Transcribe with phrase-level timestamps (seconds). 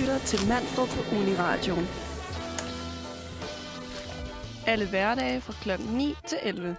[0.00, 1.88] lytter til Mandrup på Uniradioen.
[4.66, 5.82] Alle hverdage fra kl.
[5.92, 6.76] 9 til 11.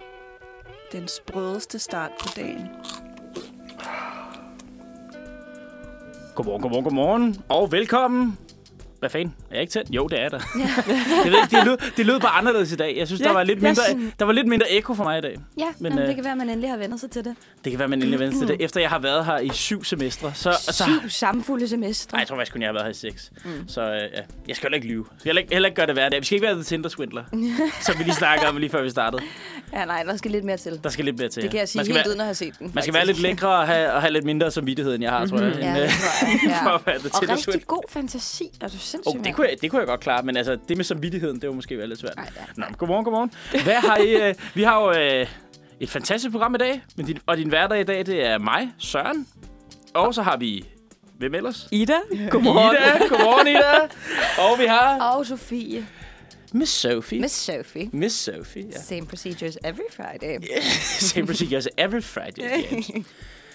[0.92, 2.68] Den sprødeste start på dagen.
[6.34, 7.42] Godmorgen, godmorgen, godmorgen.
[7.48, 8.38] Og velkommen.
[8.98, 9.39] Hvad fanden?
[9.50, 9.90] Er jeg ikke tændt?
[9.90, 10.40] Jo, det er der.
[10.58, 10.68] Ja.
[11.24, 12.96] jeg ved ikke, det lød, det lød bare anderledes i dag.
[12.98, 15.18] Jeg synes, Ja, der, var lidt mindre, synes- der var lidt mindre ekko for mig
[15.18, 15.36] i dag.
[15.58, 17.24] Ja, Men, men, Jamen, øh, det kan være, at man endelig har vendt sig til
[17.24, 17.34] det.
[17.64, 18.56] Det kan være, man endelig vender til det.
[18.60, 20.52] Efter jeg har været her i syv semestre, så...
[20.68, 22.12] så Syv samfulde semestre.
[22.16, 23.30] Nej, jeg tror faktisk kun, jeg har været her i seks.
[23.44, 23.68] Mm.
[23.68, 23.98] Så øh, ja,
[24.48, 25.04] jeg skal heller ikke lyve.
[25.10, 26.20] Jeg skal heller ikke, heller ikke gøre det hver dag.
[26.20, 27.24] Vi skal ikke være The Tinder Swindler,
[27.86, 29.22] som vi lige snakkede om lige før vi startede.
[29.72, 30.80] Ja, nej, der skal lidt mere til.
[30.84, 31.42] Der skal lidt mere til.
[31.42, 32.70] Det kan jeg sige helt være, uden at have set den.
[32.74, 35.26] Man skal være lidt lækre og have, og have lidt mindre samvittighed, end jeg har,
[35.26, 35.56] tror jeg.
[35.60, 36.40] Ja, end, det øh, tror jeg.
[36.48, 36.62] Ja.
[36.66, 37.54] for at være The Og Tinder Swindler.
[37.54, 38.44] rigtig god fantasi.
[38.60, 40.76] Er du sindssyg, Oh, det, kunne jeg, det kunne jeg godt klare, men altså, det
[40.76, 42.16] med samvittigheden, det var måske være lidt svært.
[42.16, 42.42] Nej, ja.
[42.56, 43.32] Nå, men godmorgen, godmorgen.
[43.64, 45.26] Hvad har I, øh, vi har jo øh,
[45.80, 48.68] et fantastisk program i dag, men din, og din hverdag i dag, det er mig,
[48.78, 49.26] Søren.
[49.94, 50.64] Og så har vi,
[51.18, 51.68] hvem ellers?
[51.72, 51.98] Ida,
[52.30, 52.76] godmorgen.
[52.76, 53.80] Ida, godmorgen Ida.
[54.50, 55.86] Og vi har Og Sofie.
[56.52, 57.20] Miss Sophie.
[57.20, 57.90] Miss Sophie.
[57.92, 58.80] Miss Sophie, ja.
[58.80, 60.38] Same procedures every Friday.
[61.12, 62.42] Same procedures every Friday.
[62.72, 63.04] Yeah.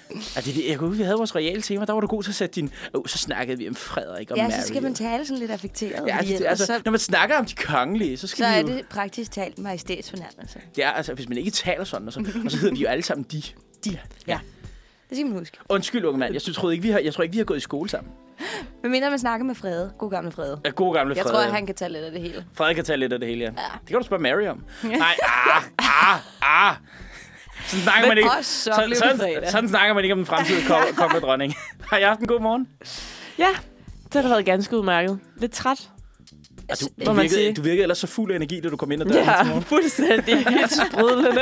[0.09, 2.07] Ja, det, er det- jeg kunne huske, vi havde vores royale tema, der var du
[2.07, 2.71] god til at sætte din...
[2.93, 4.59] Oh, så snakkede vi om Frederik og Ja, Mary.
[4.61, 6.07] så skal man tale sådan lidt affekteret.
[6.07, 8.55] Ja, altså, ellers altså, så, når man snakker om de kongelige, så skal så vi
[8.55, 8.67] er jo...
[8.67, 10.59] det praktisk talt majestætsfornærmelse.
[10.75, 12.87] Det er, altså, hvis man ikke taler sådan, og så, og så hedder vi jo
[12.87, 13.41] alle sammen de.
[13.85, 13.97] De.
[14.27, 14.39] Ja.
[15.09, 15.57] Det skal man huske.
[15.69, 16.33] Undskyld, unge mand.
[16.33, 18.11] Jeg, synes, troede ikke, vi har, jeg tror ikke, vi har gået i skole sammen.
[18.81, 19.91] Men mindre man snakker med Frede.
[19.97, 20.59] God gamle Frede.
[20.65, 21.35] Ja, god gamle Jeg Frederik.
[21.43, 22.45] tror, at han kan tage lidt af det hele.
[22.53, 23.51] Frederik kan tage lidt af det hele, ja.
[23.57, 23.63] Ja.
[23.81, 24.63] Det kan du spørge Mary om.
[24.83, 26.19] Nej, ah, ah,
[26.69, 26.75] ah.
[27.67, 28.29] Sådan snakker man ikke.
[28.29, 29.51] Og så sådan, fredag.
[29.51, 31.55] sådan snakker man ikke om den fremtidige ko- kommende dronning.
[31.89, 32.67] Har I haft en god morgen?
[33.37, 33.49] Ja,
[34.13, 35.19] det har været ganske udmærket.
[35.37, 35.89] Lidt træt.
[36.69, 37.53] Du, du, man virkede, sige.
[37.53, 39.23] du virkede ellers så fuld af energi, da du kom ind ad døren.
[39.25, 39.63] til Ja, morgen.
[39.73, 41.41] fuldstændig helt sprudlende.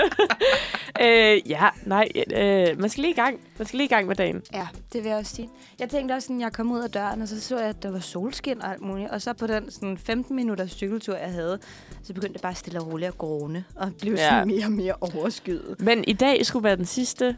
[1.02, 3.40] øh, ja, nej, øh, man skal lige i gang.
[3.58, 4.42] Man skal lige i gang med dagen.
[4.54, 5.50] Ja, det vil jeg også sige.
[5.80, 7.92] Jeg tænkte også, sådan, jeg kom ud af døren, og så så jeg, at der
[7.92, 9.10] var solskin og alt muligt.
[9.12, 11.60] Og så på den sådan 15 minutters cykeltur, jeg havde,
[12.04, 13.64] så begyndte det bare stille og roligt at gråne.
[13.76, 14.30] Og blev Ja.
[14.30, 15.76] sådan mere og mere overskyet.
[15.80, 17.38] Men i dag skulle være den sidste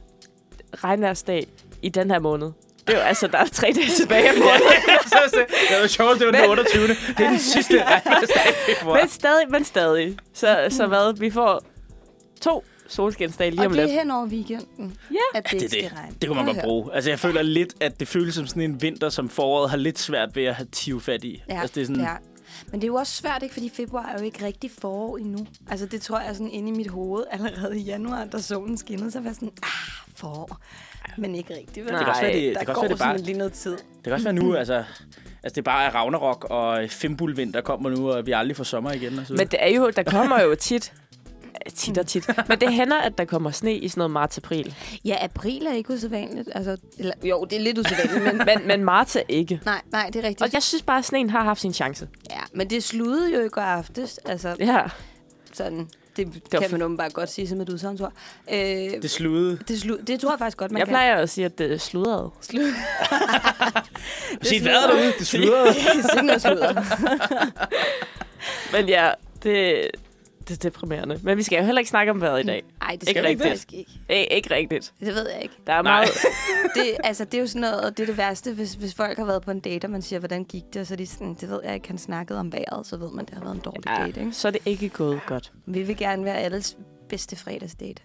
[0.73, 1.47] regnværsdag
[1.81, 2.51] i den her måned.
[2.87, 4.61] Det er jo altså, der er tre dage tilbage om måneden.
[5.07, 6.87] Så er det, det var sjovt, det var den 28.
[6.87, 7.73] Det er den sidste
[8.67, 8.97] februar.
[8.99, 10.17] Men stadig, men stadig.
[10.33, 11.61] Så, så hvad, vi får
[12.41, 13.99] to solskinsdage lige Og om det er lidt.
[13.99, 15.17] hen over weekenden, Ja.
[15.39, 16.15] at det, det, ikke det, skal regne.
[16.21, 16.93] det kunne man godt bruge.
[16.93, 19.99] Altså, jeg føler lidt, at det føles som sådan en vinter, som foråret har lidt
[19.99, 21.43] svært ved at have tive fat i.
[21.49, 22.13] Ja, altså, det er sådan, ja.
[22.71, 23.53] Men det er jo også svært, ikke?
[23.53, 25.47] Fordi februar er jo ikke rigtig forår endnu.
[25.71, 29.11] Altså, det tror jeg sådan inde i mit hoved allerede i januar, da solen skinnede,
[29.11, 29.69] så var jeg sådan, ah,
[30.15, 30.57] forår.
[31.17, 31.85] Men ikke rigtigt.
[31.85, 31.93] vel?
[31.93, 33.37] Nej, det kan også være, det, der det, kan går også være, det, bare, lige
[33.37, 33.71] noget tid.
[33.71, 34.73] det kan også være nu, altså,
[35.43, 39.19] altså det er bare Ragnarok og Fimbulvinter kommer nu, og vi aldrig får sommer igen.
[39.19, 39.33] Og så.
[39.33, 40.93] Men det er jo, der kommer jo tit,
[41.75, 42.27] tit og tit.
[42.49, 44.75] Men det hænder, at der kommer sne i sådan noget marts-april.
[45.05, 46.49] Ja, april er ikke usædvanligt.
[46.55, 48.45] Altså, eller, jo, det er lidt usædvanligt, men...
[48.45, 49.61] Men, men marts er ikke.
[49.65, 50.41] Nej, nej, det er rigtigt.
[50.41, 52.07] Og jeg synes bare, at sneen har haft sin chance.
[52.29, 54.17] Ja, men det sludede jo i går aftes.
[54.17, 54.81] Altså, Ja.
[55.53, 58.11] sådan, det, var kan f- man åbenbart godt sige som et udsagnsord.
[58.51, 59.59] Øh, det, Det sluttede.
[59.67, 60.91] det, slu, det tror jeg faktisk godt, man Jeg kan.
[60.91, 62.29] plejer at sige, at det er sludret.
[62.41, 62.73] Slud.
[64.41, 65.13] Se, hvad er derude?
[65.19, 65.65] Det sludrede.
[66.03, 66.73] det er noget sludder.
[68.71, 69.11] Men ja,
[69.43, 69.81] det,
[70.47, 71.19] det er deprimerende.
[71.23, 72.63] Men vi skal jo heller ikke snakke om vejret i dag.
[72.79, 73.49] Nej, det Ikke skal vi rigtigt.
[73.49, 73.91] faktisk ikke.
[74.09, 74.93] Æ, ikke rigtigt.
[74.99, 75.55] Det ved jeg ikke.
[75.67, 75.91] Der er Nej.
[75.91, 76.09] meget...
[76.75, 79.25] Det, altså, det er jo sådan noget, det er det værste, hvis, hvis folk har
[79.25, 81.33] været på en date, og man siger, hvordan gik det, og så er de sådan,
[81.41, 83.61] det ved jeg ikke, han snakkede om vejret, så ved man, det har været en
[83.61, 84.33] dårlig Ja, date, ikke?
[84.33, 85.51] så er det ikke gået godt.
[85.65, 86.77] Vi vil gerne være alles
[87.09, 88.01] bedste fredagsdate.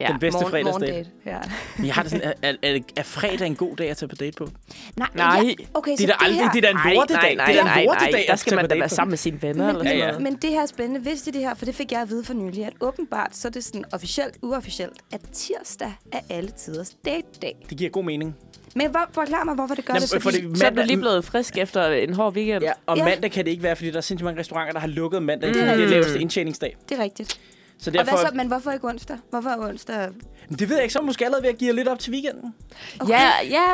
[0.00, 0.08] Ja.
[0.08, 1.10] Den bedste Morgen- fredagsdate.
[1.26, 1.38] Ja.
[1.84, 4.32] Jeg har det sådan, er, er, er, fredag en god dag at tage på date
[4.36, 4.48] på?
[4.96, 5.40] Nej, Nej.
[5.58, 7.22] Ja, okay, Det er da aldrig, det er da en Nej, lortedag.
[7.22, 8.24] nej, nej, det er nej, en lortedag nej.
[8.28, 9.66] Der skal man da være sammen med sine venner.
[9.66, 10.06] Men, eller Ja, sådan ja.
[10.06, 10.22] noget.
[10.22, 11.04] men det her er spændende.
[11.04, 11.54] Vidste I det her?
[11.54, 14.34] For det fik jeg at vide for nylig, at åbenbart, så er det sådan officielt,
[14.42, 17.56] uofficielt, at tirsdag er alle tiders date-dag.
[17.70, 18.36] Det giver god mening.
[18.76, 20.10] Men hvor, forklar mig, hvorfor det gør Jamen, det.
[20.10, 22.62] for Fordi, det- Så er du mandag- lige blevet frisk efter en hård weekend.
[22.64, 23.04] Ja, og Ja.
[23.04, 25.48] mandag kan det ikke være, fordi der er sindssygt mange restauranter, der har lukket mandag.
[25.48, 25.54] Mm.
[25.54, 26.76] Det er det laveste indtjeningsdag.
[26.88, 27.40] det er rigtigt.
[27.80, 29.16] Så Og derfor, hvad så, men hvorfor ikke onsdag?
[29.30, 30.08] Hvorfor er onsdag?
[30.48, 32.12] Men det ved jeg ikke, så er måske allerede ved at give lidt op til
[32.12, 32.54] weekenden.
[33.00, 33.12] Okay.
[33.12, 33.66] Ja, ja.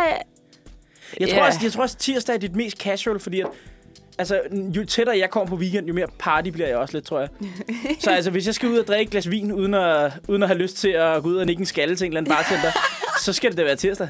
[1.20, 1.46] Jeg tror, Ja.
[1.46, 3.46] også, jeg tror også, tirsdag er dit mest casual, fordi at,
[4.18, 7.20] altså, jo tættere jeg kommer på weekend, jo mere party bliver jeg også lidt, tror
[7.20, 7.28] jeg.
[8.00, 10.48] så altså, hvis jeg skal ud og drikke et glas vin, uden at, uden at
[10.48, 12.70] have lyst til at gå ud og nikke en skalle til en eller anden bartender,
[13.24, 14.08] så skal det da være tirsdag.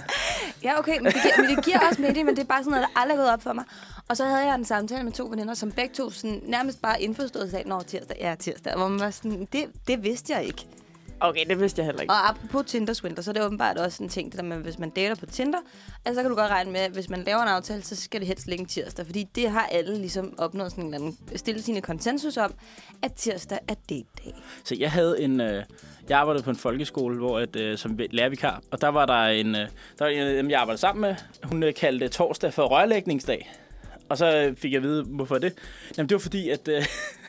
[0.65, 2.71] Ja, okay, men det, giver, men det giver også mening, men det er bare sådan
[2.71, 3.65] noget, der aldrig er gået op for mig.
[4.09, 7.03] Og så havde jeg en samtale med to veninder, som begge to sådan, nærmest bare
[7.03, 8.75] indforstået sagde, når tirsdag, ja, tirsdag.
[8.77, 10.67] Hvor man var sådan, det, det vidste jeg ikke.
[11.21, 12.13] Okay, det vidste jeg heller ikke.
[12.13, 14.79] Og apropos Tinder Swindler, så er det åbenbart også en ting, det der med, hvis
[14.79, 15.59] man dater på Tinder,
[16.05, 18.21] altså, så kan du godt regne med, at hvis man laver en aftale, så skal
[18.21, 19.07] det helst ligge tirsdag.
[19.07, 22.55] Fordi det har alle ligesom opnået sådan en eller anden, stillet sine konsensus om,
[23.03, 24.35] at tirsdag er date-dag.
[24.65, 25.41] Så jeg havde en...
[25.41, 25.65] Øh,
[26.09, 29.55] jeg arbejdede på en folkeskole, hvor et, øh, som lærervikar, og der var der en...
[29.55, 29.69] Øh,
[29.99, 31.15] der var en jeg arbejdede sammen med.
[31.45, 33.53] Hun øh, kaldte torsdag for rørlægningsdag.
[34.09, 35.53] Og så fik jeg at vide, hvorfor det.
[35.99, 36.85] Jamen, det var fordi, at øh,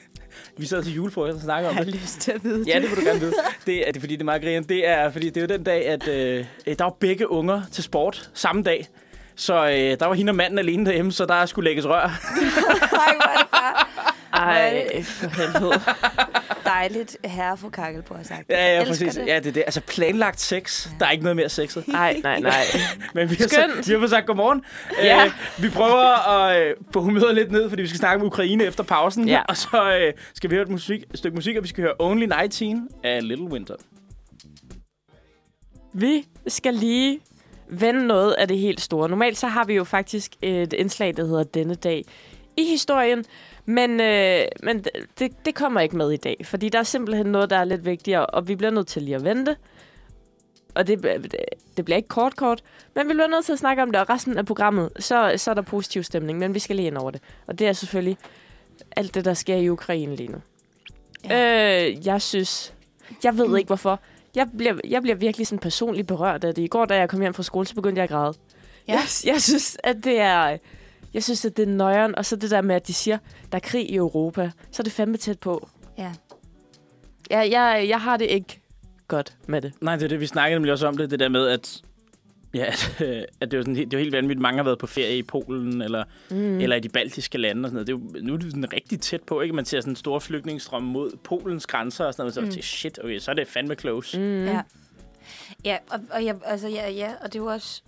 [0.58, 1.94] vi sad til julefrokost og snakkede om Jeg det.
[1.96, 3.34] har lyst til at vide Ja, det vil du gerne vide.
[3.66, 4.62] Det er, det er fordi, det er meget griner.
[4.68, 6.46] Det er, fordi det er jo den dag, at øh,
[6.78, 8.88] der var begge unger til sport samme dag.
[9.36, 11.94] Så øh, der var hende og manden alene derhjemme, så der skulle lægges rør.
[12.02, 13.87] Ej, hvor er det bare
[14.34, 15.82] Ej, for helvede.
[16.68, 18.50] dejligt, herre fru Kakkelbo har sagt.
[18.50, 19.16] Ja, ja, præcis.
[19.16, 19.28] det.
[19.28, 19.64] Ja, det er det.
[19.66, 20.88] Altså planlagt sex.
[21.00, 21.88] Der er ikke noget mere sexet.
[22.02, 22.64] Nej, nej, nej.
[23.16, 23.86] Men vi har, Skønt.
[23.86, 24.62] så, vi har fået sagt godmorgen.
[25.04, 25.26] Ja.
[25.26, 25.32] Øh,
[25.64, 28.84] vi prøver at øh, få humøret lidt ned, fordi vi skal snakke om Ukraine efter
[28.84, 29.28] pausen.
[29.28, 29.42] Ja.
[29.50, 31.94] Og så øh, skal vi høre et, musik, et stykke musik, og vi skal høre
[32.00, 33.76] Only 19 af Little Winter.
[35.94, 37.20] Vi skal lige
[37.70, 39.10] vende noget af det helt store.
[39.10, 42.04] Normalt så har vi jo faktisk et indslag, der hedder Denne dag
[42.58, 43.26] i historien.
[43.70, 44.86] Men, øh, men
[45.20, 47.86] det, det kommer ikke med i dag, fordi der er simpelthen noget, der er lidt
[47.86, 49.58] vigtigere, og vi bliver nødt til lige at vente.
[50.76, 51.36] Og det, det,
[51.78, 52.64] det bliver ikke kort kort,
[52.96, 55.52] men vi bliver nødt til at snakke om det, og resten af programmet, så, så
[55.52, 57.22] er der positiv stemning, men vi skal lige ind over det.
[57.48, 58.18] Og det er selvfølgelig
[58.96, 60.38] alt det, der sker i Ukraine lige nu.
[61.30, 61.88] Ja.
[61.88, 62.74] Øh, jeg synes,
[63.24, 64.00] jeg ved ikke hvorfor,
[64.36, 66.64] jeg bliver, jeg bliver virkelig sådan personligt berørt af det.
[66.64, 68.34] I går, da jeg kom hjem fra skole, så begyndte jeg at græde.
[68.88, 68.94] Ja.
[68.94, 70.58] Jeg, jeg synes, at det er...
[71.18, 72.16] Jeg synes, at det er nøjeren.
[72.16, 73.18] Og så det der med, at de siger,
[73.52, 74.52] der er krig i Europa.
[74.72, 75.70] Så er det fandme tæt på.
[75.98, 76.12] Ja.
[77.30, 78.62] Jeg, jeg, jeg har det ikke
[79.08, 79.74] godt med det.
[79.82, 81.82] Nej, det er det, vi snakkede nemlig også om det, det der med, at,
[82.54, 83.08] ja, at, øh,
[83.42, 84.42] at det, er jo sådan, helt- det er helt vanvittigt.
[84.42, 86.60] Mange har været på ferie i Polen, eller, mm.
[86.60, 87.88] eller i de baltiske lande og sådan noget.
[87.88, 89.56] Det er jo, nu er det sådan rigtig tæt på, ikke?
[89.56, 92.34] Man ser sådan en stor flygtningestrøm mod Polens grænser og sådan noget.
[92.34, 92.62] Så mm.
[92.62, 94.20] shit, okay, så er det fandme close.
[94.20, 94.46] Mm.
[94.46, 94.62] Ja.
[95.66, 97.82] Ja, og, og jeg, altså, ja, ja, og det er jo også...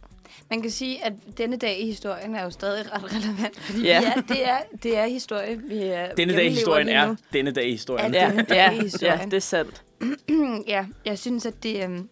[0.50, 4.02] Man kan sige, at denne dag i historien er jo stadig ret relevant, fordi Ja.
[4.02, 4.14] ja.
[4.16, 7.68] ja, det, er, det er historie, vi er Denne dag i historien er denne dag
[7.68, 8.14] i historien.
[8.14, 8.24] Ja.
[8.24, 8.30] Ja.
[8.30, 9.32] Denne dag ja, i ja, historien.
[9.32, 9.84] det er sandt.
[10.68, 11.84] ja, jeg synes, at det...
[11.84, 12.10] Øhm,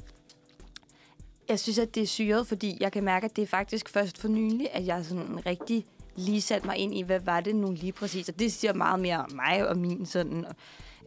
[1.50, 4.18] jeg synes, at det er syret, fordi jeg kan mærke, at det er faktisk først
[4.18, 5.86] for nylig, at jeg sådan rigtig
[6.16, 8.30] lige satte mig ind i, hvad var det nu lige præcis.
[8.30, 10.46] Og det siger meget mere om mig og min sådan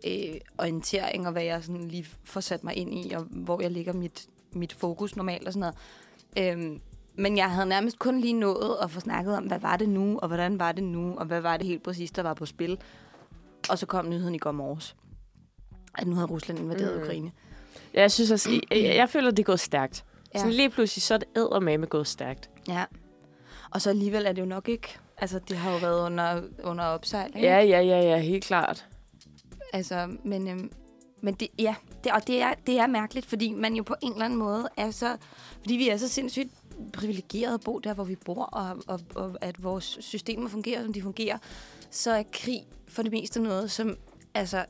[0.06, 3.70] øh, orientering, og hvad jeg sådan lige får sat mig ind i, og hvor jeg
[3.70, 5.72] lægger mit, mit fokus normalt og sådan
[6.36, 6.58] noget.
[6.58, 6.80] Øhm,
[7.20, 10.18] men jeg havde nærmest kun lige nået at få snakket om, hvad var det nu,
[10.18, 12.78] og hvordan var det nu, og hvad var det helt præcis, der var på spil.
[13.70, 14.96] Og så kom nyheden i går morges,
[15.98, 17.02] at nu havde Rusland invaderet Mm.
[17.02, 17.32] Ukraine.
[17.94, 20.04] Ja, jeg synes også, jeg, jeg, føler, at det er gået stærkt.
[20.14, 20.20] Ja.
[20.34, 20.38] Ja.
[20.38, 22.50] Sådan lige pludselig, så er det eddermame gået stærkt.
[22.68, 22.84] Ja.
[23.70, 24.88] Og så alligevel er det jo nok ikke...
[25.18, 27.44] Altså, det har jo været under, under opsejling.
[27.44, 28.86] Ja, ja, ja, ja, helt klart.
[29.72, 30.72] Altså, men, øhm,
[31.20, 31.74] men det, ja,
[32.04, 34.68] det, og det er, det er mærkeligt, fordi man jo på en eller anden måde
[34.76, 35.16] er så...
[35.60, 36.50] Fordi vi er så sindssygt
[36.92, 40.92] privilegeret at bo der, hvor vi bor, og, og, og at vores systemer fungerer, som
[40.92, 41.38] de fungerer,
[41.90, 43.96] så er krig for det meste noget, som...
[44.34, 44.64] Altså,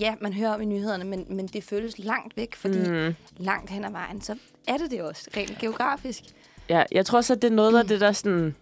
[0.00, 2.94] ja, man hører om i nyhederne, men, men det føles langt væk, fordi mm.
[2.94, 3.14] Mm.
[3.36, 4.36] langt hen ad vejen, så
[4.68, 6.22] er det det også, rent geografisk.
[6.68, 8.54] Ja, jeg tror så, at det er noget af det, der sådan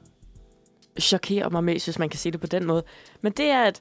[1.00, 2.82] chokerer mig mest, hvis man kan sige det på den måde.
[3.20, 3.80] Men det er, at,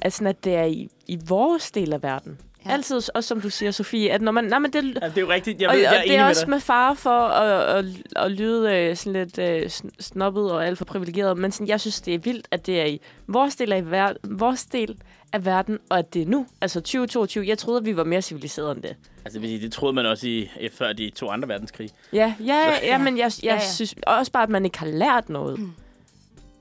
[0.00, 2.40] at, sådan, at det er i, i vores del af verden.
[2.64, 2.70] Ja.
[2.70, 2.74] Ja.
[2.74, 4.44] Altid, også som du siger, Sofie, at når man...
[4.44, 5.60] Nej, men det, Ja, det er jo rigtigt.
[5.60, 6.50] Jeg og, ved, jeg er og det er med også dig.
[6.50, 7.84] med fare for at, at,
[8.16, 11.80] at lyde øh, sådan lidt øh, sn- snobbet og alt for privilegeret, men sådan, jeg
[11.80, 14.96] synes, det er vildt, at det er i vores del af, ver- vores del
[15.32, 17.46] af verden, og at det er nu, altså 2022.
[17.48, 18.96] Jeg troede, at vi var mere civiliserede end det.
[19.24, 21.90] Altså, det det troede man også i, før de to andre verdenskrig.
[22.12, 23.60] Ja, ja, ja, men jeg, jeg Ja, ja.
[23.60, 25.60] synes også bare, at man ikke har lært noget.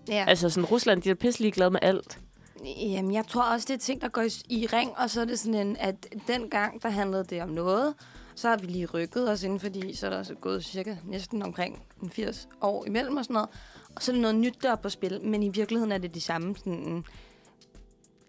[0.10, 0.26] Ja.
[0.28, 2.18] Altså sådan, Rusland, de er pisselig glade med alt.
[2.66, 5.26] Jamen, jeg tror også, det er ting, der går i, i ring, og så er
[5.26, 7.94] det sådan en, at den gang, der handlede det om noget,
[8.36, 11.42] så har vi lige rykket os ind, fordi så er der så gået cirka næsten
[11.44, 13.50] omkring en 80 år imellem og sådan noget.
[13.96, 16.16] Og så er det noget nyt, der er på spil, men i virkeligheden er det
[16.16, 17.04] de samme sådan,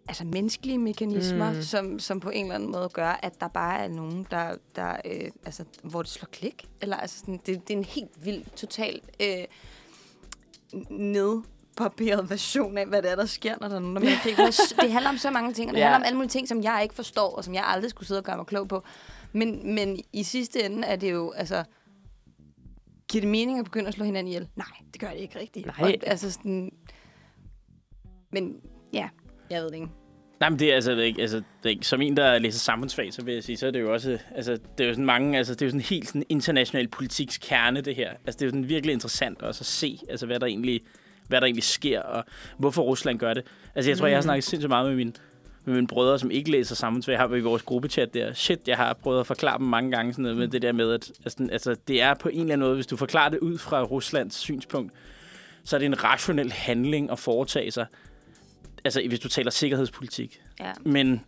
[0.08, 1.62] altså menneskelige mekanismer, Mm.
[1.62, 4.97] som, som på en eller anden måde gør, at der bare er nogen, der, der
[5.04, 6.68] øh, altså, hvor det slår klik.
[6.80, 9.44] Eller altså sådan, det, det er en helt vild, total øh,
[11.80, 14.35] nedpaperet version af, hvad det er, der sker, når der er nogen, der krig.
[14.37, 14.44] For
[14.82, 15.87] Det handler om så mange ting, og det Ja.
[15.87, 15.92] ja.
[15.92, 18.20] handler om alle mulige ting, som jeg ikke forstår, og som jeg aldrig skulle sidde
[18.20, 18.85] og gøre mig klog på.
[19.32, 21.64] Men, men i sidste ende er det jo, altså,
[23.08, 24.49] giver det mening at begynde at slå hinanden ihjel?
[24.56, 25.66] Nej, det gør det ikke rigtigt.
[25.66, 25.75] Nej.
[25.80, 26.70] Og, altså sådan,
[28.32, 28.56] men
[28.92, 29.08] ja,
[29.50, 29.88] jeg ved det ikke.
[30.40, 32.38] Nej, men det er altså det er ikke, altså, det er ikke, som en, der
[32.38, 34.94] læser samfundsfag, så vil jeg sige, så er det jo også, altså, det er jo
[34.94, 38.11] sådan mange, altså, det er jo sådan helt sådan international politiks kerne, det her.
[38.11, 40.80] Altså, det er jo sådan virkelig interessant også at se, altså, hvad der egentlig,
[41.28, 42.25] hvad der egentlig sker, og
[42.58, 43.44] hvorfor Rusland gør det.
[43.75, 44.11] Altså, jeg tror, mm.
[44.11, 45.12] jeg har snakket sindssygt meget med mine,
[45.64, 47.12] med mine brødre, som ikke læser samfundsfag.
[47.12, 48.32] Jeg har i vores gruppechat der.
[48.32, 50.92] Shit, jeg har prøvet at forklare dem mange gange sådan noget med det der med,
[50.92, 53.58] at altså, altså, det er på en eller anden måde, hvis du forklarer det ud
[53.58, 54.92] fra Ruslands synspunkt,
[55.64, 57.87] så er det en rationel handling at foretage sig.
[58.85, 60.40] Altså, hvis du taler sikkerhedspolitik.
[60.61, 60.73] Ja.
[60.85, 61.20] Men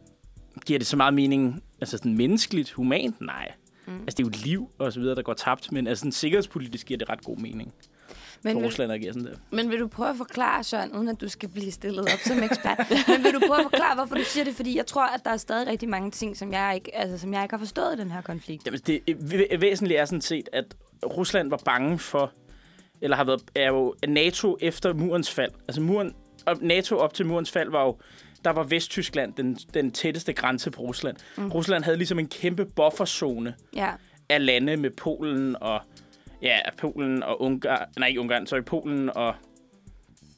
[0.67, 3.21] giver det så meget mening, altså sådan menneskeligt, humant?
[3.21, 3.53] Nej.
[3.87, 4.01] Mm.
[4.01, 6.13] Altså, det er jo et liv og så videre, der går tabt, men altså sådan
[6.13, 7.75] sikkerhedspolitisk giver det ret god mening.
[8.43, 9.31] Men vil, sådan der.
[9.51, 12.43] men vil du prøve at forklare, Søren, uden at du skal blive stillet op som
[12.51, 12.79] ekspert,
[13.09, 14.55] men vil du prøve at forklare, hvorfor du siger det?
[14.55, 17.33] Fordi jeg tror, at der er stadig rigtig mange ting, som jeg ikke, altså, som
[17.35, 18.67] jeg ikke har forstået i den her konflikt.
[18.67, 20.65] Jamen, det væ- væsentlige er sådan set, at
[21.07, 22.33] Rusland var bange for,
[23.01, 25.51] eller har været, er jo NATO efter murens fald.
[25.69, 26.15] Altså muren,
[26.61, 27.97] NATO op til murens fald var jo,
[28.45, 31.17] der var Vesttyskland den, den tætteste grænse på Rusland.
[31.37, 31.49] Mm.
[31.53, 33.91] Rusland havde ligesom en kæmpe bufferzone Ja,
[34.29, 35.81] af lande med Polen og
[36.43, 39.35] ja, Polen og Ungarn, nej ikke Ungarn, sorry, Polen og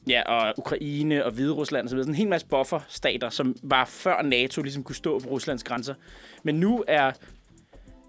[0.07, 2.03] ja, og Ukraine og Hviderusland videre.
[2.03, 5.93] Sådan en hel masse bufferstater, som var før NATO ligesom kunne stå på Ruslands grænser.
[6.43, 7.11] Men nu er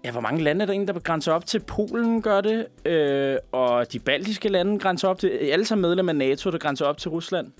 [0.05, 1.59] Ja, hvor mange lande er der egentlig, der grænser op til?
[1.59, 5.29] Polen gør det, øh, og de baltiske lande grænser op til...
[5.29, 7.51] Alle sammen medlem af NATO, der grænser op til Rusland.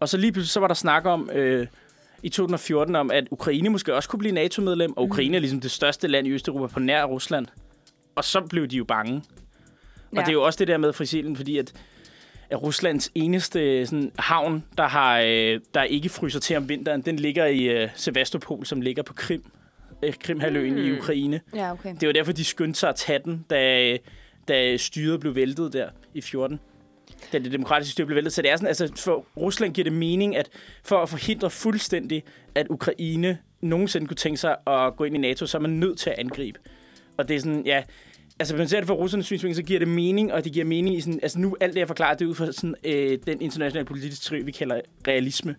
[0.00, 1.66] Og så lige pludselig så var der snak om øh,
[2.22, 5.70] i 2014 om, at Ukraine måske også kunne blive NATO-medlem, og Ukraine er ligesom det
[5.70, 7.46] største land i Østeuropa på nær Rusland.
[8.18, 9.16] Og så blev de jo bange.
[9.16, 10.20] Og Ja.
[10.20, 11.72] det er jo også det der med Frisilien, fordi at,
[12.50, 17.16] at Ruslands eneste sådan, havn, der, har, øh, der ikke fryser til om vinteren, den
[17.16, 19.44] ligger i øh, Sevastopol, som ligger på Krim.
[20.02, 20.78] Øh, Krimhaløen mm.
[20.84, 21.40] i Ukraine.
[21.54, 21.94] ja okay.
[22.00, 23.96] Det var derfor, de skyndte sig at tage den, da,
[24.48, 26.60] da styret blev væltet der i 14.
[27.32, 28.32] Da det demokratiske styre blev væltet.
[28.32, 30.48] Så det er sådan, altså for Rusland giver det mening, at
[30.84, 32.22] for at forhindre fuldstændig,
[32.54, 35.98] at Ukraine nogensinde kunne tænke sig at gå ind i NATO, så er man nødt
[35.98, 36.58] til at angribe.
[37.16, 37.82] Og det er sådan, ja...
[38.38, 40.64] Altså, hvis man ser det fra russernes synsvinkel, så giver det mening, og det giver
[40.64, 41.20] mening i sådan...
[41.22, 44.24] Altså, nu alt det, jeg forklarer, det er ud fra sådan, øh, den internationale politiske
[44.24, 45.56] teori, vi kalder realisme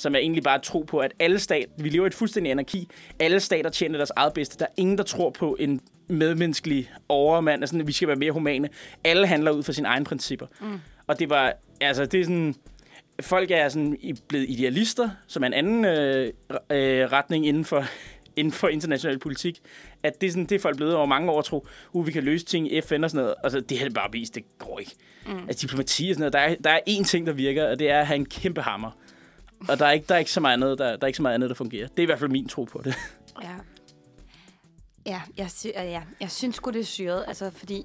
[0.00, 2.88] som er egentlig bare tro på, at alle stater, vi lever i et fuldstændig anarki,
[3.18, 4.58] alle stater tjener deres eget bedste.
[4.58, 8.32] Der er ingen, der tror på en medmenneskelig overmand, altså, at vi skal være mere
[8.32, 8.68] humane.
[9.04, 10.46] Alle handler ud fra sine egne principper.
[10.60, 10.80] Mm.
[11.06, 12.54] Og det var, altså, det er sådan,
[13.20, 13.96] folk er sådan
[14.28, 16.32] blevet idealister, som er en anden øh,
[16.70, 17.84] øh, retning inden for,
[18.36, 19.60] inden for international politik.
[20.02, 22.22] At det er, sådan, det er folk blevet over mange år tro, uh, vi kan
[22.24, 23.34] løse ting i FN og sådan noget.
[23.44, 24.92] Altså, det har det bare vist, det går ikke.
[25.26, 25.38] Mm.
[25.48, 27.90] Altså, diplomati og sådan noget, der er, der er én ting, der virker, og det
[27.90, 28.90] er at have en kæmpe hammer.
[29.68, 31.22] Og der er ikke, der er ikke så meget andet, der, der er ikke så
[31.22, 31.88] meget andet, der fungerer.
[31.88, 32.94] Det er i hvert fald min tro på det.
[33.42, 33.54] Ja.
[35.06, 37.82] Ja, jeg, sy- ja, jeg synes sgu, det er syret, altså fordi...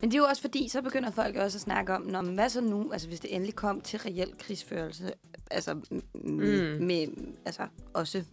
[0.00, 2.34] Men det er jo også fordi, så begynder folk også at snakke om, Nå, men
[2.34, 5.10] hvad så nu, altså hvis det endelig kom til reel krigsførelse,
[5.50, 5.74] altså
[6.14, 6.32] Mm.
[6.80, 7.06] med
[7.46, 7.62] altså
[7.94, 8.24] også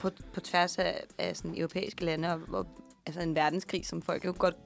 [0.00, 2.66] på, på tværs af, af sådan europæiske lande, og, og
[3.06, 4.56] altså en verdenskrig, som folk jo godt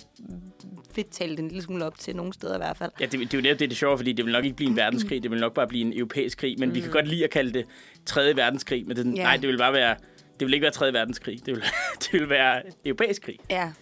[0.95, 2.91] vil tale en lille smule op til, nogle steder i hvert fald.
[3.01, 4.71] Ja, det, det er jo netop det, det sjovt, fordi det vil nok ikke blive
[4.71, 6.75] en verdenskrig, det vil nok bare blive en europæisk krig, men mm.
[6.75, 7.67] vi kan godt lide at kalde det
[8.07, 8.37] 3.
[8.37, 9.23] verdenskrig, men det, Ja.
[9.23, 9.97] nej, det vil bare være,
[10.41, 10.93] det vil ikke være 3.
[10.93, 11.63] verdenskrig, det vil,
[12.03, 13.39] det vil være europæisk krig.
[13.51, 13.73] Ja,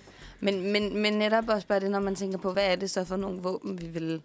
[0.40, 3.04] men, men, men netop også bare det, når man tænker på, hvad er det så
[3.04, 4.22] for nogle våben, vi vil...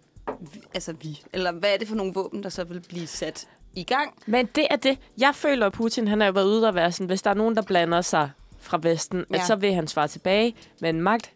[0.52, 1.20] vi- Altså vi.
[1.32, 3.48] Eller hvad er det for nogle våben, der så vil blive sat
[3.80, 4.14] i gang?
[4.26, 4.98] Men det er det.
[5.18, 7.34] Jeg føler, at Putin han er jo været ude og være sådan, hvis der er
[7.34, 8.30] nogen, der blander sig
[8.60, 9.36] fra Vesten, ja.
[9.36, 11.30] At så vil han svare tilbage med en magt,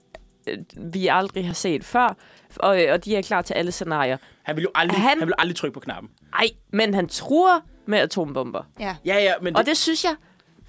[0.49, 2.17] øh, vi aldrig har set før,
[2.57, 4.17] og, øh, og de er klar til alle scenarier.
[4.43, 6.11] Han vil jo aldrig, Han- han, vil aldrig trykke på knappen.
[6.39, 8.63] Ej, men han truer med atombomber.
[8.81, 8.97] Ja.
[9.05, 10.15] Ja, ja, men Og det, det synes jeg,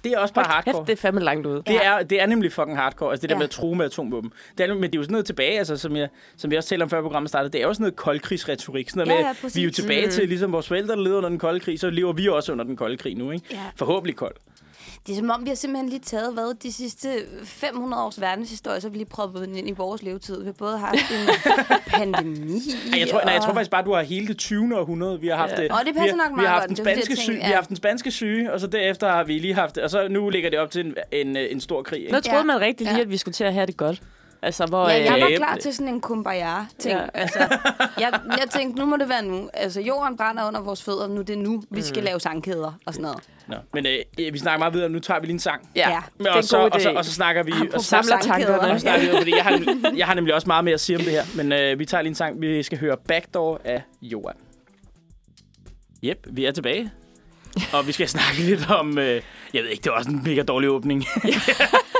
[0.04, 0.74] det er også bare hold hardcore.
[0.74, 1.62] kæft, det er fandme langt ude.
[1.66, 3.38] Det er, det er nemlig fucking hardcore, altså det der Ja.
[3.38, 4.32] med at tro med atomvåben.
[4.58, 6.68] Det er, men det er jo sådan noget tilbage, altså, som, jeg, som vi også
[6.68, 7.52] talte om før programmet startede.
[7.52, 8.90] Det er jo sådan noget koldkrigsretorik.
[8.90, 9.56] Sådan noget Ja, med, ja, præcis.
[9.56, 10.10] vi er jo tilbage Mm.
[10.12, 12.76] til, ligesom vores forældre, levede under den kolde krig, så lever vi også under den
[12.76, 13.46] kolde krig nu, ikke?
[13.50, 13.58] Ja.
[13.76, 14.34] Forhåbentlig kold.
[15.06, 17.08] Det er som om, vi har simpelthen lige taget, hvad, de sidste
[17.44, 20.40] 500 års verdenshistorie, så har vi lige proppet den ind i vores levetid.
[20.40, 21.28] Vi har både haft en
[21.86, 22.60] pandemi,
[22.92, 24.78] Ej, jeg tror, nej, jeg tror og- faktisk bare, du har hele det 20.
[24.78, 25.20] århundrede.
[25.20, 25.62] Vi har haft Ja.
[25.62, 25.70] det.
[25.70, 26.68] Nå, det vi passer nok vi har meget haft godt.
[26.68, 27.54] den spanske syge, tænkte, vi har ja.
[27.56, 29.82] haft den spanske syge, og så derefter har vi lige haft det.
[29.82, 32.00] Og så nu ligger det op til en, en, en stor krig.
[32.00, 32.12] Ikke?
[32.12, 32.44] Nu troede Ja.
[32.44, 33.02] man rigtig lige, Ja.
[33.02, 34.02] at vi skulle til at have det godt.
[34.44, 34.88] Altså, hvor...
[34.88, 36.98] Ja, jeg var Øh, klar til sådan en kumbaya-ting.
[36.98, 37.04] Ja.
[37.14, 37.38] Altså,
[38.00, 39.50] jeg, jeg tænkte, nu må det være nu.
[39.54, 41.08] Altså, jorden brænder under vores fødder.
[41.08, 43.18] Nu er det nu, vi skal lave sangkæder og sådan noget.
[43.48, 44.88] Nå, men øh, vi snakker meget videre.
[44.88, 45.70] Nu tager vi lige en sang.
[45.76, 45.96] Ja, Ja.
[45.96, 47.52] det Men, er og, så, og, så, og så snakker vi...
[47.52, 48.72] Apropos Og så, samler tankerne.
[48.72, 51.02] og snakker vi, fordi jeg har, jeg har nemlig også meget mere at sige om
[51.02, 51.24] det her.
[51.36, 52.40] Men øh, vi tager lige en sang.
[52.40, 54.34] Vi skal høre Backdoor af Johan.
[56.04, 56.90] Yep, vi er tilbage.
[57.74, 58.98] Og vi skal snakke lidt om...
[58.98, 59.22] Øh,
[59.54, 61.04] jeg ved ikke, det var også en mega dårlig åbning.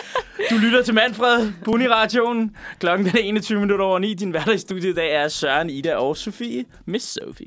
[0.50, 2.56] du lytter til Manfred, Buni-radioen.
[2.78, 4.14] Klokken er 21 minutter over 9.
[4.14, 6.64] Din hverdag i dag er Søren, Ida og Sofie.
[6.86, 7.46] Miss Sofie.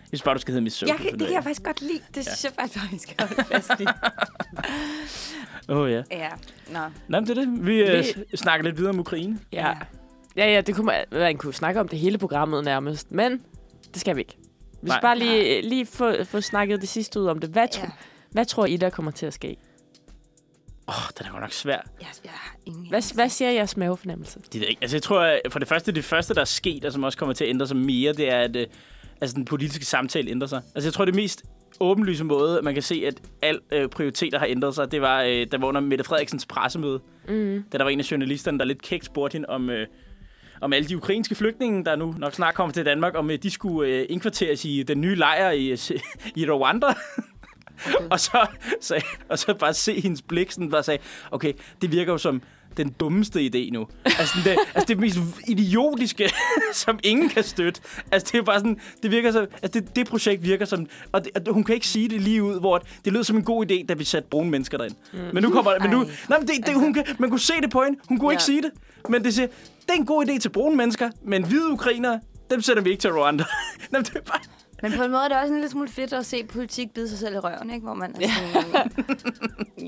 [0.00, 0.94] Jeg synes bare, du skal hedde Miss Sofie.
[0.94, 2.00] Jeg kan, det kan jeg faktisk godt lide.
[2.14, 3.86] Det synes jeg faktisk, vi skal holde fast i.
[5.72, 6.02] Åh oh, ja.
[6.10, 6.28] Ja,
[6.72, 6.78] nå.
[7.08, 7.66] Nå, men det er det.
[7.66, 9.38] Vi, øh, snakker lidt videre om Ukraine.
[9.52, 9.74] Ja.
[10.36, 13.40] Ja, ja, det kunne man, man kunne snakke om det hele programmet nærmest, men
[13.92, 14.36] det skal vi ikke.
[14.82, 15.00] Vi skal Nej.
[15.00, 17.50] bare lige, lige få, få snakket det sidste ud om det.
[17.50, 17.90] Hvad, tro, Ja.
[18.30, 19.56] hvad tror I, der kommer til at ske?
[20.90, 21.78] Åh, oh, den er godt nok svær.
[22.00, 24.38] Jeg, jeg har ingen Hvad, hvad siger jeres mavefornemmelse?
[24.40, 24.82] Det ved jeg ikke.
[24.82, 27.18] Altså, jeg tror, at for det første, det første, der er sket, og som også
[27.18, 28.66] kommer til at ændre sig mere, det er, at øh,
[29.20, 30.62] altså, den politiske samtale ændrer sig.
[30.74, 31.42] Altså, jeg tror, det mest
[31.80, 35.22] åbenlyse måde, at man kan se, at al øh, prioriteter har ændret sig, det var,
[35.22, 37.64] øh, der var under Mette Frederiksens pressemøde, Mm.
[37.72, 39.86] da der var en af journalisterne, der lidt kægt spurgte hende om, øh,
[40.60, 43.50] om alle de ukrainske flygtninge, der nu nok snart kommer til Danmark, om øh, de
[43.50, 45.72] skulle øh, indkvarteres i den nye lejr i,
[46.40, 46.86] i Rwanda.
[47.86, 48.06] Okay.
[48.10, 48.46] og, så,
[48.80, 52.42] så, og så bare se hendes blik, sådan bare sagde, okay, det virker jo som
[52.76, 53.86] den dummeste idé nu.
[54.04, 55.18] Altså det, altså det mest
[55.48, 56.30] idiotiske,
[56.72, 57.80] som ingen kan støtte.
[58.10, 61.24] Altså det er bare sådan, det virker så, altså det, det projekt virker som, og,
[61.24, 63.70] det, og hun kan ikke sige det lige ud, hvor det lød som en god
[63.70, 64.94] idé, da vi satte brune mennesker derind.
[65.12, 65.18] Mm.
[65.32, 67.70] Men nu kommer, men nu, nej, men det, det, hun kan, man kunne se det
[67.70, 68.32] på hende, hun kunne ja.
[68.32, 68.70] ikke sige det.
[69.08, 72.20] Men det siger, det er en god idé til brune mennesker, men hvide ukrainere,
[72.50, 73.44] dem sætter vi ikke til Rwanda.
[73.90, 74.40] nej, det er bare,
[74.82, 77.08] men på en måde er det også en lille smule fedt at se politik bide
[77.08, 77.84] sig selv i røven, ikke?
[77.84, 78.90] Hvor man er sådan,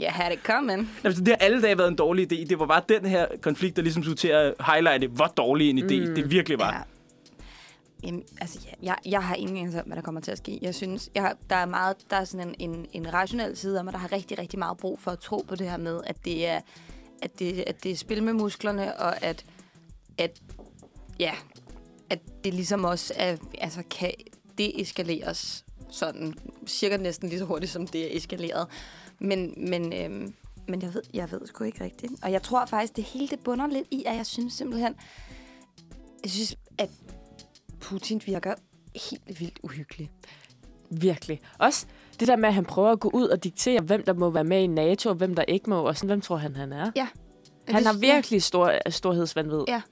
[0.00, 0.90] ja, had it coming.
[1.04, 2.48] Jamen, det har alle dage været en dårlig idé.
[2.48, 5.78] Det var bare den her konflikt, der ligesom skulle til at highlighte, hvor dårlig en
[5.78, 6.14] idé mm.
[6.14, 6.72] det virkelig var.
[6.72, 6.80] Ja.
[8.04, 10.58] Jamen, altså, ja, jeg, jeg har ingen anelse om, hvad der kommer til at ske.
[10.62, 13.84] Jeg synes, jeg der er meget, der er sådan en, en, en rationel side af
[13.84, 16.16] mig, der har rigtig, rigtig meget brug for at tro på det her med, at
[16.24, 16.60] det er,
[17.22, 19.44] at det, at det er spil med musklerne, og at,
[20.18, 20.40] at,
[21.18, 21.32] ja,
[22.10, 24.10] at det ligesom også er, altså, kan
[24.58, 26.34] deeskaleres sådan
[26.66, 28.66] cirka næsten lige så hurtigt, som det er eskaleret.
[29.18, 30.34] Men, men, øhm,
[30.68, 32.12] men jeg ved, jeg ved sgu ikke rigtigt.
[32.22, 34.94] Og jeg tror faktisk, det hele det bunder lidt i, at jeg synes simpelthen,
[36.22, 36.90] jeg synes, at
[37.80, 38.54] Putin virker
[39.08, 40.10] helt vildt uhyggelig.
[40.90, 41.40] Virkelig.
[41.58, 41.86] Også
[42.20, 44.44] det der med, at han prøver at gå ud og diktere, hvem der må være
[44.44, 46.90] med i NATO, og hvem der ikke må, og sådan, hvem tror han, han er?
[46.96, 47.08] Ja.
[47.68, 49.64] Han har virkelig stor, storhedsvandvid.
[49.68, 49.82] Ja.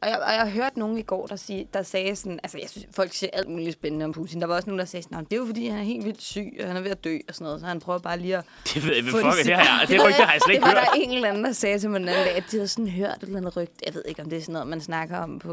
[0.00, 2.58] Og jeg, og jeg har hørt nogen i går, der, sige, der sagde sådan, altså
[2.58, 4.40] jeg synes, folk siger alt muligt spændende om Putin.
[4.40, 6.22] Der var også nogen, der sagde sådan, det er jo fordi, han er helt vildt
[6.22, 8.36] syg, og han er ved at dø og sådan noget, så han prøver bare lige
[8.36, 8.44] at...
[8.74, 10.76] Det ved jeg, fuck, det, her, det, det, rygte har jeg slet ikke hørt.
[10.76, 12.56] Det var der en eller anden, der sagde til mig den anden dag, at de
[12.56, 13.74] havde sådan hørt et eller andet rygte.
[13.86, 15.52] Jeg ved ikke, om det er sådan noget, man snakker om på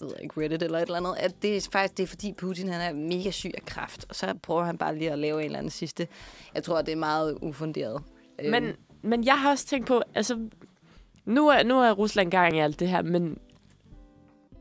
[0.00, 1.14] ved ikke, Reddit eller et eller andet.
[1.18, 4.14] At det er faktisk det er, fordi Putin han er mega syg af kraft, og
[4.14, 6.08] så prøver han bare lige at lave en eller anden sidste.
[6.54, 8.02] Jeg tror, det er meget ufunderet.
[8.50, 8.76] Men, øhm.
[9.02, 10.38] men jeg har også tænkt på, altså,
[11.24, 13.38] nu er, nu er Rusland gang i alt det her, men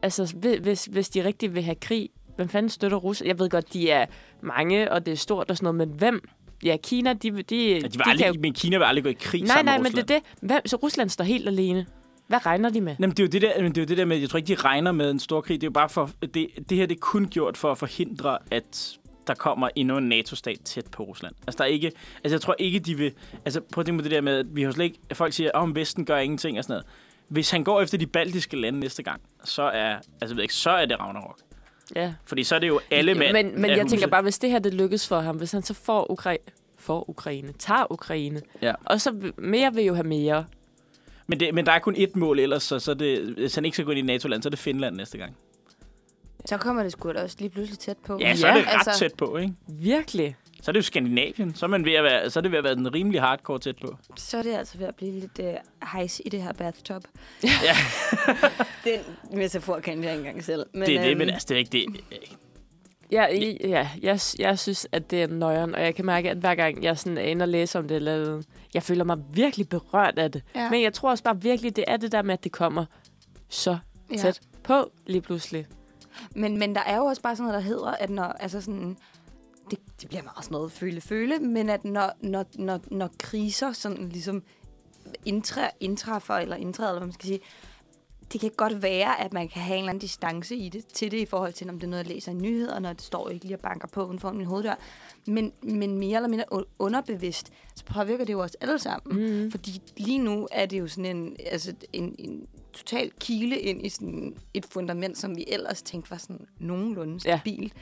[0.04, 3.28] altså, hvis, hvis de rigtig vil have krig, hvem fanden støtter Rusland?
[3.28, 4.06] Jeg ved godt, de er
[4.42, 6.30] mange, og det er stort og sådan noget, men hvem?
[6.64, 7.32] Ja, Kina, de...
[7.32, 8.34] de, ja, de, var aldrig, jo...
[8.40, 10.08] Men Kina vil aldrig gå i krig nej, sammen nej, med Rusland.
[10.10, 10.50] Nej, men det er det.
[10.50, 11.86] Hvem, så Rusland står helt alene.
[12.28, 12.96] Hvad regner de med?
[13.00, 14.56] Jamen, det er jo det der, det er jo det der med, jeg tror ikke,
[14.56, 15.62] de regner med en stor krig.
[15.62, 18.38] Det er jo bare for, det, det her det er kun gjort for at forhindre,
[18.52, 18.98] at
[19.28, 21.36] der kommer endnu en NATO-stat tæt på Rusland.
[21.48, 21.92] Altså, der er ikke,
[22.24, 23.14] altså, jeg tror ikke, de vil...
[23.46, 25.00] Altså, prøv at tænke på det der med, at vi har slet ikke...
[25.14, 26.86] Folk siger, at oh, Vesten gør ingenting og sådan noget
[27.28, 30.70] hvis han går efter de baltiske lande næste gang, så er, altså, ved ikke, så
[30.70, 31.40] er det Ragnarok.
[31.96, 32.14] Ja.
[32.26, 33.34] Fordi så er det jo alle mænd.
[33.34, 33.90] Men, men jeg huset.
[33.90, 37.10] tænker bare, hvis det her det lykkes for ham, hvis han så får, Ukra- får
[37.10, 38.74] Ukraine, tager Ukraine, ja.
[38.86, 40.46] og så mere vil jo have mere.
[41.28, 43.76] Men, det, men der er kun ét mål ellers, så, så det, hvis han ikke
[43.76, 45.36] skal gå ind i NATO-land, så er det Finland næste gang.
[46.46, 48.18] Så kommer det sgu da også lige pludselig tæt på.
[48.22, 49.00] Ja, så er det ret altså...
[49.00, 49.54] tæt på, ikke?
[49.68, 51.56] Virkelig så er det jo Skandinavien.
[51.56, 53.60] Så er, man ved at være, så er det ved at være den rimelig hardcore
[53.60, 53.98] tæt på.
[54.18, 55.46] Så er det altså ved at blive lidt uh,
[55.92, 57.04] hejs i det her bathtub.
[57.44, 57.76] ja.
[58.86, 59.00] den
[59.38, 60.66] metafor kan jeg ikke engang selv.
[60.74, 62.04] Men, det er det, men altså, det er ikke det.
[63.12, 63.26] Ja,
[63.64, 66.84] ja jeg, jeg synes, at det er nøjeren, og jeg kan mærke, at hver gang
[66.84, 68.42] jeg sådan er inde og læser om det, eller,
[68.74, 70.44] jeg føler mig virkelig berørt af det.
[70.56, 70.70] Ja.
[70.70, 72.86] Men jeg tror også bare virkelig, det er det der med, at det kommer
[73.50, 73.78] så
[74.18, 74.58] tæt ja.
[74.64, 75.68] på lige pludselig.
[76.36, 78.98] Men, men der er jo også bare sådan noget, der hedder, at når, altså sådan,
[79.76, 84.10] det, det bliver meget sådan noget føle-føle, men at når, når, når, når kriser sådan
[84.10, 84.44] ligesom
[85.26, 87.40] indtræ, indtræffer, eller indtræder, eller hvad man skal sige,
[88.34, 91.12] det kan godt være, at man kan have en eller anden distance i det, til
[91.12, 93.30] det, i forhold til, om det er noget, jeg læser i nyheder, når det står
[93.30, 94.76] ikke lige og banker på uden for min hoveddør.
[95.28, 96.46] Men, men mere eller mindre
[96.80, 99.44] underbevidst, så påvirker det jo os alle sammen.
[99.44, 99.52] Mm.
[99.52, 103.90] Fordi lige nu er det jo sådan en, altså en, en total kile ind i
[103.90, 107.74] sådan et fundament, som vi ellers tænkte var sådan nogenlunde stabilt.
[107.76, 107.80] Ja.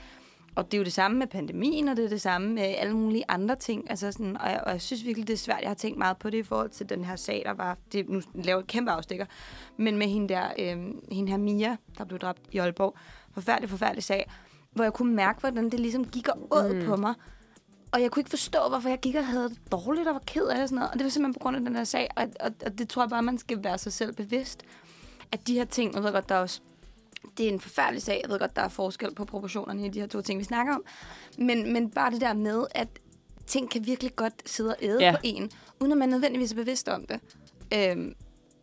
[0.56, 2.94] Og det er jo det samme med pandemien, og det er det samme med alle
[2.94, 3.90] mulige andre ting.
[3.90, 5.62] Altså sådan, og, jeg, og jeg synes virkelig, det er svært.
[5.62, 7.78] Jeg har tænkt meget på det i forhold til den her sag, der var...
[7.92, 9.26] Det, nu laver et kæmpe afstikker.
[9.78, 10.78] Men med hende der, øh,
[11.12, 12.96] hende her Mia, der blev dræbt i Aalborg.
[13.34, 14.32] Forfærdelig, forfærdelig sag.
[14.72, 16.86] Hvor jeg kunne mærke, hvordan det ligesom gik ud mm.
[16.86, 17.14] på mig.
[17.92, 20.46] Og jeg kunne ikke forstå, hvorfor jeg gik og havde det dårligt og var ked
[20.46, 20.92] af det og sådan noget.
[20.92, 22.10] Og det var simpelthen på grund af den her sag.
[22.16, 24.64] Og, og, og det tror jeg bare, man skal være sig selv bevidst.
[25.32, 26.62] At de her ting, jeg ved godt, der er også
[27.38, 28.20] det er en forfærdelig sag.
[28.24, 30.76] Jeg ved godt, der er forskel på proportionerne i de her to ting, vi snakker
[30.76, 30.84] om.
[31.38, 32.88] Men, men bare det der med, at
[33.48, 35.12] ting kan virkelig godt sidde og æde ja.
[35.12, 37.20] på en, uden at man nødvendigvis er bevidst om det.
[37.74, 38.16] Øhm,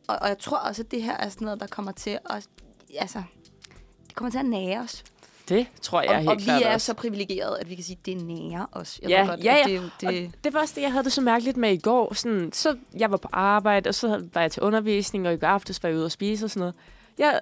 [0.08, 2.48] og, og jeg tror også, at det her er sådan noget, der kommer til at...
[2.98, 3.22] Altså,
[4.06, 5.04] det kommer til at nære os.
[5.48, 6.86] Det tror jeg og, helt og klart Og vi er også.
[6.86, 9.00] så privilegerede, at vi kan sige, at det nærer os.
[9.02, 9.74] Jeg ja, godt, ja, ja.
[9.74, 10.44] Det, det...
[10.44, 12.14] det var også det, jeg havde det så mærkeligt med i går.
[12.14, 15.46] Sådan, så jeg var på arbejde, og så var jeg til undervisning, og i går
[15.46, 16.74] aftes var jeg ude og spise og sådan noget.
[17.18, 17.40] Jeg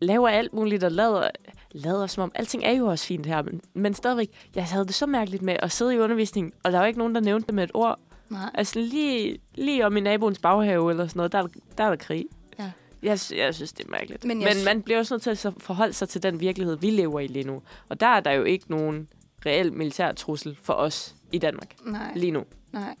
[0.00, 1.30] laver alt muligt og lader,
[1.72, 4.94] lader som om, alting er jo også fint her, men, men stadigvæk, jeg havde det
[4.94, 7.54] så mærkeligt med at sidde i undervisning, og der var ikke nogen, der nævnte det
[7.54, 7.98] med et ord.
[8.28, 8.50] Nej.
[8.54, 11.46] Altså lige, lige om i naboens baghave eller sådan noget, der,
[11.78, 12.26] der er der krig.
[12.58, 12.70] Ja.
[13.02, 14.24] Jeg, jeg synes, det er mærkeligt.
[14.24, 17.20] Men Men, man bliver også nødt til at forholde sig til den virkelighed, vi lever
[17.20, 17.62] i lige nu.
[17.88, 19.08] Og der er der jo ikke nogen
[19.46, 22.44] reel militær trussel for os i Danmark Nej, lige nu.
[22.72, 22.94] nej.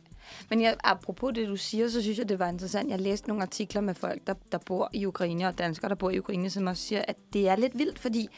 [0.50, 2.90] Men jeg, apropos det, du siger, så synes jeg, det var interessant.
[2.90, 6.10] Jeg læste nogle artikler med folk, der, der bor i Ukraine, og danskere, der bor
[6.10, 8.28] i Ukraine, som også siger, at det er lidt vildt, fordi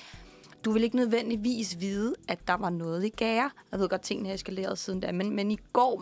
[0.64, 3.50] du vil ikke nødvendigvis vide, at der var noget i gære.
[3.72, 5.98] Jeg ved godt, tingene er eskaleret siden da, men, men i går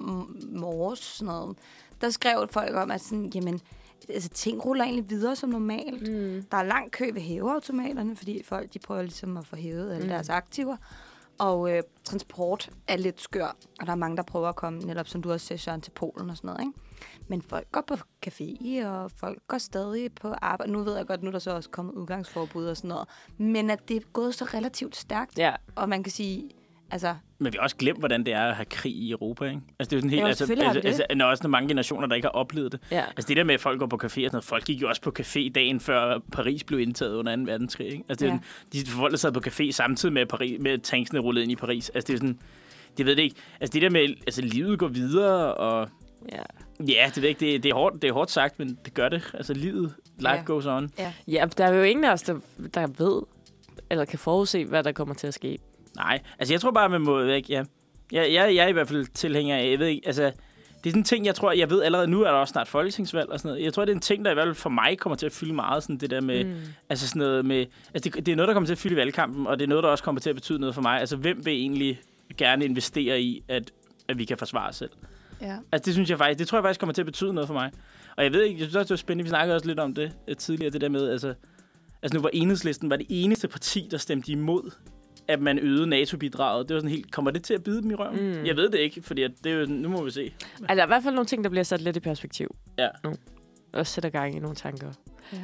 [0.52, 1.56] morges, sådan noget,
[2.00, 3.60] der skrev folk om, at sådan, jamen,
[4.08, 6.08] altså, ting ruller egentlig videre som normalt.
[6.12, 6.42] Mm.
[6.50, 10.02] Der er lang kø ved hæveautomaterne, fordi folk de prøver ligesom at få hævet alle
[10.02, 10.08] Mm.
[10.08, 10.76] deres aktiver.
[11.38, 15.08] Og øh, transport er lidt skør, og der er mange, der prøver at komme, netop
[15.08, 16.60] som du også siger, Søren, til Polen og sådan noget.
[16.60, 16.72] Ikke?
[17.28, 17.94] Men folk går på
[18.26, 20.72] café, og folk går stadig på arbejde.
[20.72, 23.08] Nu ved jeg godt, nu er der så også kommet udgangsforbud og sådan noget.
[23.38, 25.54] Men at det er gået så relativt stærkt, Ja.
[25.76, 26.50] og man kan sige,
[26.94, 29.60] altså, Men vi har også glemt, hvordan det er at have krig i Europa, ikke?
[29.78, 30.20] Altså, det er jo sådan helt...
[30.22, 32.80] Jo, altså, altså, altså, når også mange generationer, der ikke har oplevet det.
[32.90, 33.04] ja.
[33.16, 34.44] Altså, det der med, at folk går på café og sådan noget.
[34.44, 37.42] Folk gik jo også på café dagen før Paris blev indtaget under 2.
[37.42, 38.04] verdenskrig, ikke?
[38.08, 38.40] Altså, det er Ja.
[38.72, 41.52] sådan, de folk, der sad på café samtidig med, at Paris, med tanksene rullede ind
[41.52, 41.88] i Paris.
[41.90, 42.38] Altså, det er sådan...
[42.98, 43.36] Det ved det ikke.
[43.60, 45.88] Altså, det der med, altså, livet går videre, og...
[46.32, 46.42] ja.
[46.88, 47.52] Ja, det ved ikke.
[47.52, 49.30] Det, det, er hårdt, det er hårdt sagt, men det gør det.
[49.34, 50.42] Altså, livet, life Ja.
[50.44, 50.90] goes on.
[51.28, 52.34] Ja, der er jo ingen af os, der,
[52.74, 53.22] der ved,
[53.90, 55.58] eller kan forudse, hvad der kommer til at ske.
[55.96, 57.64] Nej, altså jeg tror bare, man må ikke, ja.
[58.12, 60.92] Jeg, jeg, jeg er i hvert fald tilhænger af, jeg ved ikke, altså, det er
[60.92, 63.38] sådan en ting, jeg tror, jeg ved allerede nu, er der også snart folketingsvalg og
[63.38, 63.64] sådan noget.
[63.64, 65.32] Jeg tror, det er en ting, der i hvert fald for mig kommer til at
[65.32, 66.54] fylde meget, sådan det der med, mm.
[66.88, 68.96] altså sådan noget med, altså det, det, er noget, der kommer til at fylde i
[68.96, 71.00] valgkampen, og det er noget, der også kommer til at betyde noget for mig.
[71.00, 72.00] Altså, hvem vil egentlig
[72.36, 73.72] gerne investere i, at,
[74.08, 74.90] at vi kan forsvare os selv?
[75.40, 75.56] ja.
[75.72, 77.54] Altså, det synes jeg faktisk, det tror jeg faktisk kommer til at betyde noget for
[77.54, 77.70] mig.
[78.16, 79.94] Og jeg ved ikke, jeg synes også, det var spændende, vi snakkede også lidt om
[79.94, 81.34] det øh, tidligere, det der med, altså,
[82.02, 84.70] altså nu var enhedslisten var det eneste parti, der stemte imod,
[85.28, 86.68] at man øgede NATO-bidraget.
[86.68, 88.16] Det var sådan helt, kommer det til at bide dem i røven?
[88.32, 88.38] Mm.
[88.40, 88.46] Mm.
[88.46, 90.34] Jeg ved det ikke, fordi at det er jo, nu må vi se.
[90.52, 92.56] Altså, der er i hvert fald nogle ting, der bliver sat lidt i perspektiv.
[92.78, 92.88] Ja.
[93.04, 93.14] Nu.
[93.72, 94.92] Og sætter gang i nogle tanker.
[95.32, 95.38] ja.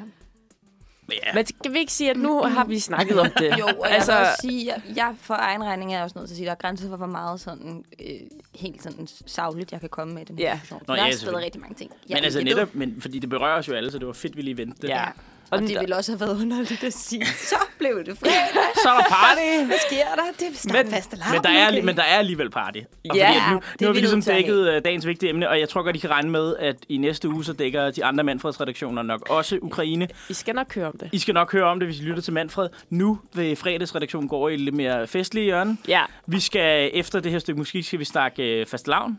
[1.09, 3.51] Men ja, Men skal vi ikke sige, at nu har vi snakket om det?
[3.61, 6.19] Jo, og altså, jeg vil også sige, jeg, jeg for egen regning er jeg også
[6.19, 8.07] nødt til at sige, at der er grænser for, hvor meget sådan, øh,
[8.55, 10.53] helt sådan savligt, jeg kan komme med i den her Ja.
[10.53, 10.83] diskussion.
[10.89, 11.91] Nå, der ja, er stadig rigtig mange ting.
[12.09, 14.43] men altså netop, men, fordi det berører os jo alle, så det var fedt, vi
[14.43, 14.89] lige vendte det.
[14.89, 15.05] Ja.
[15.51, 18.35] Og Og det ville også have været underligt at sige, så blev det fredag.
[18.83, 19.65] Så er der party!
[19.67, 20.23] Hvad sker der?
[20.39, 22.79] Det er Men- faste Men der, er, men der er alligevel party.
[23.11, 25.49] Og Ja, fordi nu, det nu vi har vi ligesom dækket øh, dagens vigtige emne,
[25.49, 28.05] og jeg tror godt, I kan regne med, at i næste uge, så dækker de
[28.05, 30.09] andre Manfreds-redaktioner nok også Ukraine.
[30.29, 31.09] I skal nok høre om det.
[31.13, 32.69] I skal nok høre om det, hvis I lytter til Manfred.
[32.91, 35.77] Nu vil fredagsredaktionen gå over i lidt mere festlige hjørne.
[35.89, 36.03] Ja.
[36.27, 39.19] Vi skal, efter det her stykke musik, skal vi snakke øh, fastelavn,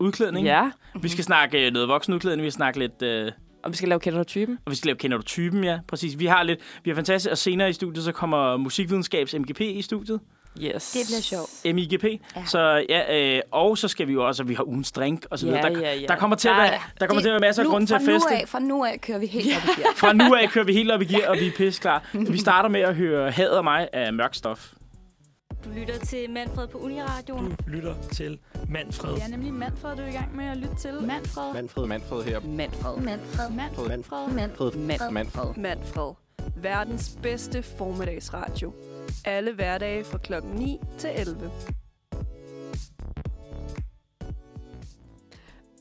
[0.00, 0.46] udklædning.
[0.46, 0.70] Ja.
[1.02, 3.02] Vi skal snakke øh, noget voksenudklædning, vi skal snakke lidt...
[3.02, 4.58] Øh, Og vi skal lave kender du typen.
[4.64, 6.18] og vi skal lave Kender du typen, ja, præcis.
[6.18, 9.82] Vi har lidt, vi har fantastisk, og senere i studiet, så kommer musikvidenskabs MGP i
[9.82, 10.20] studiet.
[10.62, 10.92] Yes.
[10.92, 11.74] Det bliver sjovt.
[11.74, 12.04] MIGP.
[12.36, 12.44] Ja.
[12.46, 15.46] Så ja, øh, og så skal vi jo også, vi har ugens drink og så
[15.46, 15.66] videre.
[15.66, 16.06] Ja, der, ja, ja.
[16.06, 17.86] der kommer til at Der være, er- der kommer til at være masser af grunde
[17.86, 18.28] til at fra feste.
[18.30, 19.92] Nu af, fra nu af kører vi helt op i gear.
[19.96, 22.04] Fra nu af kører vi helt op i gear, og vi er pisse klar.
[22.12, 24.72] Vi starter med at høre Had og mig af mørk stof.
[25.64, 27.56] Du lytter til Manfred på Uniradioen.
[27.66, 29.14] Du lytter til Manfred.
[29.14, 30.94] Det er nemlig Manfred, du er i gang med at lytte til.
[31.02, 31.52] Manfred.
[31.54, 31.86] Manfred.
[31.86, 32.40] Manfred her.
[32.40, 32.96] Manfred.
[32.96, 33.50] Manfred.
[33.50, 33.88] Manfred.
[33.88, 34.32] Manfred.
[34.32, 34.72] Manfred.
[34.76, 35.10] Manfred.
[35.10, 35.56] Manfred.
[35.56, 36.14] Manfred.
[36.56, 38.72] Verdens bedste formiddagsradio.
[39.24, 41.50] Alle hverdage fra klokken 9 til 11.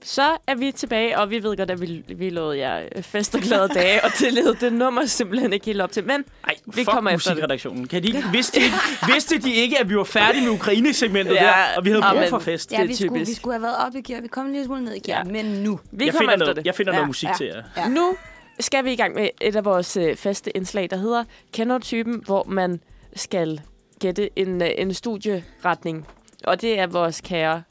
[0.10, 3.42] Så er vi tilbage, og vi ved godt, at vi, vi lovede jer fest og
[3.42, 6.04] glade dage, og det levede det nummer simpelthen ikke helt op til.
[6.04, 7.36] Men Ej, Vi fuck kommer efter det.
[7.38, 7.88] musikredaktionen.
[7.88, 8.76] Kan de ikke, vidste, de ikke,
[9.14, 12.30] vidste de ikke, at vi var færdige med Ukraine-segmentet Ja, der, og vi havde brug
[12.30, 12.72] for fest?
[12.72, 14.22] Ja, Det er vi skulle, vi skulle have været op i gear.
[14.22, 15.24] Vi kom en lille smule ned i gear, Ja.
[15.32, 15.80] men nu.
[15.92, 16.66] vi jeg kommer finder, efter noget, det.
[16.66, 17.34] jeg finder Ja, noget musik ja.
[17.38, 17.64] til jer.
[17.78, 17.88] Ja.
[17.88, 18.16] Nu
[18.60, 22.22] skal vi i gang med et af vores øh, faste indslag, der hedder Kender typen,
[22.26, 22.80] hvor man
[23.16, 23.62] skal
[24.00, 26.08] gætte en, øh, en studieretning.
[26.44, 27.64] Og det er vores kære,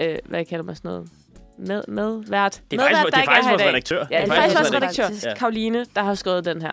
[0.00, 1.08] øh, hvad kalder man sådan noget?
[1.66, 2.62] Med, med vært.
[2.70, 4.06] Det er faktisk, det er faktisk vores redaktør.
[4.10, 5.04] Ja, Det er faktisk vores redaktør.
[5.04, 5.34] redaktør, Ja.
[5.36, 6.70] Karoline, der har skrevet den her.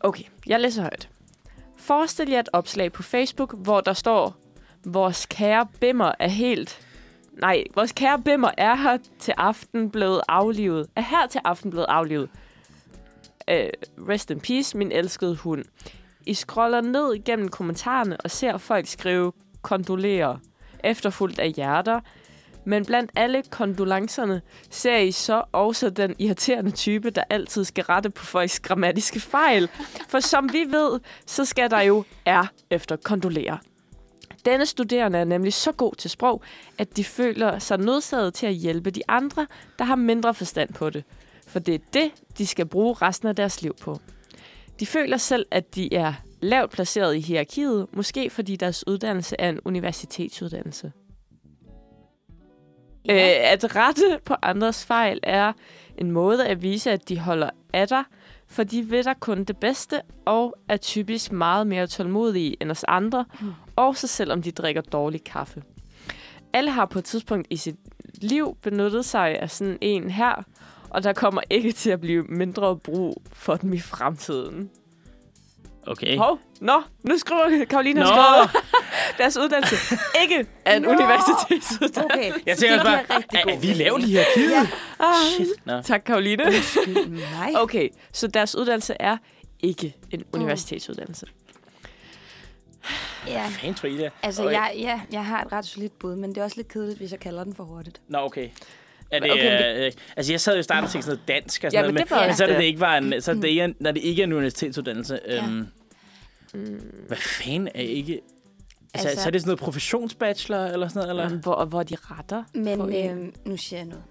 [0.00, 1.08] Okay, jeg læser højt.
[1.78, 4.36] Forestil jer et opslag på Facebook, hvor der står,
[4.84, 6.80] vores kære bimmer er helt...
[7.32, 10.86] Nej, vores kære bimmer er her til aften blevet aflivet.
[10.96, 12.28] Er her til aften blevet aflivet.
[13.50, 13.54] Uh,
[14.08, 15.64] rest in peace, min elskede hund.
[16.26, 20.36] I scroller ned gennem kommentarerne og ser folk skrive kondolerer,
[20.84, 22.00] efterfulgt af hjerter.
[22.64, 28.10] Men blandt alle kondolencerne ser I så også den irriterende type, der altid skal rette
[28.10, 29.68] på folks grammatiske fejl.
[30.08, 33.58] For som vi ved, så skal der jo er efter kondolere.
[34.44, 36.42] Denne studerende er nemlig så god til sprog,
[36.78, 39.46] at de føler sig nødsaget til at hjælpe de andre,
[39.78, 41.04] der har mindre forstand på det.
[41.46, 44.00] For det er det, de skal bruge resten af deres liv på.
[44.80, 49.48] De føler selv, at de er lavt placeret i hierarkiet, måske fordi deres uddannelse er
[49.48, 50.92] en universitetsuddannelse.
[53.08, 53.14] Ja.
[53.14, 55.52] Øh, at rette på andres fejl er
[55.98, 58.04] en måde at vise, at de holder af dig,
[58.46, 62.84] for de ved der kun det bedste, og er typisk meget mere tålmodige end os
[62.88, 63.52] andre, Mm.
[63.76, 65.62] også selvom de drikker dårlig kaffe.
[66.52, 67.76] Alle har på et tidspunkt i sit
[68.22, 70.44] liv benyttet sig af sådan en her,
[70.90, 74.70] og der kommer ikke til at blive mindre brug for dem i fremtiden.
[75.86, 76.16] Okay.
[76.16, 78.64] Hov, nå, nu skriver Karoline Nå, har skrevet,
[79.18, 79.76] deres uddannelse
[80.22, 80.88] ikke er en Nå.
[80.88, 82.04] universitetsuddannelse.
[82.04, 84.54] Okay, jeg tænker det også bare, rigtig er, er vi lavet de her kide?
[84.56, 84.66] Ja.
[85.00, 85.46] Ah, Shit.
[85.64, 85.80] Nå.
[85.82, 86.44] tak, Karoline.
[87.06, 87.52] Nej.
[87.62, 89.16] Okay, så deres uddannelse er
[89.60, 91.26] ikke en universitetsuddannelse.
[93.26, 93.46] Ja.
[93.48, 94.12] Fanden tror I det?
[94.22, 96.98] Altså, jeg, ja, jeg har et ret solidt bud, men det er også lidt kedeligt,
[96.98, 98.00] hvis jeg kalder den for hurtigt.
[98.08, 98.48] Nå, okay.
[99.14, 101.42] Er det, Okay, okay, øh, altså, jeg sad jo i starten og tænkte sådan noget
[101.42, 102.64] dansk og sådan Ja, noget, men det var men så er det, det.
[102.64, 105.20] ikke var en, så er det ikke, en- når det ikke er en universitetsuddannelse.
[105.28, 105.36] Ja.
[105.44, 105.66] Øhm,
[106.54, 106.80] Mm.
[107.06, 108.20] hvad fanden er ikke...
[108.94, 111.26] Altså, altså, så er det sådan noget professionsbachelor eller sådan noget?
[111.26, 111.38] Eller?
[111.40, 112.42] Hvor, hvor de retter.
[112.54, 114.04] Men øh, nu siger jeg noget.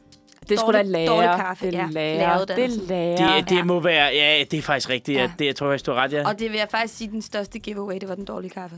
[0.50, 1.88] Det er sgu da dårlig kaffe, det ja.
[1.92, 2.46] lærer.
[2.46, 3.36] Det er lærer.
[3.40, 3.64] Det, det Ja.
[3.64, 4.06] må være...
[4.14, 5.16] Ja, det er faktisk rigtigt.
[5.18, 5.22] Ja.
[5.22, 5.32] Ja.
[5.40, 6.28] Det, jeg tror faktisk, du har ret, ja.
[6.28, 8.76] Og det vil jeg faktisk sige, den største giveaway, det var den dårlige kaffe.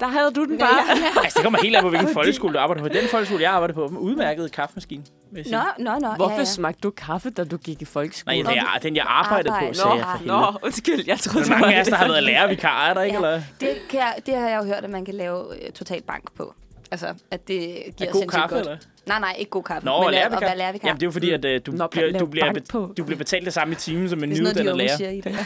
[0.00, 0.96] Der havde du den Ja, bare.
[0.96, 1.20] ja.
[1.24, 2.88] Altså, det kommer helt af på, hvilken Fordi- folkeskole du arbejder på.
[2.88, 5.02] Den folkeskole, jeg arbejder på, en udmærket kaffemaskine.
[5.32, 6.08] Nå, nå, nå.
[6.16, 6.44] Hvorfor ja, ja.
[6.44, 8.42] smagte du kaffe, da du gik i folkeskole?
[8.42, 9.74] Nej, det er, den jeg arbejdede på, Arbejde.
[9.74, 12.22] sagde Nå, jeg for Nå, undskyld, jeg troede, Men mange af os, der har været
[12.22, 13.18] lærervikarer, er der ikke?
[13.20, 13.26] Ja.
[13.26, 13.42] Eller?
[13.60, 16.24] Det, kan jeg, det har jeg jo hørt, at man kan lave øh, total bank
[16.36, 16.54] på.
[16.90, 17.58] Altså, at det
[17.96, 18.66] giver Er god kaffe, godt.
[18.66, 18.78] eller?
[19.06, 19.86] Nej, nej, ikke god kaffe.
[19.86, 20.36] Nå, men at- lærervikar.
[20.36, 20.88] at være lærervikar.
[20.88, 22.92] Jamen, det er jo fordi, at øh, du, Nå, bliver, du, bliver, på.
[22.96, 24.96] du bliver betalt det samme i timen som en nyuddannet lærer.
[24.96, 25.36] siger i det.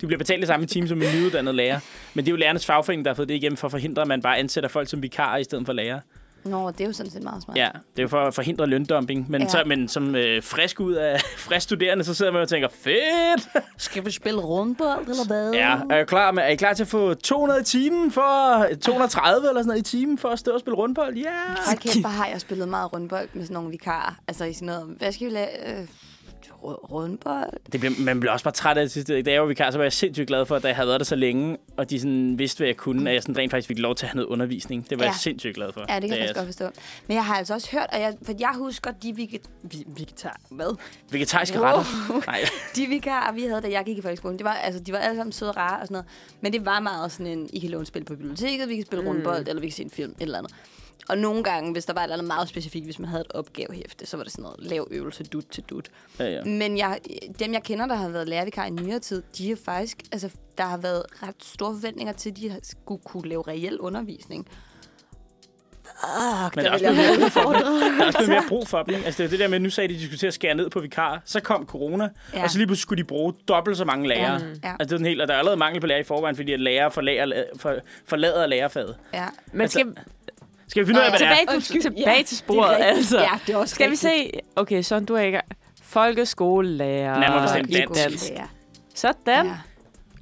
[0.00, 1.80] Du bliver betalt det samme i timen som en nyuddannet lærer.
[2.14, 4.08] Men det er jo lærernes fagforening, der har fået det igennem for at forhindre, at
[4.08, 6.00] man bare ansætter folk som vikarer i stedet for lærer.
[6.48, 7.56] Nå, det er jo sådan set meget smart.
[7.56, 9.30] Ja, det er jo for at forhindre løndumping.
[9.30, 9.48] Men, Ja.
[9.48, 13.48] så, men som øh, frisk ud af frisk studerende, så sidder man og tænker, fedt!
[13.76, 15.52] Skal vi spille rundbold, eller hvad?
[15.52, 18.66] Ja, er, I klar med, er I klar til at få 200 i timen for
[18.82, 21.16] 230 eller sådan noget i timen for at stå og spille rundbold?
[21.16, 21.22] Ja!
[21.68, 21.78] Yeah.
[21.78, 24.14] Kæft, hvor har jeg spillet meget rundbold med sådan nogle vikarer.
[24.28, 25.80] Altså i sådan noget, hvad skal vi lave?
[25.80, 25.86] Øh,
[26.62, 27.52] rundbold?
[27.72, 29.22] Det bliver, man bliver også bare træt af det sidste.
[29.22, 31.04] Da jeg var vikar, så var jeg sindssygt glad for, at jeg havde været der
[31.04, 33.78] så længe, og de sådan vidste, hvad jeg kunne, at jeg sådan rent faktisk fik
[33.78, 34.90] lov til at have noget undervisning.
[34.90, 35.10] Det var Ja.
[35.10, 35.84] jeg sindssygt glad for.
[35.88, 36.80] Ja, det kan jeg faktisk godt forstå.
[37.06, 40.40] Men jeg har altså også hørt, og jeg, for jeg husker de veget, vi, vegetar,
[40.50, 40.76] hvad?
[41.10, 41.66] Vegetariske Wow.
[41.66, 42.26] retter.
[42.30, 42.40] Nej.
[42.76, 45.16] De vikarer, vi havde, da jeg gik i folkeskolen, det var, altså, de var alle
[45.16, 46.06] sammen søde og rare og sådan noget.
[46.40, 49.02] Men det var meget sådan en, I kan låne spil på biblioteket, vi kan spille
[49.02, 49.08] mm.
[49.08, 50.54] rundbold, eller vi kan se en film, et eller andet.
[51.08, 53.32] Og nogle gange, hvis der var et eller andet meget specifikt, hvis man havde et
[53.32, 55.88] opgavehæfte, så var det sådan noget lav øvelse, dut til dut.
[56.18, 56.44] Ja, ja.
[56.44, 56.98] Men jeg,
[57.38, 60.64] dem, jeg kender, der har været lærervikar i nyere tid, de er faktisk, altså, der
[60.64, 64.48] har været ret store forventninger til, at de har- skulle kunne lave reel undervisning.
[66.04, 67.62] Ah, Men der er også mere brug for dem.
[67.98, 68.94] Der er også mere brug for dem.
[68.94, 69.06] ikke?
[69.06, 70.34] Altså, det er det der med, at nu sagde de, at de skulle til at
[70.34, 71.18] skære ned på vikarer.
[71.24, 72.42] Så kom corona, Ja.
[72.42, 74.32] og så lige pludselig skulle de bruge dobbelt så mange lærere.
[74.64, 74.70] Ja.
[74.80, 76.52] Altså, det er den helt, og der er allerede mangel på lærere i forvejen, fordi
[76.52, 77.74] at lærere forlader, for,
[78.06, 78.96] forlader lærerfaget.
[79.14, 79.26] Ja.
[79.52, 79.94] Men Altså, skal,
[80.68, 81.36] Skal vi finde ud af, hvad det er?
[81.36, 81.82] tilbage, Undskyld.
[81.82, 83.18] tilbage Ja, til sporet, det er altså.
[83.18, 84.12] Ja, det er også Skal vi rigtigt.
[84.34, 84.40] se?
[84.56, 85.40] Okay, så du er ikke
[85.82, 87.20] Folkeskolelærer.
[87.20, 88.30] Nærmere bestemt i dansk.
[88.30, 88.44] Ja.
[88.94, 89.46] Sådan.
[89.46, 89.52] Ja.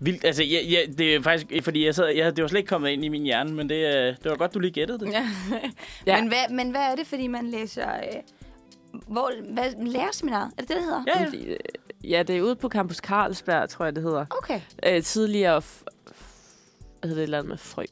[0.00, 2.68] Vildt, altså, ja, ja, det er faktisk, fordi jeg sad, jeg, det var slet ikke
[2.68, 5.12] kommet ind i min hjerne, men det, øh, det var godt, du lige gættede det.
[5.12, 5.28] Ja.
[6.06, 6.20] Ja.
[6.20, 7.88] Men, hvad, men hvad er det, fordi man læser...
[7.94, 8.02] Øh,
[9.06, 10.50] hvor, hvad, lærerseminaret?
[10.58, 11.02] Er det det, det hedder?
[11.06, 11.50] Ja, ja.
[11.52, 11.56] Øh,
[12.04, 14.24] Ja, det er ude på Campus Carlsberg, tror jeg, det hedder.
[14.30, 14.60] Okay.
[14.86, 15.58] Øh, tidligere...
[15.58, 16.12] F- f-
[17.00, 17.84] hvad hedder det et eller andet med frø?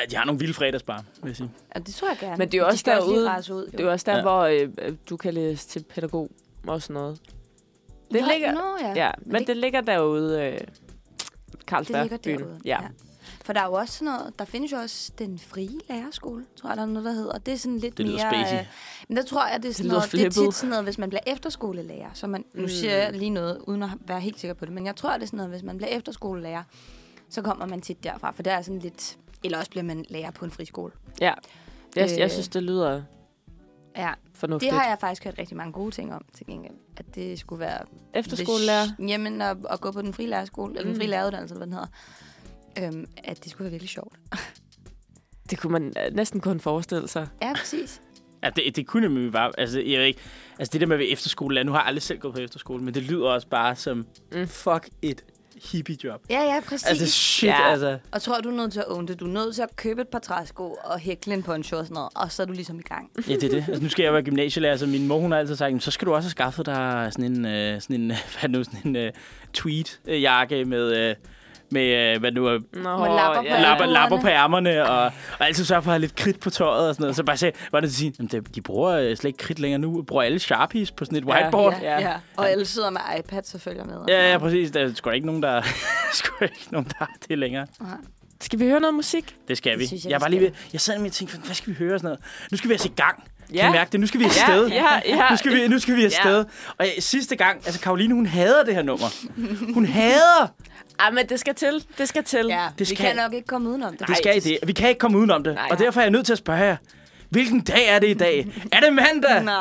[0.00, 1.50] Ja, de har nogle vilde fredagsbar, vil jeg sige.
[1.74, 2.36] Ja, det tror jeg gerne.
[2.36, 3.78] Men det er jo De også derude- rase ud, jo.
[3.78, 4.18] Det er også der, Ja.
[4.18, 4.22] ja.
[4.22, 6.30] hvor øh, øh, du kan læse til pædagog
[6.66, 7.20] og sådan noget.
[8.12, 8.92] Det Nå, ligger, Nå, ja.
[9.06, 10.58] ja, men det, det ligger derude, øh,
[11.52, 12.38] det Carlsberg ligger byen.
[12.38, 12.60] derude.
[12.64, 12.78] Ja.
[13.44, 16.70] For der er jo også sådan noget, der findes jo også den frie lærerskole, tror
[16.70, 17.38] jeg, der er noget, der hedder.
[17.38, 18.44] Det er sådan lidt Det lyder mere...
[18.44, 18.58] spacey.
[18.60, 18.66] øh,
[19.08, 20.52] men der tror jeg, det er sådan lyder noget, det er flippet.
[20.52, 22.10] tit sådan noget, hvis man bliver efterskolelærer.
[22.14, 22.68] Så man, nu Mm.
[22.68, 25.22] siger jeg lige noget, uden at være helt sikker på det, men jeg tror, det
[25.22, 26.62] er sådan noget, hvis man bliver efterskolelærer,
[27.30, 29.16] så kommer man tit derfra, for der er sådan lidt...
[29.44, 30.92] Eller også bliver man lærer på en friskole.
[31.20, 31.32] ja.
[31.96, 33.02] Jeg, Øh, jeg synes, det lyder
[33.96, 34.70] Ja, fornuftigt.
[34.72, 36.74] det har jeg faktisk hørt rigtig mange gode ting om, til gengæld.
[36.96, 37.78] At det skulle være...
[38.14, 38.86] Efterskolelærer.
[38.98, 40.98] Hvis, jamen, at, at gå på den frie lærerskole, eller den Mm.
[40.98, 41.86] frie læreruddannelse, eller hvad den
[42.82, 42.98] hedder.
[42.98, 44.16] Øhm, at det skulle være virkelig sjovt.
[45.50, 47.28] Det kunne man øh, næsten kun forestille sig.
[47.42, 48.02] Ja, præcis.
[48.42, 49.52] Ja, det, det kunne nemlig bare...
[49.58, 50.20] Altså, jeg ved ikke...
[50.58, 52.82] Altså, det der med at være efterskole, nu har jeg aldrig selv gået på efterskole,
[52.84, 54.06] men det lyder også bare som...
[54.32, 54.46] Mm.
[54.48, 55.24] Fuck et
[55.72, 56.20] hippie-job.
[56.30, 56.86] Ja, ja, præcis.
[56.88, 57.70] Altså, shit, Ja.
[57.70, 57.98] altså...
[58.10, 59.20] Og tror du er nødt til at own det.
[59.20, 61.94] Du er nødt til at købe et par træsko og hækle en poncho og sådan
[61.94, 63.10] noget, og så er du ligesom i gang.
[63.28, 63.64] Ja, det er det.
[63.68, 65.90] Altså, nu skal jeg være gymnasielærer, så min mor, hun har altid sagt, "Jamen, så
[65.90, 68.96] skal du også have skaffet dig sådan en, øh, sådan en, hvad nu, sådan en
[68.96, 69.12] øh,
[69.54, 71.16] tweed-jakke med, øh,
[71.70, 73.60] med øh, hvad nu er, Nå, Med lapper på ja.
[73.60, 73.92] lapper, ærmerne.
[73.92, 75.04] lapper på ærmerne, og,
[75.38, 77.16] og altid sørge for at have lidt kridt på tøjet og sådan noget.
[77.16, 79.58] Så bare sagde, var det til at sige, "Jamen, de bruger øh, slet ikke kridt
[79.58, 81.32] længere nu, bruger alle Sharpies på sådan et Ja.
[81.32, 81.74] whiteboard.
[81.82, 82.08] Ja, Ja.
[82.08, 82.14] ja.
[82.36, 83.94] Og alle sidder med iPads og følger med.
[84.08, 84.70] Ja, ja, præcis.
[84.70, 85.62] Der er sgu ikke nogen, der,
[86.12, 87.66] sgu ikke nogen, der har det længere.
[88.40, 89.36] Skal vi høre noget musik?
[89.48, 89.86] Det skal Det vi.
[89.86, 91.76] synes jeg, jeg, vi var lige ved, jeg sad med og tænkte, hvad skal vi
[91.78, 92.20] høre og sådan noget?
[92.50, 93.24] Nu skal vi altså i gang.
[93.58, 94.00] Kan I mærke det?
[94.00, 94.68] Nu skal vi afsted.
[94.68, 95.30] Ja, ja, ja.
[95.30, 96.36] Nu skal vi, nu skal vi afsted.
[96.38, 96.44] Ja.
[96.78, 99.06] Og øh, sidste gang, altså Karoline, hun hader det her nummer.
[99.74, 100.52] Hun hader.
[100.98, 101.84] Ah, men det skal til.
[101.98, 102.46] Det skal til.
[102.46, 104.08] Ja, Det vi skal- kan nok ikke komme udenom det.
[104.08, 104.58] Det skal I det.
[104.66, 105.54] Vi kan ikke komme udenom det.
[105.54, 105.68] Nej.
[105.70, 106.76] og derfor er jeg nødt til at spørge jer.
[107.30, 108.46] Hvilken dag er det i dag?
[108.72, 109.42] Er det mandag?
[109.52, 109.54] Nej.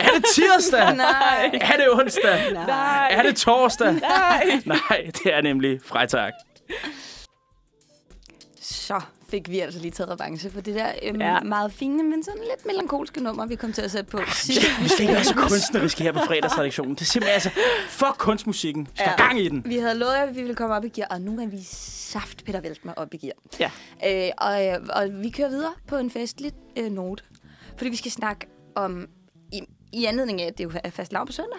[0.00, 0.96] Er det tirsdag?
[1.06, 1.50] Nej.
[1.60, 2.52] Er det onsdag?
[2.52, 3.08] Nej.
[3.10, 3.92] Er det torsdag?
[3.92, 4.60] Nej.
[4.64, 6.32] Nej, det er nemlig fredag.
[8.62, 11.40] Så fik vi altså lige taget revanche for det der øhm, Ja.
[11.40, 14.18] meget fine, men sådan lidt melankolske nummer, vi kom til at sætte på.
[14.82, 16.94] Vi skal ikke være så kunstneriske her på fredagsredaktionen.
[16.94, 17.50] Det er simpelthen altså
[17.88, 18.88] for kunstmusikken.
[18.94, 19.26] Skal Ja.
[19.26, 19.62] gang i den.
[19.66, 22.44] Vi havde lovet, at vi ville komme op i gear, og nu er vi saft
[22.44, 23.34] Peter Vælt med op i gear.
[23.60, 23.70] Ja.
[24.26, 27.22] Øh, og, øh, og vi kører videre på en festlig øh, note,
[27.76, 29.06] fordi vi skal snakke om,
[29.52, 29.60] i,
[29.92, 31.58] i anledning af, at det jo er fast lav på søndag.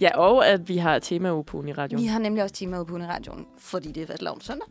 [0.00, 2.02] Ja, og at vi har tema på i radioen.
[2.02, 4.68] Vi har nemlig også ude på radioen, fordi det er fast lav på søndag.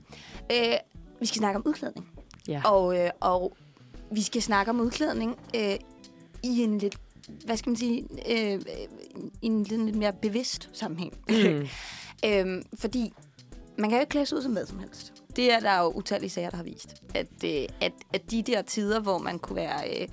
[0.51, 0.73] Øh,
[1.19, 2.07] vi skal snakke om udklædning.
[2.47, 2.61] Ja.
[2.65, 3.57] Og, øh, og
[4.11, 5.75] vi skal snakke om udklædning øh,
[6.43, 6.97] i en lidt,
[7.45, 8.61] hvad skal man sige, øh,
[9.41, 11.13] i en lidt, lidt mere bevidst sammenhæng.
[11.29, 11.67] Mm.
[12.29, 13.13] øhm, fordi
[13.77, 15.13] man kan jo ikke klæde sig ud som hvad som helst.
[15.35, 17.03] Det er der jo utallige sager, der har vist.
[17.13, 20.01] At, øh, at, at de der tider, hvor man kunne være...
[20.01, 20.07] Øh,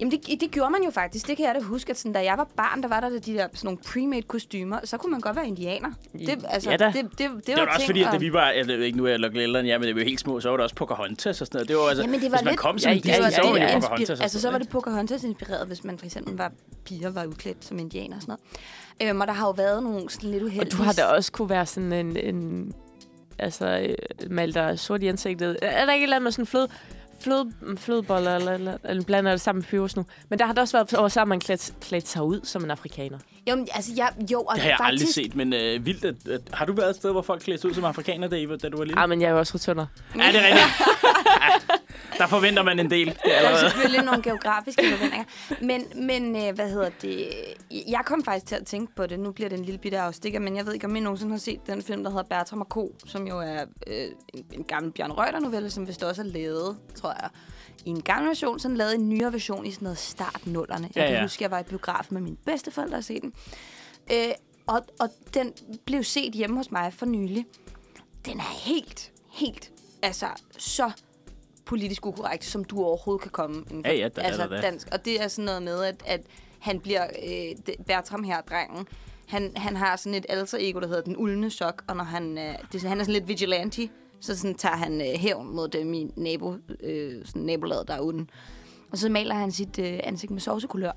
[0.00, 1.26] Jamen, det, det gjorde man jo faktisk.
[1.28, 3.18] Det kan jeg da huske, at sådan, da jeg var barn, der var der de
[3.18, 4.78] der sådan nogle pre-made kostymer.
[4.84, 5.88] Så kunne man godt være indianer.
[6.12, 6.86] Det, altså, Ja da.
[6.86, 8.50] det, det, det, det, Det var da også ting, fordi, at og- da vi var,
[8.50, 10.40] jeg ved ikke, nu er jeg nok ældre end jer, men det var helt små,
[10.40, 11.68] så var der også Pocahontas og sådan noget.
[11.68, 13.40] Det var altså, Jamen, det var hvis man lidt- kom som Ja, Disney, ja, så
[13.44, 13.74] var det ja.
[13.74, 14.10] Pocahontas.
[14.10, 16.52] og Altså, så var det Pocahontas inspireret, hvis man for eksempel var
[16.84, 18.36] piger, var udklædt som indianer og sådan
[19.00, 19.10] noget.
[19.10, 20.70] Øhm, og der har jo været nogle sådan lidt Og uheldige...
[20.78, 22.16] du har da også kunne være sådan en...
[22.16, 22.72] en
[23.38, 23.66] altså,
[24.30, 25.56] øh, dig sort i ansigtet.
[25.62, 26.68] Er der ikke et eller andet med sådan fløde,
[27.20, 30.04] fløde, flødeboller, eller, eller, eller blander det sammen med pebersnu?
[30.28, 32.70] Men der har der også været over sammen, man klædt, klædt sig ud som en
[32.70, 33.18] afrikaner.
[33.50, 36.04] Jo, men, altså, jeg, jo, og Det har jeg faktisk, aldrig set, men øh, vildt.
[36.04, 38.56] At, at, har du været et sted, hvor folk klædte sig ud som afrikaner, da,
[38.62, 38.98] da du var lille?
[38.98, 39.86] Ah, men jeg er jo også rotunder.
[40.16, 40.66] Ja, det er rigtigt.
[41.42, 41.76] ja,
[42.18, 43.06] der forventer man en del.
[43.06, 45.24] Det er Der er selvfølgelig nogle geografiske forventninger.
[45.60, 47.28] Men, men øh, hvad hedder det?
[47.70, 49.20] Jeg kom faktisk til at tænke på det.
[49.20, 51.38] Nu bliver det en lille bitte afstikker, men jeg ved ikke, om I nogensinde har
[51.38, 54.92] set den film, der hedder Bertram og Co., som jo er øh, en, en gammel
[54.92, 57.30] Bjørn Reuter-novelle, som vist også er lavet, tror jeg,
[57.84, 60.88] i en gammel version, sådan lavet en nyere version i sådan noget start nullerne.
[60.94, 61.22] Jeg Ja, kan ja.
[61.22, 63.32] huske, jeg var i biografen med mine bedsteforældre og se den.
[64.12, 64.32] Øh,
[64.66, 65.52] og, og den
[65.86, 67.46] blev set hjemme hos mig for nylig.
[68.26, 69.70] Den er helt, helt,
[70.02, 70.26] altså
[70.58, 70.90] så
[71.64, 73.56] politisk ukorrekt, som du overhovedet kan komme.
[73.70, 74.60] inden for- Ja, ja, der er altså, der da.
[74.60, 74.88] dansk.
[74.92, 76.20] Og det er sådan noget med, at, at
[76.58, 78.86] han bliver, øh, Bertram her, drengen,
[79.28, 82.38] han, han har sådan et alter ego, der hedder den uldne sok, og når han,
[82.38, 83.88] øh, det, han er sådan lidt vigilante,
[84.20, 88.00] så sådan tager han øh, hævn mod dem i nabo, øh, sådan nabolaget, der er
[88.00, 88.30] uden.
[88.92, 90.92] Og så maler han sit øh, ansigt med sovsekulør.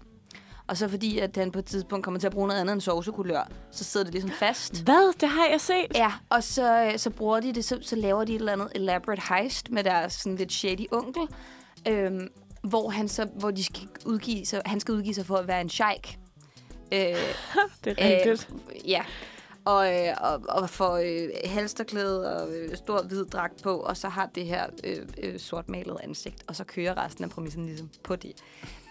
[0.68, 2.82] Og så fordi, at han på et tidspunkt kommer til at bruge noget andet end
[2.82, 4.84] sovsekulør, så sidder det ligesom fast.
[4.84, 5.14] Hvad?
[5.20, 5.88] Det har jeg set.
[5.96, 8.72] Ja, og så, øh, så bruger de det, så, så laver de et eller andet
[8.76, 11.22] elaborate heist med deres sådan lidt shady onkel,
[11.88, 12.28] øhm,
[12.64, 15.62] hvor, han så, hvor de skal udgive sig, han skal udgive sig for at være
[15.62, 16.18] en sheik.
[16.92, 17.00] Øh,
[17.84, 18.50] Det er rigtigt.
[18.76, 19.02] Øh, ja.
[19.70, 24.10] Og, øh, og, og får øh, halsterklæde og øh, stor hvid dragt på, og så
[24.10, 28.16] har det her øh, øh, sortmalede ansigt, og så kører resten af præmissen ligesom på
[28.16, 28.32] det.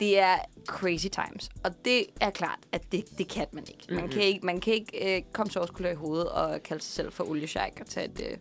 [0.00, 0.36] Det er
[0.66, 3.94] crazy times, og det er klart, at det, det kan man ikke.
[4.00, 7.12] Man kan ikke, man kan ikke øh, komme sovskulør i hovedet og kalde sig selv
[7.12, 8.36] for oliesjejk og tage et øh,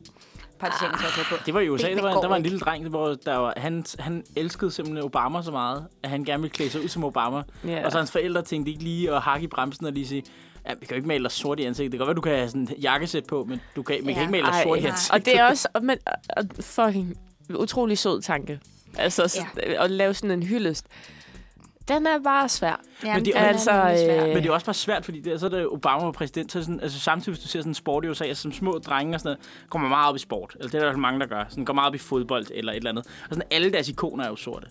[0.60, 1.44] partisansøjtøj på.
[1.46, 3.36] Det var i USA, Det- der var, går der var en lille dreng, hvor der
[3.36, 6.88] var, han, han elskede simpelthen Obama så meget, at han gerne ville klæde sig ud
[6.88, 7.44] som Obama.
[7.68, 7.86] Ja.
[7.86, 10.24] Og så hans forældre tænkte ikke lige at hakke i bremsen og lige sige,
[10.68, 11.92] ja, vi kan jo ikke male dig sort i ansigtet.
[11.92, 14.06] Det kan godt være, du kan have sådan en jakkesæt på, men du kan, man
[14.06, 14.22] kan Ja.
[14.22, 15.12] ikke male dig sort i ansigtet.
[15.12, 15.98] Og det er også og, men,
[16.38, 17.18] og, fucking
[17.56, 18.60] utrolig sød tanke.
[18.98, 19.40] Altså, så,
[19.80, 20.86] at lave sådan en hyldest.
[21.88, 22.82] Den er bare svær.
[23.06, 24.22] Jamen, det er altså, svær.
[24.24, 26.52] øh, Men det er også bare svært, fordi det, så er det Obama var præsident,
[26.52, 28.52] så er sådan, altså samtidig hvis du ser sådan en sport i USA, altså som
[28.54, 30.56] små drenge og sådan noget, kommer meget op i sport.
[30.60, 31.46] Eller det er der mange, der gør.
[31.50, 33.06] Sådan går meget op i fodbold eller et eller andet.
[33.06, 34.68] Og sådan alle deres ikoner er jo sorte.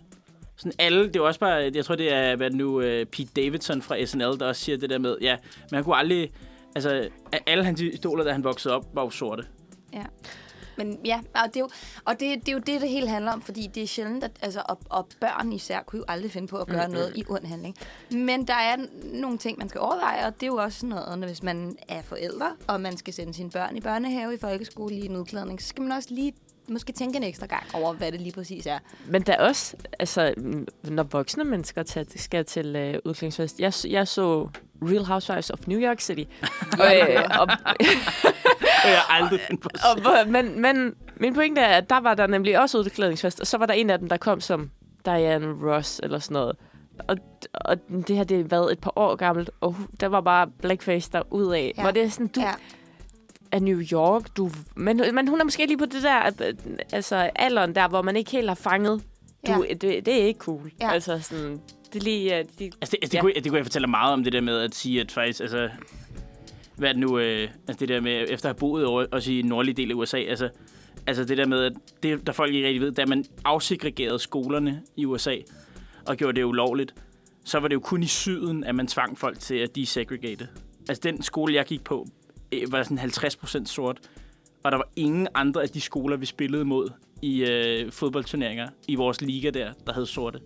[0.57, 3.83] Sådan alle, det er også bare, jeg tror det er, hvad nu, uh, Pete Davidson
[3.83, 5.37] fra SNL, der også siger det der med, ja,
[5.71, 6.33] men han kunne aldrig,
[6.75, 7.09] altså
[7.47, 9.45] alle hans idoler, da han voksede op, var jo sorte.
[9.93, 10.05] Ja.
[10.77, 11.69] Men ja, og det er jo,
[12.05, 14.31] og det, det, er jo det, det hele handler om, fordi det er sjældent, at
[14.43, 17.25] altså, og, og børn især kunne jo aldrig finde på at gøre mm, noget i
[17.29, 17.77] ond handling.
[18.11, 18.77] Men der er
[19.13, 21.77] nogle ting, man skal overveje, og det er jo også sådan noget, når hvis man
[21.89, 25.63] er forældre, og man skal sende sine børn i børnehave i folkeskole i en udklædning,
[25.63, 26.33] så skal man også lige
[26.69, 28.79] måske tænke en ekstra gang over, hvad det lige præcis er.
[29.07, 30.35] Men der er også, altså,
[30.83, 33.61] når voksne mennesker tager, skal til øh, udklædningsfest.
[33.61, 34.49] Jeg, jeg så
[34.83, 36.23] Real Housewives of New York City.
[36.81, 37.49] og, øh, og,
[38.85, 42.27] Og jeg har aldrig og, hvor- men, men min pointe er, at der var der
[42.27, 44.71] nemlig også udklædningsfest, og så var der en af dem, der kom som
[45.05, 46.57] Diane Ross eller sådan noget.
[47.09, 47.17] Og,
[47.55, 47.77] og
[48.09, 51.23] det her, det har været et par år gammelt, og der var bare blackface der
[51.31, 51.59] ud af.
[51.61, 51.67] Ja.
[51.77, 51.83] Ja.
[51.83, 52.53] Hvor det er sådan, du Ja.
[53.57, 54.51] Er New York, du...
[54.75, 56.43] Men, men hun er måske lige på det der, at,
[56.93, 59.03] altså alderen der, hvor man ikke helt har fanget.
[59.47, 59.75] Du, Ja.
[59.75, 60.71] det, det er ikke cool.
[60.81, 60.91] Ja.
[60.93, 61.61] Altså sådan,
[61.93, 62.25] Det lige...
[62.25, 63.21] Uh, de, Altså, det, altså, det, Ja.
[63.21, 65.69] kunne, det kunne jeg fortælle meget om, det der med at sige, at faktisk, altså,
[66.77, 69.33] hvad er det nu, øh, altså det der med, efter at have boet over, også
[69.33, 70.49] i den nordlige del af USA, altså,
[71.07, 74.83] altså det der med, at det, der folk ikke rigtig ved, da man afsegregerede skolerne
[74.97, 75.37] i USA,
[76.07, 76.95] og gjorde det ulovligt,
[77.45, 80.49] så var det jo kun i syden, at man tvang folk til at desegregate.
[80.89, 82.07] Altså den skole, jeg gik på,
[82.53, 83.99] øh, var sådan 50% sort,
[84.63, 86.91] og der var ingen andre af de skoler, vi spillede mod
[87.23, 90.41] i øh, fodboldturneringer i vores liga der, der havde sorte.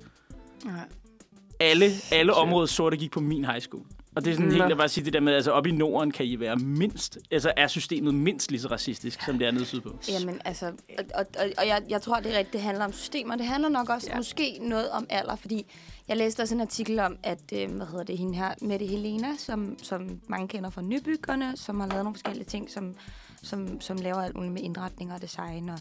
[1.60, 3.84] Alle, alle områder sorte gik på min high school.
[4.16, 4.54] Og det er sådan Nå.
[4.54, 7.18] helt, jeg bare sige det der med, altså op i Norden kan I være mindst,
[7.30, 9.98] altså er systemet mindst lige så racistisk, som det er nede sydpå.
[10.08, 12.92] Jamen, altså, og, og, og, og jeg, jeg tror, det er rigtigt, det handler om
[12.92, 13.36] systemer.
[13.36, 14.12] Det handler nok også Ja.
[14.12, 14.16] ja.
[14.18, 15.66] måske noget om alder, fordi
[16.08, 19.28] jeg læste også en artikel om, at, øh, hvad hedder det, hende her, Mette Helena,
[19.38, 22.94] som, som mange kender fra Nybyggerne, som har lavet nogle forskellige ting, som,
[23.42, 25.78] som, som laver alt muligt med indretning og design, og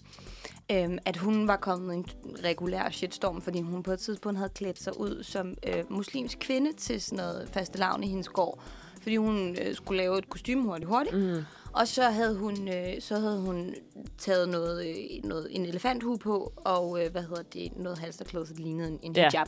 [0.72, 2.05] øhm, at hun var kommet i en
[2.43, 6.74] regulær shitstorm, fordi hun på et tidspunkt havde klædt sig ud som øh, muslimsk kvinde
[6.74, 8.60] til sådan noget faste i hendes gård,
[9.01, 11.16] fordi hun øh, skulle lave et kostume hurtigt hurtigt.
[11.18, 11.43] mm,
[11.74, 13.76] Og så havde hun, øh, så havde hun
[14.18, 18.53] taget noget, øh, noget, en elefanthue på, og øh, hvad hedder det, noget halsterklæde, så
[18.53, 19.30] det lignede en, en Ja.
[19.32, 19.47] hijab.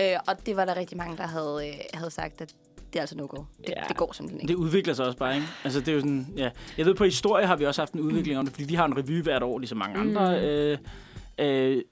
[0.00, 2.54] Øh, og det var der rigtig mange, der havde, øh, havde sagt, at
[2.92, 3.36] det er altså no-go.
[3.58, 3.82] Det, Ja.
[3.88, 4.48] det går simpelthen ikke.
[4.52, 5.46] Det udvikler sig også bare, ikke?
[5.64, 6.50] Altså det er jo sådan, ja.
[6.78, 8.84] Jeg ved, på historie har vi også haft en udvikling om det, fordi vi har
[8.84, 10.78] en revy hvert år, ligesom mange andre øh,
[11.38, 11.82] øh,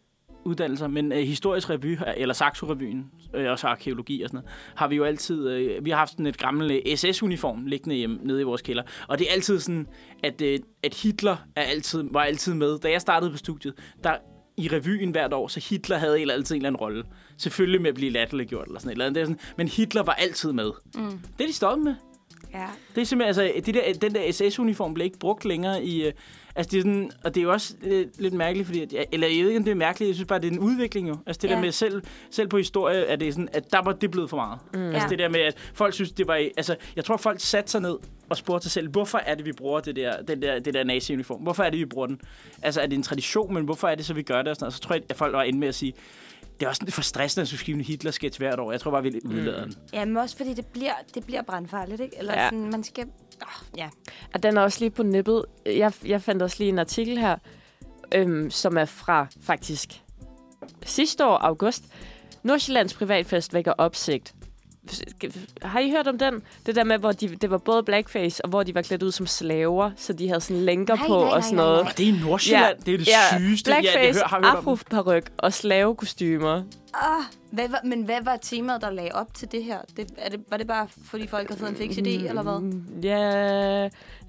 [0.45, 0.89] uddannelser.
[0.89, 5.05] Men øh, historisk revy, eller Saxo-revyen, øh, også arkeologi og sådan noget, har vi jo
[5.05, 8.63] altid, øh, vi har haft sådan et gammelt øh, SS-uniform liggende hjemme, nede i vores
[8.63, 8.83] kælder.
[9.09, 9.87] Og det er altid sådan,
[10.23, 12.79] at, øh, at Hitler er altid, var altid med.
[12.79, 13.75] Da jeg startede på studiet,
[14.05, 14.15] der
[14.61, 17.05] i revyen hvert år, så Hitler havde altid en eller anden rolle.
[17.37, 19.15] Selvfølgelig med at blive latterliggjort eller sådan et eller andet.
[19.15, 20.71] Det er sådan, men Hitler var altid med.
[20.95, 21.11] Mm.
[21.39, 21.95] Det er de stoppet med.
[22.55, 22.67] Ja.
[22.95, 26.11] Det er simpelthen, altså, det der, den der SS-uniform blev ikke brugt længere i...
[26.61, 28.97] Altså, det er sådan, og det er jo også øh, lidt mærkeligt, fordi...
[28.97, 30.59] At, eller jeg ved ikke, om det er mærkeligt, jeg synes bare, det er en
[30.59, 31.17] udvikling jo.
[31.27, 31.55] Altså, det Ja.
[31.55, 34.37] der med selv, selv på historie, er det sådan, at der var det blevet for
[34.37, 34.59] meget.
[34.75, 34.81] Mm.
[34.81, 35.09] Altså, Ja.
[35.09, 36.35] det der med, at folk synes, det var...
[36.35, 37.97] Altså, jeg tror, folk satte sig ned
[38.29, 40.85] og spurgte sig selv, hvorfor er det, vi bruger det der, den der, det der
[40.85, 41.41] nazi-uniform?
[41.41, 42.21] Hvorfor er det, vi bruger den?
[42.63, 44.49] Altså, er det en tradition, men hvorfor er det så, vi gør det?
[44.49, 44.75] Og sådan noget.
[44.75, 45.93] Så tror jeg, at folk var inde med at sige,
[46.61, 48.71] det er også lidt for stressende at skulle skrive en Hitler-sketch hvert år.
[48.71, 49.75] Jeg tror bare, vi udlader den.
[49.93, 52.19] ja, men også fordi det bliver, det bliver brandfarligt, ikke?
[52.19, 52.47] Eller ja.
[52.47, 53.05] sådan, man skal...
[53.77, 53.89] Ja.
[54.35, 55.45] Og den er også lige på nippet.
[55.67, 57.37] Jeg, jeg fandt også lige en artikel her,
[58.15, 60.03] øhm, som er fra faktisk
[60.83, 61.85] sidste år, august.
[62.43, 64.35] Nordsjællands privatfest vækker opsigt.
[65.63, 66.43] Har I hørt om den?
[66.67, 69.13] Det der med, hvor de, det var både blackface, og hvor de var klædt ud
[69.13, 71.83] som slaver, så de havde sådan lænker Nej, på nej, nej, og sådan nej, noget.
[71.83, 71.91] nej.
[71.93, 72.79] Og det er i Nordsjælland.
[72.87, 73.09] det er det
[73.41, 73.69] sygeste.
[73.69, 74.57] Blackface, ja, jeg hør, har hørt om.
[74.57, 76.63] afroparyk og slavekostymer.
[76.95, 79.79] Ah, hvad var, men hvad var temaet, der lagde op til det her?
[79.97, 82.61] Det, er det, var det bare, fordi folk havde fået en fix idé, eller hvad?
[82.61, 83.89] Mm, Ja,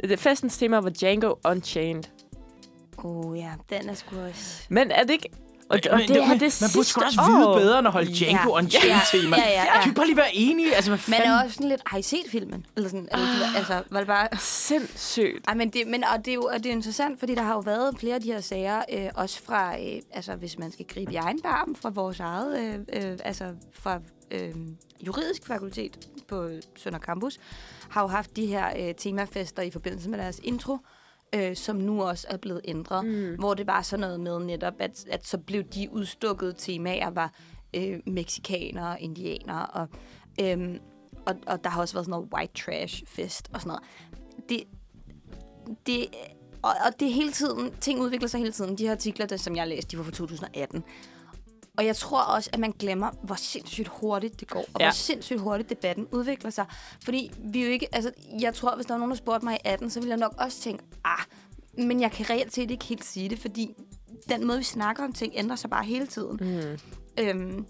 [0.09, 2.03] det- festens tema var Django Unchained.
[3.03, 4.63] Åh oh, ja, den er sgu også...
[4.69, 5.29] Men er det ikke...
[5.71, 7.57] Og, og Men det er man, det man burde sgu også vide år.
[7.59, 8.57] bedre, end at holde Django Ja.
[8.57, 9.37] Unchained-tema.
[9.37, 9.81] Ja, ja, ja.
[9.81, 10.75] Kan vi bare lige være enige?
[10.75, 11.31] Altså, hvad Man fanden?
[11.33, 12.65] er også sådan lidt, har I set filmen?
[12.75, 13.55] Eller sådan, eller, ah.
[13.57, 14.27] altså, var det bare...
[14.39, 15.47] Sindssygt.
[15.47, 17.53] Ej, men det, men, og det, er jo, og det er interessant, fordi der har
[17.53, 20.85] jo været flere af de her sager, øh, også fra, øh, altså hvis man skal
[20.85, 23.99] gribe i egen barm, fra vores eget, øh, øh, altså fra
[24.31, 24.49] øh,
[25.07, 27.39] juridisk fakultet på Sønder Campus,
[27.89, 30.77] har jo haft de her øh, temafester i forbindelse med deres intro,
[31.35, 33.35] øh, som nu også er blevet ændret, mm.
[33.39, 37.33] hvor det var sådan noget med netop, at, at så blev de udstukkede temaer, var
[37.75, 39.87] øh, mexikanere, indianere, og,
[40.41, 40.75] øh,
[41.25, 43.83] og, og der har også været sådan noget white trash fest og sådan noget.
[44.49, 44.63] Det,
[45.85, 46.05] det,
[46.61, 48.77] og, og det er hele tiden, ting udvikler sig hele tiden.
[48.77, 50.83] De her artikler, der, som jeg læste, de var fra 2018.
[51.77, 54.85] Og jeg tror også, at man glemmer, hvor sindssygt hurtigt det går, og Ja.
[54.85, 56.65] hvor sindssygt hurtigt debatten udvikler sig.
[57.03, 58.11] Fordi vi jo ikke, altså,
[58.41, 60.33] jeg tror, hvis der var nogen, der spurgte mig i 18, så ville jeg nok
[60.37, 61.19] også tænke, ah,
[61.77, 63.69] men jeg kan reelt set ikke helt sige det, fordi
[64.29, 66.37] den måde, vi snakker om ting, ændrer sig bare hele tiden.
[66.41, 66.77] Mm.
[67.23, 67.65] Øhm,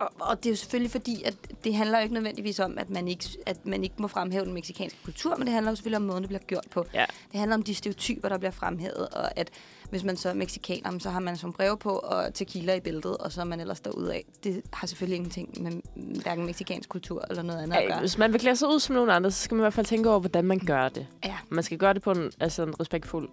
[0.00, 2.90] og, og det er jo selvfølgelig fordi, at det handler jo ikke nødvendigvis om, at
[2.90, 5.96] man ikke, at man ikke må fremhæve den meksikanske kultur, men det handler jo selvfølgelig
[5.96, 6.86] om måden, det bliver gjort på.
[6.94, 7.04] Ja.
[7.32, 9.50] Det handler om de stereotyper, der bliver fremhævet, og at
[9.94, 13.16] hvis man så er meksikaner, så har man som brev på og tequila i bæltet,
[13.16, 14.24] og så er man ellers af.
[14.44, 15.72] Det har selvfølgelig ingenting med
[16.22, 18.00] hverken meksikansk kultur eller noget andet at Ej, gøre.
[18.00, 19.86] hvis man vil klæde sig ud som nogen andre, så skal man i hvert fald
[19.86, 21.06] tænke over, hvordan man gør det.
[21.24, 21.36] Ja.
[21.50, 23.28] Man skal gøre det på en, altså en respektfuld,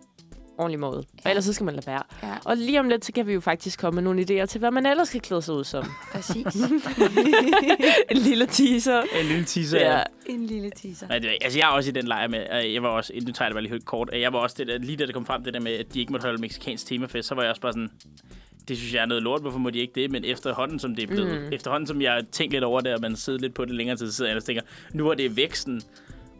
[0.61, 0.97] ordentlig måde.
[0.97, 1.29] Og Ja.
[1.29, 2.03] ellers så skal man lade være.
[2.23, 4.59] Ja, Og lige om lidt, så kan vi jo faktisk komme med nogle idéer til,
[4.59, 5.85] hvad man ellers skal klæde sig ud som.
[6.11, 6.45] præcis.
[8.11, 9.01] en lille teaser.
[9.19, 9.79] En lille teaser.
[9.79, 9.97] Ja.
[9.97, 10.03] Ja.
[10.25, 11.07] en lille teaser.
[11.07, 12.39] Nej, det, altså, jeg er også i den lejr med,
[12.73, 14.67] jeg var også, nu tager jeg det bare lige helt kort, jeg var også det
[14.67, 16.85] der, lige da det kom frem, det der med, at de ikke måtte holde meksikansk
[16.87, 17.89] temafest, så var jeg også bare sådan,
[18.67, 20.11] det synes jeg er noget lort, hvorfor må de ikke det?
[20.11, 21.45] Men efterhånden, som det er blevet, Mm.
[21.45, 21.53] mm.
[21.53, 23.97] efterhånden, som jeg har tænkt lidt over det, og man sidder lidt på det længere
[23.97, 24.61] tid, så sidder jeg og tænker,
[24.93, 25.81] nu er det væksten.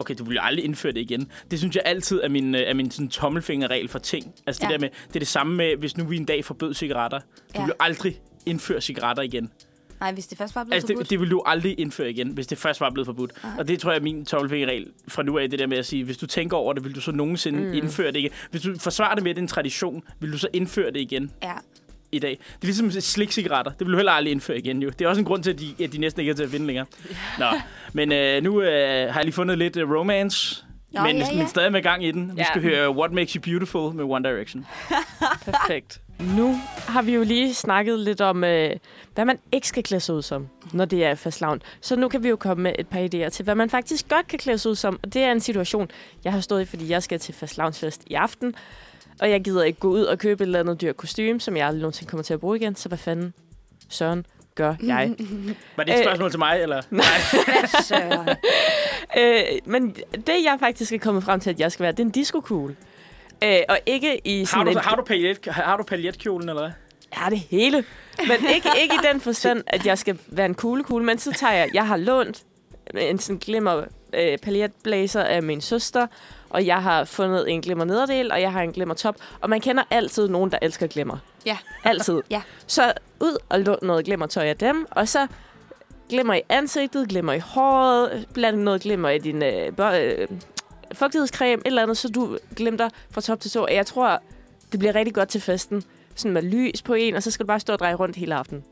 [0.02, 1.28] Okay, du vil jo aldrig indføre det igen.
[1.50, 4.32] Det synes jeg altid er min, øh, er min sådan, tommelfingerregel for ting.
[4.46, 4.72] Altså det Ja.
[4.72, 7.18] der med, det er det samme med, hvis nu vi en dag forbød cigaretter.
[7.18, 7.24] Du
[7.54, 7.60] Ja.
[7.60, 9.50] vil jo aldrig indføre cigaretter igen.
[10.00, 11.04] Nej, hvis det først var blevet Altså, forbudt.
[11.04, 13.32] det, det vil du aldrig indføre igen, hvis det først var blevet forbudt.
[13.44, 13.52] Nej.
[13.58, 16.04] Og det tror jeg er min tommelfingerregel fra nu af, det der med at sige,
[16.04, 17.72] hvis du tænker over det, vil du så nogensinde mm.
[17.72, 18.30] indføre det igen.
[18.50, 21.00] Hvis du forsvarer det med, at det er en tradition, vil du så indføre det
[21.00, 21.52] igen Ja.
[22.12, 22.30] I dag.
[22.30, 23.72] Det er ligesom slik-cigaretter.
[23.72, 24.88] Det vil du heller aldrig indføre igen, jo.
[24.90, 26.50] Det er også en grund til, at de, at de næsten ikke er til at
[26.50, 26.86] finde længere.
[27.38, 27.46] Nå,
[27.92, 28.68] men øh, nu øh,
[29.12, 30.64] har jeg lige fundet lidt øh, romance.
[30.92, 31.36] Nå, men, ja, ja.
[31.38, 32.28] men stadig med gang i den.
[32.36, 32.44] Vi Ja.
[32.44, 34.66] skal høre What Makes You Beautiful med One Direction.
[35.44, 36.00] Perfekt.
[36.36, 36.58] Nu
[36.88, 38.70] har vi jo lige snakket lidt om, øh,
[39.14, 41.62] hvad man ikke skal klæde sig ud som, når det er fastlavn.
[41.80, 44.28] Så nu kan vi jo komme med et par idéer til, hvad man faktisk godt
[44.28, 45.00] kan klæde sig ud som.
[45.02, 45.90] Og det er en situation,
[46.24, 48.54] jeg har stået i, fordi jeg skal til fastlavnsfest i aften.
[49.22, 51.66] Og jeg gider ikke gå ud og købe et eller andet dyrt kostume, som jeg
[51.66, 52.76] aldrig nogensinde kommer til at bruge igen.
[52.76, 53.34] Så hvad fanden,
[53.88, 55.14] Søren, gør jeg?
[55.76, 56.04] Var det et Øh.
[56.04, 56.82] spørgsmål til mig, eller?
[57.88, 58.34] Så,
[59.18, 62.04] Øh, men det, jeg faktisk er kommet frem til, at jeg skal være, det er
[62.04, 62.76] en disco-kugle.
[63.44, 64.78] Øh, og ikke i Har sådan du, en...
[64.78, 66.72] har du, paljet, har du paljetkjolen, eller hvad?
[67.16, 67.84] Ja, det hele.
[68.18, 71.52] Men ikke, ikke i den forstand, at jeg skal være en kuglekugle, men så tager
[71.52, 71.70] jeg...
[71.74, 72.42] Jeg har lånt
[72.98, 76.06] en sådan glimmer øh, paljetblazer af min søster,
[76.52, 79.16] og jeg har fundet en glimmer nederdel, og jeg har en glimmer top.
[79.40, 81.16] Og man kender altid nogen, der elsker glimmer.
[81.46, 81.58] Ja.
[81.84, 82.22] Altid.
[82.30, 82.42] Ja.
[82.66, 85.26] Så ud og lån noget glimmertøj af dem, og så
[86.08, 90.28] glimmer i ansigtet, glimmer i håret, bland noget glimmer i din øh, øh,
[90.92, 93.62] fugtighedscreme, et eller andet, så du glimter fra top til tå.
[93.62, 94.22] Og Jeg tror,
[94.72, 95.82] det bliver rigtig godt til festen.
[96.14, 98.34] Sådan med lys på en, og så skal du bare stå og dreje rundt hele
[98.34, 98.64] aftenen.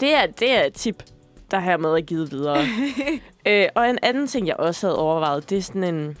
[0.00, 1.04] Det er, det er et tip,
[1.50, 2.64] der her med er givet videre.
[3.46, 6.16] øh, og en anden ting, jeg også havde overvejet, det er sådan en,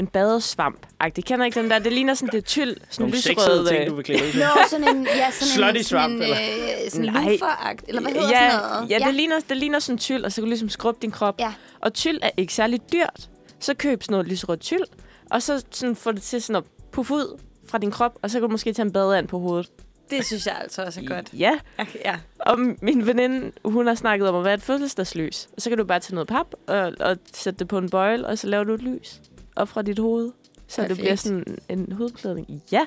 [0.00, 0.86] en badesvamp.
[1.16, 1.78] Det kender ikke den der.
[1.78, 2.76] Det ligner sådan, det er tyld.
[2.90, 3.36] Sådan Nogle lyserød.
[3.36, 4.20] sexede ting, øh, du vil klæde.
[4.38, 6.36] Nå, sådan en, ja, sådan Slutty en, sådan swamp, en, eller?
[6.84, 7.32] øh, sådan Nej.
[7.32, 8.90] luferagt, eller hvad hedder ja, sådan noget?
[8.90, 11.40] Ja, det ligner, det ligner sådan tyld, og så kan du ligesom skrubbe din krop.
[11.40, 11.52] Ja.
[11.80, 13.28] Og tyld er ikke særlig dyrt.
[13.60, 14.84] Så køb sådan noget lyserødt tyld,
[15.30, 17.38] og så sådan få det til sådan at puffe ud
[17.68, 19.70] fra din krop, og så kan du måske tage en badeand på hovedet.
[20.10, 21.28] det synes jeg altså også er godt.
[21.32, 22.14] Ja, Okay, ja.
[22.38, 25.48] og min veninde, hun har snakket om at være et fødselsdagslys.
[25.56, 28.26] Og så kan du bare tage noget pap og, og sætte det på en bøjle,
[28.26, 29.20] og så laver du et lys
[29.56, 30.32] op fra dit hoved.
[30.68, 31.00] Så det Perfekt.
[31.04, 32.62] bliver sådan en hudklædning.
[32.72, 32.86] Ja.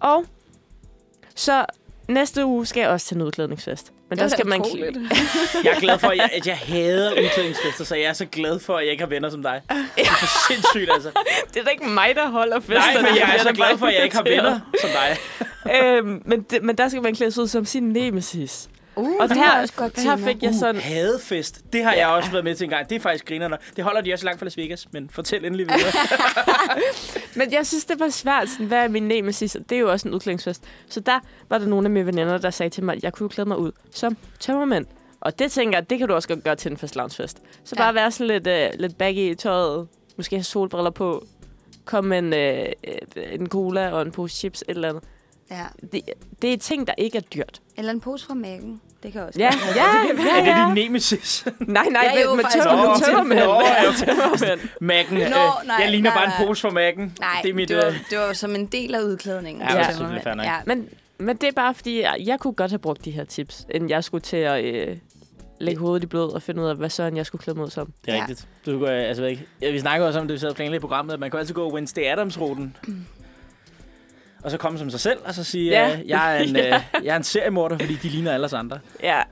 [0.00, 0.24] Og
[1.34, 1.66] så
[2.08, 3.92] næste uge skal jeg også til en udklædningsfest.
[4.08, 4.64] Men der skal man...
[5.64, 8.58] Jeg er glad for, at jeg, at jeg hader udklædningsfester, så jeg er så glad
[8.58, 9.62] for, at jeg ikke har venner som dig.
[9.68, 11.10] Det er for sindssygt, altså.
[11.54, 12.74] Det er da ikke mig, der holder fester.
[12.74, 15.16] Nej, men jeg er bliver så glad for, at jeg ikke har venner som dig.
[15.76, 18.68] øhm, men, det, men der skal man klæde sig ud som sin nemesis.
[19.00, 20.80] Uh, Og det her, var også godt her fik jeg sådan...
[20.80, 21.60] Hadefest.
[21.72, 22.88] Det har jeg også været med til en gang.
[22.90, 23.58] Det er faktisk grinerne.
[23.76, 25.92] Det holder de også langt fra Las Vegas, men fortæl endelig videre.
[27.36, 28.48] Men jeg synes, det var svært.
[28.48, 29.56] Sådan, hvad er min nemesis?
[29.68, 30.62] Det er jo også en udklædningsfest.
[30.88, 33.24] Så der var der nogle af mine veninder, der sagde til mig, at jeg kunne
[33.24, 34.86] jo klæde mig ud som tømmermænd.
[35.20, 37.38] Og det tænker jeg, det kan du også godt gøre til en fastlavnsfest.
[37.64, 37.82] Så Ja.
[37.82, 39.88] bare være sådan lidt, øh, lidt baggy i tøjet.
[40.16, 41.24] Måske have solbriller på.
[41.84, 42.66] Kom med en, øh,
[43.32, 45.04] en cola og en pose chips, et eller andet.
[45.50, 45.64] Ja.
[45.92, 46.00] Det,
[46.42, 47.60] det er ting, der ikke er dyrt.
[47.76, 48.80] Eller en pose fra mækken.
[49.02, 49.82] Det kan også Ja, godt ja,
[50.22, 50.38] være.
[50.38, 50.84] Er det ja, din ja.
[50.84, 51.44] nemesis?
[51.60, 53.40] Nej, nej, Ja, jo, med, tømmermænd.
[53.40, 54.06] ja.
[54.06, 54.60] Tømmermænd.
[54.60, 55.14] Mac'en.
[55.14, 57.10] Nå, øh, nej, jeg ligner nej, bare en pose for Mac'en.
[57.20, 57.68] Nej, det er mit...
[57.68, 59.62] det, var, øh, det var som en del af udklædningen.
[59.62, 60.42] Ja, til det er.
[60.42, 60.56] Ja.
[60.66, 60.88] Men,
[61.18, 63.90] men det er bare fordi, jeg, jeg kunne godt have brugt de her tips, inden
[63.90, 64.96] jeg skulle til at øh,
[65.60, 67.70] lægge hovedet i blod og finde ud af, hvad søren jeg skulle klæde mig ud
[67.70, 67.92] som.
[68.06, 68.20] Det er Ja.
[68.20, 68.48] rigtigt.
[68.66, 69.46] Du går, altså, ikke.
[69.62, 71.40] Ja, vi snakker også om det, vi sad og planlagde i programmet, at man kan
[71.40, 72.76] altid gå Wednesday Adams-ruten.
[74.42, 75.88] Og så komme som sig selv, og så sige, Ja.
[75.88, 75.94] ja.
[76.00, 78.78] uh, jeg, er en, uh, jeg er en seriemorder, fordi de ligner alle os andre.
[79.02, 79.16] Ja,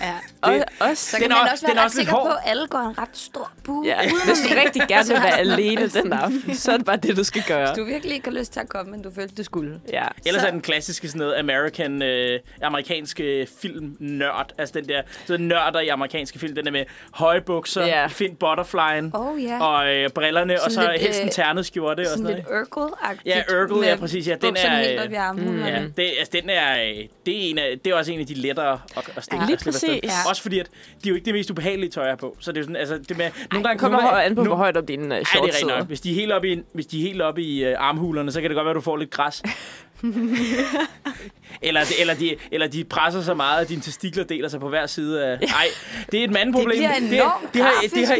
[0.00, 0.14] ja.
[0.42, 2.98] og, Det- også, Så kan man også- være ret sikker på, at alle går en
[2.98, 3.86] ret stor bue.
[3.86, 6.96] ja, hvis du rigtig gerne vil Så være alene den aften, så er det bare
[6.96, 7.66] det, du skal gøre.
[7.66, 9.80] Hvis du virkelig ikke har lyst til at komme, men du følte, du skulle.
[9.92, 10.04] Ja.
[10.26, 14.52] Ellers Så- er den klassiske sådan noget American, øh, amerikanske film-nørd.
[14.58, 16.54] Altså den der sådan nørder i amerikanske film.
[16.54, 16.84] Den der med
[17.14, 17.88] høje bukser, Ja.
[17.88, 18.10] yeah.
[18.10, 19.62] find butterflyen, Oh ja.
[19.64, 22.36] og øh, brillerne, og så Sådan lidt, helst en øh, ternet skjorte og sådan sådan
[22.36, 23.22] lidt Urkel-agtigt.
[23.26, 24.28] Ja, Urkel, ja, præcis.
[24.28, 25.48] Ja, den er, helt øh, op i armen.
[25.52, 26.96] mm, Ja, det, altså, den er, øh,
[27.26, 29.42] det, er en af, det er også en af de lettere at, at stikke.
[29.44, 29.46] Ja.
[29.46, 30.00] Lige præcis.
[30.04, 30.28] Ja.
[30.28, 30.66] Også fordi, at
[31.04, 32.36] de er jo ikke det mest ubehagelige tøj, på.
[32.40, 34.34] Så det er jo sådan, altså, det med, nogle Det gange kommer nogle gange- an
[34.34, 35.78] på, nu- hvor højt op dine uh, det shorts er rigtigt sidder.
[35.78, 35.86] nok.
[35.86, 38.40] Hvis de er helt oppe i, hvis de er helt oppe i uh, armhulerne, så
[38.40, 39.42] kan det godt være, at du får lidt græs.
[41.62, 44.86] eller, eller, de, eller de presser så meget, at dine testikler deler sig på hver
[44.86, 45.38] side af...
[45.40, 45.66] Nej,
[46.12, 46.78] det er et mandeproblem.
[46.82, 48.16] Det bliver det, har, det, har, det, har,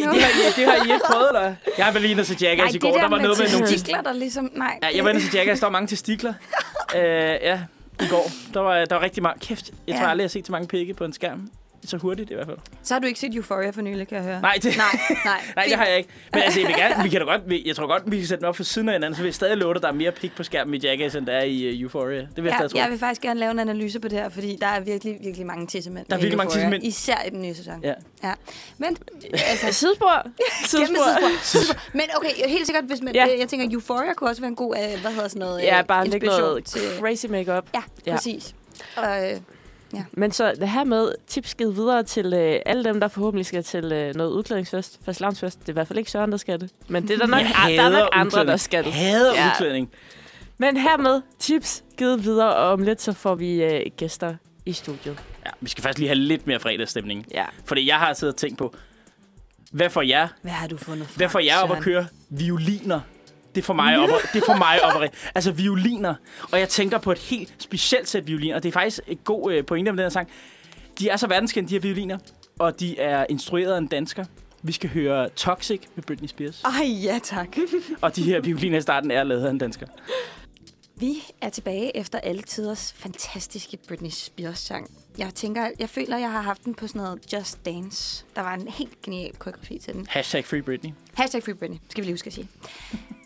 [0.57, 1.55] det, har I ikke prøvet, eller?
[1.79, 2.93] Jeg har været lige til Jackass i går.
[2.93, 3.67] der, Der var noget med nogle...
[3.67, 4.51] testikler, der ligesom...
[4.55, 6.35] Nej, Ja, jeg var inde til Jackass, der var mange testikler.
[6.95, 7.01] uh,
[7.49, 7.61] ja,
[8.03, 8.31] i går.
[8.55, 9.41] Der var, der var rigtig mange...
[9.41, 10.11] Kæft, jeg tror Ja.
[10.11, 11.51] aldrig, jeg har set så mange pikke på en skærm.
[11.87, 12.59] Så hurtigt i hvert fald.
[12.83, 14.41] så har du ikke set Euphoria for nylig, kan jeg høre.
[14.41, 14.87] Nej, det, nej,
[15.25, 15.41] nej.
[15.57, 16.09] Nej, det har jeg ikke.
[16.33, 18.27] Men altså, jeg vil gerne, vi kan da godt, vi- jeg tror godt, vi kan
[18.27, 19.93] sætte den op for siden af hinanden, så vil jeg stadig love dig, der er
[19.93, 22.17] mere pik på skærmen i Jackass, end der er i uh, Euphoria.
[22.21, 22.79] Det vil jeg Ja, stadig tro.
[22.79, 25.47] jeg vil faktisk gerne lave en analyse på det her, fordi der er virkelig, virkelig
[25.47, 26.07] mange tissemænd.
[26.11, 26.85] Der er virkelig mange tissemænd.
[26.85, 27.81] Især i den nye sæson.
[27.85, 27.93] Ja.
[28.25, 28.33] ja.
[28.79, 28.97] Men,
[29.33, 30.27] altså, Sidespor.
[30.65, 30.95] Sidespor.
[30.97, 31.43] sidespor.
[31.43, 31.81] Sidespor.
[31.93, 33.27] Men okay, helt sikkert, hvis man, Ja.
[33.27, 33.39] ja.
[33.39, 35.87] jeg tænker, Euphoria kunne også være en god, øh, hvad hedder sådan noget, Ja, øh,
[35.87, 36.81] bare lægge inspiration noget til...
[36.99, 37.65] crazy makeup.
[37.75, 38.13] Ja, Ja.
[38.15, 38.55] præcis.
[38.97, 39.41] Og, øh,
[39.95, 40.05] Ja.
[40.13, 43.65] Men så det her med tips givet videre til øh, alle dem, der forhåbentlig skal
[43.65, 46.71] til øh, noget udklædningsfest, fast Det er i hvert fald ikke Søren, der skal det.
[46.89, 48.49] Men det er der nok, Jeg der er nok andre, udklædning.
[48.51, 48.93] der skal det.
[48.93, 49.47] Hader Ja.
[49.51, 49.91] udklædning.
[50.59, 54.35] Men hermed tips givet videre, og om lidt så får vi øh, gæster
[54.67, 55.19] i studiet.
[55.47, 57.27] Ja, vi skal faktisk lige have lidt mere fredagsstemning.
[57.35, 57.45] Ja.
[57.65, 58.75] Fordi jeg har siddet og tænkt på,
[59.73, 60.29] hvad får jeg?
[60.43, 61.83] Hvad har du fundet fra, Hvad får jeg op at Søren?
[61.83, 62.07] køre?
[62.31, 63.01] Violiner.
[63.55, 65.03] Det får mig op, det får mig op.
[65.35, 66.15] Altså violiner.
[66.53, 68.59] Og jeg tænker på et helt specielt sæt violiner.
[68.59, 70.29] Det er faktisk et god øh, pointe om den her sang.
[70.99, 72.19] De er så verdenskendte, de her violiner.
[72.59, 74.25] Og de er instrueret af en dansker.
[74.63, 76.63] Vi skal høre Toxic med Britney Spears.
[76.63, 77.49] Ej, ja tak.
[78.03, 79.87] Og de her violiner i starten er lavet af en dansker.
[80.97, 84.91] Vi er tilbage efter alle tiders fantastiske Britney Spears-sang.
[85.19, 88.25] Jeg tænker, jeg føler, jeg har haft den på sådan noget Just Dance.
[88.37, 90.07] Der var en helt genial koreografi til den.
[90.11, 90.91] Hashtag Free Britney.
[91.15, 92.49] Hashtag Free Britney, skal vi lige huske at sige.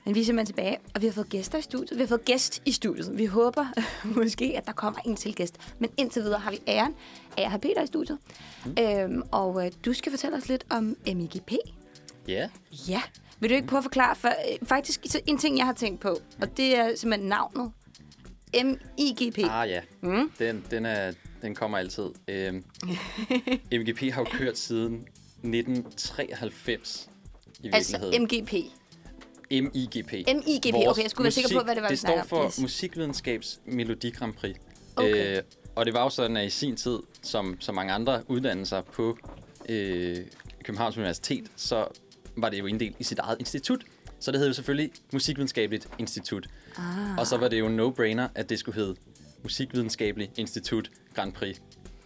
[0.05, 1.99] Men vi er simpelthen tilbage, og vi har fået gæster i studiet.
[1.99, 3.19] Vi har fået gæst i studiet.
[3.19, 3.67] Vi håber
[4.17, 5.57] måske, at der kommer en til gæst.
[5.79, 6.95] Men indtil videre har vi æren
[7.37, 8.19] af at have Peter i studiet.
[8.67, 8.75] Mm.
[8.81, 11.53] Øhm, og øh, du skal fortælle os lidt om MIGP.
[12.29, 12.49] Ja.
[12.89, 13.03] Ja.
[13.41, 14.17] Vil du ikke prøve at forklare?
[14.17, 17.73] For, øh, faktisk så en ting, jeg har tænkt på, og det er simpelthen navnet.
[18.65, 19.39] MIGP.
[19.51, 20.31] Ah ja, Mm.
[20.39, 22.05] den, den, er, den kommer altid.
[22.29, 22.65] Øhm,
[23.73, 27.11] MGP har jo kørt siden 1993
[27.63, 28.45] i Altså virkeligheden.
[28.45, 28.53] MGP.
[29.61, 30.13] MIGP.
[30.13, 30.75] MIGP.
[30.75, 32.45] Okay, jeg skulle være sikker på, hvad det var, Det står for.
[32.47, 32.61] Yes.
[32.61, 34.57] Musikvidenskabs Melodi Grand Prix.
[34.97, 35.37] Okay.
[35.37, 35.43] Øh,
[35.75, 39.19] og det var jo sådan, at i sin tid, som så mange andre uddannelser på
[39.69, 40.17] øh,
[40.65, 41.87] Københavns Universitet, så
[42.37, 43.85] var det jo inddelt i sit eget institut.
[44.21, 46.49] Så det hed jo selvfølgelig Musikvidenskabeligt Institut.
[46.77, 47.19] Ah.
[47.19, 48.97] Og så var det jo no-brainer, at det skulle hedde
[49.43, 51.57] Musikvidenskabelig Institut Grand Prix.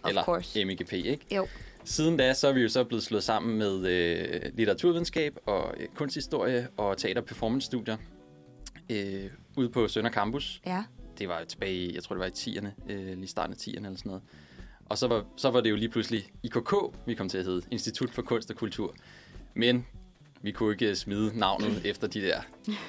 [0.03, 0.65] Of eller course.
[0.65, 1.35] MIGP, ikke?
[1.35, 1.47] Jo.
[1.87, 5.87] Siden da, så er vi jo så blevet slået sammen med øh, litteraturvidenskab og øh,
[5.95, 7.97] kunsthistorie og teater- og performance-studier
[8.89, 9.25] øh,
[9.57, 10.61] ude på Sønder Campus.
[10.65, 10.83] Ja.
[11.19, 13.85] Det var tilbage i, jeg tror det var i 10'erne, øh, lige starten af 10'erne
[13.85, 14.23] eller sådan noget.
[14.85, 16.73] Og så var, så var det jo lige pludselig IKK,
[17.05, 18.95] vi kom til at hedde, Institut for Kunst og Kultur.
[19.53, 19.85] Men
[20.41, 22.41] vi kunne ikke smide navnet efter de der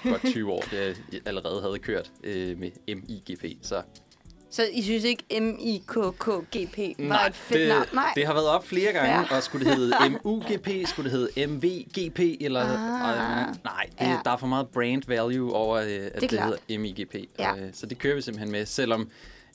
[0.02, 3.44] godt 20 år, det allerede havde kørt øh, med MIGP.
[3.62, 3.82] Så
[4.50, 6.78] Så I synes ikke M-I-K-K-G-P
[7.08, 7.86] var et fedt det, navn?
[7.94, 8.12] Nej.
[8.16, 9.36] det har været op flere gange, Ja.
[9.36, 9.94] og skulle det hedde
[10.24, 12.60] MUGP, skulle det hedde MVGP, eller...
[12.60, 12.68] Ah.
[13.10, 14.18] Og, nej, det, Ja.
[14.24, 16.54] der er for meget brand value over, øh, at det, det klart.
[16.68, 17.14] hedder MIGP.
[17.38, 17.56] Ja.
[17.56, 19.10] Øh, så det kører vi simpelthen med, selvom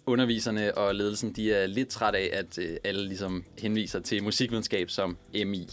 [0.06, 4.90] underviserne og ledelsen, de er lidt træt af, at øh, alle ligesom henviser til musikvidenskab
[4.90, 5.68] som MI.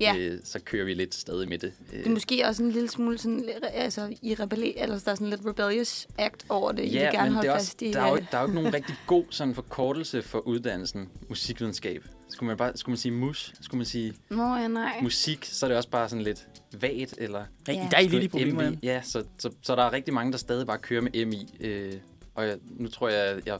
[0.00, 0.14] Ja.
[0.18, 1.72] Øh, så kører vi lidt stadig med det.
[1.92, 5.14] Øh, Det er måske også en lille smule sådan, altså, i rebelli, eller der er
[5.14, 6.84] sådan lidt rebellious act over det.
[6.84, 7.92] I vil gerne men holde det er fast i...
[7.92, 10.38] der, er jo, øh, ikke- der er jo ikke nogen rigtig god sådan forkortelse for
[10.38, 12.04] uddannelsen musikvidenskab.
[12.28, 13.52] Skulle man, bare, skulle man sige mus?
[13.60, 15.00] Skulle man sige Nå, ja, nej.
[15.02, 16.46] musik, så er det også bare sådan lidt
[16.80, 17.44] vagt, eller...
[17.68, 17.72] Ja.
[17.72, 17.88] Ja.
[17.90, 18.70] Der er lidt i problemer.
[18.70, 18.76] MV.
[18.82, 21.48] Ja, så, så, så der er rigtig mange, der stadig bare kører med MI.
[21.60, 21.92] Øh,
[22.34, 23.58] og jeg, nu tror jeg, at jeg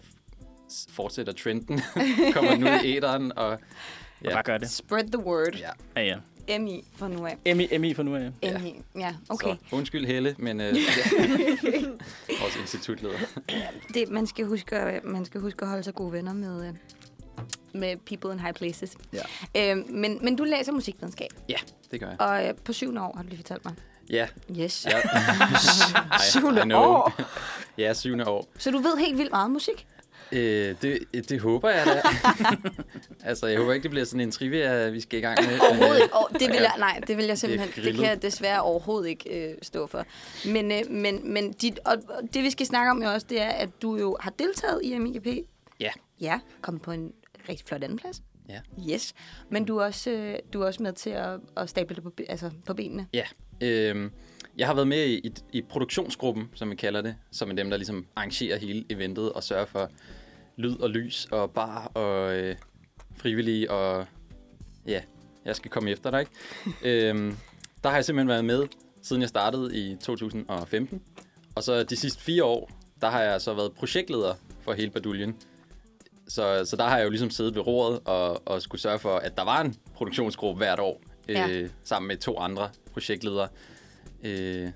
[0.88, 1.80] fortsætter trenden.
[2.34, 3.58] Kommer ud i æderen, og...
[4.24, 4.30] Ja.
[4.30, 4.70] Bare gør det.
[4.70, 5.54] Spread the word.
[5.54, 6.02] Ja, Ja,
[6.48, 6.58] ja.
[6.58, 7.56] M-I for nu af.
[7.56, 8.30] MI, MI for nu af.
[8.42, 8.58] Ja.
[8.58, 8.74] M-I.
[8.98, 9.48] Ja, okay.
[9.70, 10.60] så undskyld Helle, men...
[10.60, 10.74] Øh.
[12.40, 13.18] Vores institutleder.
[13.94, 16.74] Det, man, skal huske, at- man skal huske at holde sig gode venner med, øh,
[17.72, 18.96] med people in high places.
[19.54, 19.72] Ja.
[19.76, 21.56] Øh, men, men du læser musikvidenskab, Ja,
[21.90, 22.20] det gør jeg.
[22.20, 23.74] og øh, på syvende år har du lige fortalt mig.
[24.10, 24.26] Ja.
[24.60, 24.86] Yes.
[24.90, 25.00] ja.
[26.30, 26.78] Syvende I know.
[26.80, 27.12] år?
[27.78, 28.48] ja, syvende år.
[28.58, 29.86] Så du ved helt vildt meget om musik?
[30.32, 32.02] Øh, det, det håber jeg da.
[33.28, 35.60] altså, jeg håber ikke, det bliver sådan en trivia, vi skal i gang med.
[35.60, 36.14] Overhovedet ikke.
[36.14, 39.08] Oh, det vil jeg, nej, det vil jeg simpelthen, det, det kan jeg desværre overhovedet
[39.08, 40.06] ikke øh, stå for.
[40.48, 41.96] Men, øh, men, men dit, og,
[42.34, 44.98] det vi skal snakke om jo også, det er, at du jo har deltaget i
[44.98, 45.26] MIGP.
[45.80, 45.90] Ja.
[46.20, 47.12] Ja, kommet på en
[47.48, 48.22] rigtig flot andenplads.
[48.48, 48.60] Ja.
[48.90, 49.14] Yes.
[49.50, 52.12] Men du er også, øh, du er også med til at, at stable det på,
[52.28, 53.06] altså på benene.
[53.12, 53.24] Ja.
[53.60, 54.10] Øhm,
[54.56, 57.70] jeg har været med i, i, i produktionsgruppen, som vi kalder det, som er dem,
[57.70, 59.90] der ligesom arrangerer hele eventet og sørger for
[60.56, 62.56] lyd og lys og bar og øh,
[63.16, 64.06] frivillige og
[64.86, 65.00] ja,
[65.44, 66.32] jeg skal komme efter dig, ikke?
[67.10, 67.36] øhm,
[67.82, 68.66] der har jeg simpelthen været med,
[69.02, 71.02] siden jeg startede i 2015.
[71.54, 75.36] Og så de sidste fire år, der har jeg så været projektleder for hele baduljen.
[76.28, 79.16] Så, så der har jeg jo ligesom siddet ved roret og, og skulle sørge for,
[79.16, 81.48] at der var en produktionsgruppe hvert år, Ja.
[81.50, 83.48] øh, sammen med to andre projektledere.
[84.24, 84.70] Øh,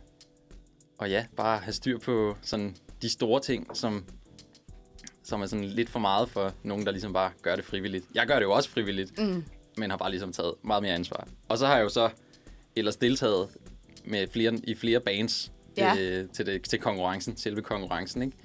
[0.98, 4.04] og ja, bare have styr på sådan de store ting, som,
[5.30, 8.04] som er sådan lidt for meget for nogen, der ligesom bare gør det frivilligt.
[8.14, 9.44] Jeg gør det jo også frivilligt, Mm.
[9.76, 11.28] men har bare ligesom taget meget mere ansvar.
[11.48, 12.10] Og så har jeg jo så
[12.76, 13.48] ellers deltaget
[14.04, 15.94] med flere, i flere bands Ja.
[15.98, 18.36] øh, til, det, til konkurrencen, selve konkurrencen, ikke?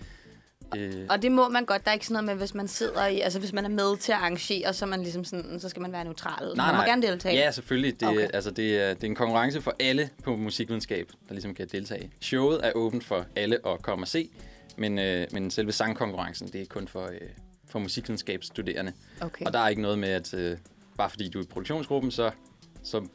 [0.77, 1.83] Øh, Og det må man godt.
[1.85, 3.97] Der er ikke sådan noget med, hvis man sidder i, altså hvis man er med
[3.97, 6.57] til at arrangere, så, man ligesom sådan, så skal man være neutral.
[6.57, 7.35] man må gerne deltage.
[7.35, 7.99] Ja, selvfølgelig.
[7.99, 8.27] Det, okay.
[8.33, 12.11] altså, det, er, det er en konkurrence for alle på musikvidenskab, der ligesom kan deltage.
[12.21, 14.29] Showet er åbent for alle at komme og se,
[14.77, 17.19] men, øh, men selve sangkonkurrencen, det er kun for, øh,
[17.67, 18.93] for musikvidenskabsstuderende.
[19.21, 19.45] Okay.
[19.45, 20.57] Og der er ikke noget med, at øh,
[20.97, 22.31] bare fordi du er i produktionsgruppen, så,
[22.83, 23.07] så,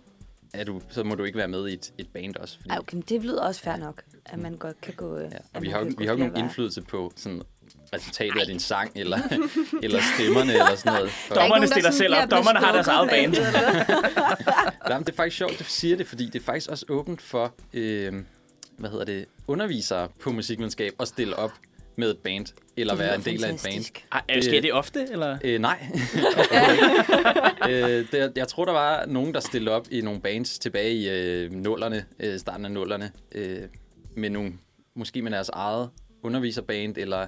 [0.54, 2.56] er du, så må du ikke være med i et, et band også.
[2.56, 5.18] Fordi, Ej, okay, men det lyder også fair nok, at man godt kan gå...
[5.18, 7.42] ja, at og vi har, vi har jo nogen indflydelse på sådan,
[7.94, 9.18] resultatet af din sang, eller,
[9.82, 11.10] eller stemmerne, eller sådan noget.
[11.10, 12.30] For, er Dommerne stiller selv op.
[12.30, 13.34] Dommerne har deres eget band.
[14.90, 17.22] Jamen, det er faktisk sjovt, at du siger det, fordi det er faktisk også åbent
[17.22, 18.12] for, øh,
[18.80, 21.52] hvad hedder det, undervisere på musikvidenskab at stille op
[21.96, 23.58] med et band, eller Det være en del af et band.
[23.58, 24.06] fantastisk.
[24.12, 25.38] Ej, øh, sker det ofte, eller?
[25.44, 25.86] Øh, nej.
[27.70, 31.08] øh, det, jeg tror, der var nogen, der stillede op i nogle bands tilbage i
[31.08, 33.58] øh, nullerne, øh, starten af nullerne, øh,
[34.16, 34.52] med nogle,
[34.94, 35.90] måske med deres eget
[36.22, 37.26] underviserband, eller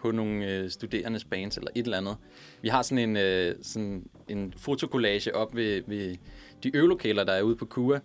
[0.00, 2.16] på nogle øh, studerendes bands, eller et eller andet.
[2.62, 6.16] Vi har sådan en, øh, sådan en fotokollage op ved, ved
[6.62, 7.98] de øvelokaler, der er ude på KUA,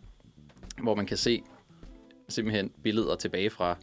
[0.84, 1.42] hvor man kan se
[2.30, 3.78] simpelthen billeder tilbage fra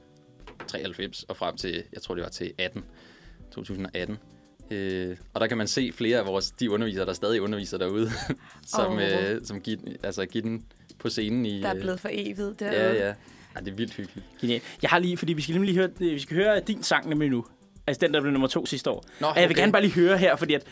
[0.66, 2.84] 93 og frem til, jeg tror det var til 18,
[3.51, 4.18] 2018.
[4.70, 8.11] Øh, og der kan man se flere af vores, de undervisere, der stadig underviser derude,
[8.76, 9.03] som, Åh.
[9.03, 10.64] øh, som giver, altså, giver den
[10.99, 11.61] på scenen i...
[11.61, 12.76] Der er øh, blevet for evigt derude.
[12.76, 13.07] Ja, ja.
[13.07, 13.61] ja.
[13.61, 14.26] det er vildt hyggeligt.
[14.40, 14.62] Genialt.
[14.82, 17.09] Jeg har lige, fordi vi skal nemlig lige høre, øh, vi skal høre din sang
[17.09, 17.47] nemlig nu.
[17.86, 19.05] Altså den, der blev nummer to sidste år.
[19.20, 20.64] Nå, Og jeg vil gerne bare lige høre her, fordi at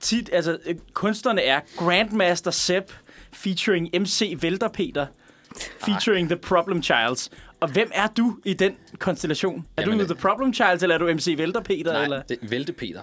[0.00, 2.92] tit, altså øh, kunstnerne er Grandmaster Sepp
[3.32, 5.06] featuring MC Vælter Peter
[5.86, 7.30] featuring The Problem Childs.
[7.60, 9.66] Og hvem er du i den konstellation?
[9.76, 11.92] Er Jamen, du øh, The Problem Childs, eller er du MC Vælter Peter?
[11.92, 12.22] Nej, Eller?
[12.22, 13.00] det Vælte Peter.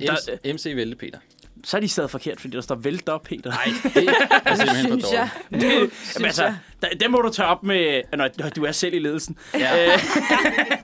[0.00, 1.18] Der- MC, MC Vælte Peter.
[1.64, 3.50] Så er de stadig forkert, fordi der står Vælter Peter.
[3.50, 3.64] Nej,
[3.94, 4.08] det
[4.44, 5.28] er simpelthen for Synes jeg.
[5.52, 5.64] dårligt.
[5.64, 8.98] Det, jamen, altså, der, det må du tage op med, når, du er selv i
[8.98, 9.36] ledelsen.
[9.54, 9.88] Ja, Øh,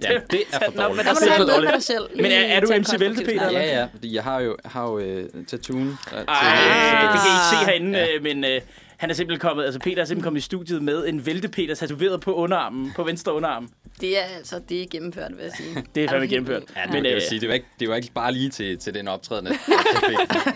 [0.03, 1.07] ja det er for Nå, men dårligt.
[1.07, 1.72] Der Det er for med dårligt.
[1.74, 2.03] dig selv.
[2.16, 3.51] Men er- er du MC Vælte, Peter.
[3.51, 5.88] Ja, ja, fordi jeg har jo, har jo øh, tattooen.
[5.88, 8.05] øh, til- Ej, det kan I ikke se herinde, Ja.
[8.05, 8.20] ja.
[8.20, 8.61] men øh,
[9.03, 11.74] han er simpelthen kommet, altså Peter er simpelthen kommet i studiet med en vælte Peter
[11.74, 13.68] tatoveret på underarmen, på venstre underarm.
[14.00, 15.84] Det er altså, det er gennemført, vil jeg sige.
[15.94, 16.62] Det er fandme gennemført.
[16.76, 18.32] Ja, det, Men, men, jeg vil øh, sige, det var, ikke, det var ikke bare
[18.32, 19.48] lige til, til den optræden.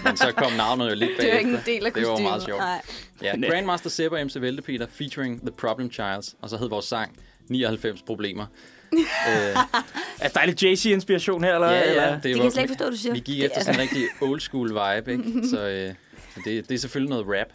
[0.05, 1.73] Men så kom navnet jo lidt Det er jo ikke en bagefter.
[1.73, 2.31] del af Det var kostymet.
[2.31, 2.61] meget sjovt.
[2.61, 2.83] Nej.
[3.23, 3.51] Ja.
[3.51, 6.35] Grandmaster Sepp og MC Vælte Peter featuring The Problem Childs.
[6.43, 7.13] Og så hed vores sang
[7.49, 8.47] 99 problemer.
[8.93, 9.57] øh,
[10.21, 11.71] Er dejlig Jay-Z-inspiration her, eller?
[11.71, 12.03] ja, eller?
[12.03, 13.13] ja, Det kan jeg slet ikke forstå, du siger.
[13.13, 15.25] Vi gik Det efter er- sådan en rigtig old school vibe, ikke?
[15.53, 15.95] Så, øh,
[16.35, 17.47] så det, det er selvfølgelig noget rap.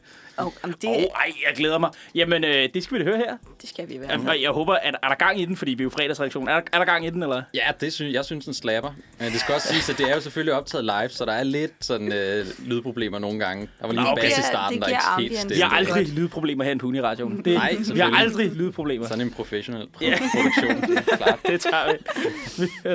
[0.45, 1.89] Oh, jamen, det, oh, ej, jeg glæder mig.
[2.15, 3.37] Jamen, øh, det skal vi da høre her.
[3.61, 4.21] det skal vi være.
[4.31, 6.47] Jeg, jeg håber, at er der gang i den, fordi vi er jo fredagsredaktion.
[6.47, 7.43] Er der, er der gang i den, eller?
[7.53, 8.91] Ja, det synes, jeg synes, den slapper.
[9.19, 11.43] Men det skal også siges, at det er jo selvfølgelig optaget live, så der er
[11.43, 13.69] lidt sådan øh, lydproblemer nogle gange.
[13.81, 14.21] Der var lige Nå, en okay.
[14.21, 15.55] bas i Det starten, det der ikke helt ambience.
[15.55, 16.15] Vi har det aldrig godt.
[16.15, 17.37] lydproblemer her i Puni-radioen.
[17.45, 19.07] Det, Nej, vi har aldrig lydproblemer.
[19.07, 20.17] Sådan en professionel pro- Ja.
[20.35, 21.39] produktion, klart.
[21.47, 21.91] Det tager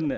[0.01, 0.15] vi.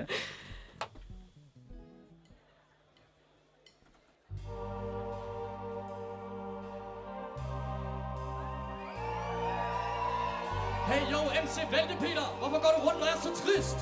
[10.89, 13.77] Hey yo, MC Vælte Peter, hvorfor går du rundt og er så trist?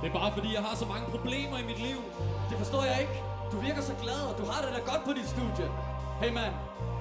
[0.00, 1.98] Det er bare fordi, jeg har så mange problemer i mit liv.
[2.50, 3.16] Det forstår jeg ikke.
[3.52, 5.68] Du virker så glad, og du har det da godt på dit studie.
[6.20, 6.52] Hey man,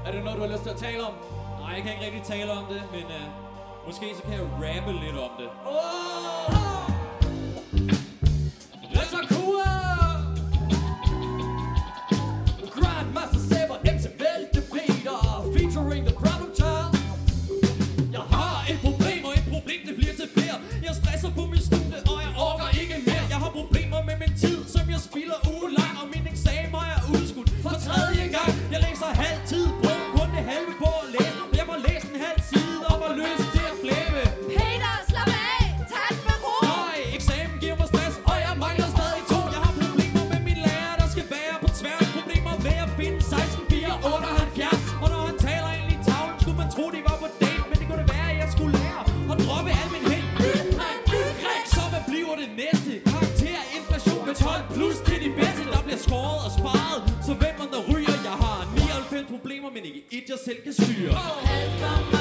[0.05, 1.13] er det noget, du har lyst til at tale om?
[1.59, 3.25] Nej, jeg kan ikke rigtig tale om det, men uh,
[3.87, 5.49] måske så kan jeg rappe lidt om det.
[5.65, 6.51] Oh!
[59.31, 61.11] Problemer, men ikke et, jeg selv kan styre.
[61.11, 61.55] Oh.
[61.55, 62.20] Alt for meget.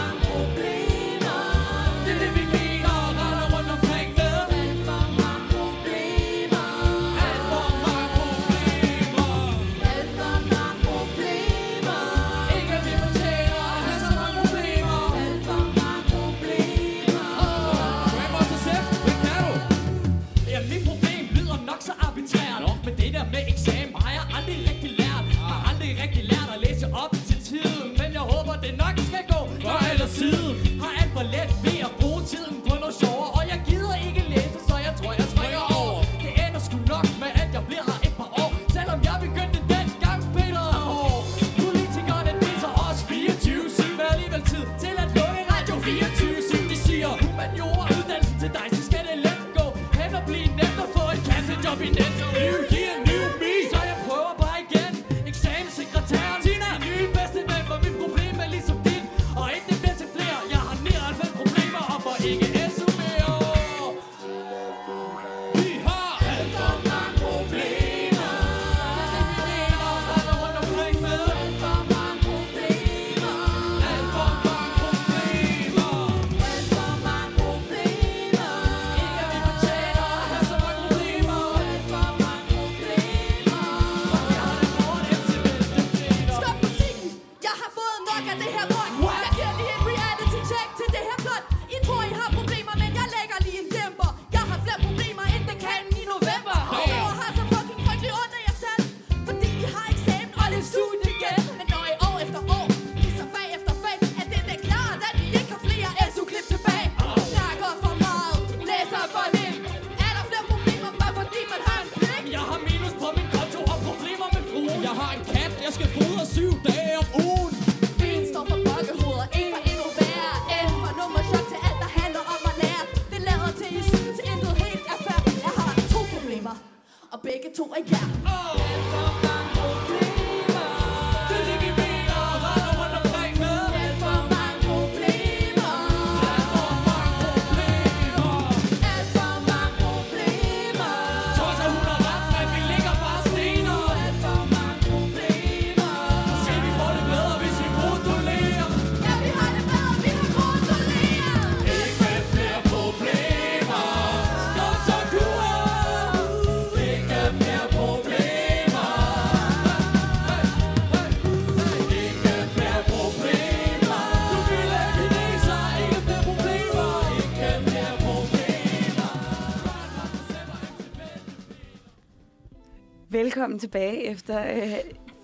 [173.41, 174.73] Velkommen tilbage efter øh,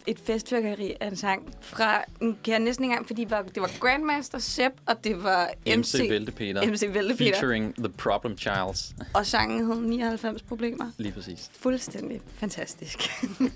[0.06, 3.42] et festfyrkeri af en sang fra, nu kan jeg næsten ikke engang, fordi det var,
[3.42, 6.66] det var Grandmaster Sepp, og det var MC, MC Væltepeter.
[6.72, 7.32] MC Væltepeter.
[7.32, 8.94] Featuring The Problem Childs.
[9.14, 10.90] og sangen hed 99 Problemer.
[10.98, 11.50] Lige præcis.
[11.60, 12.98] Fuldstændig fantastisk.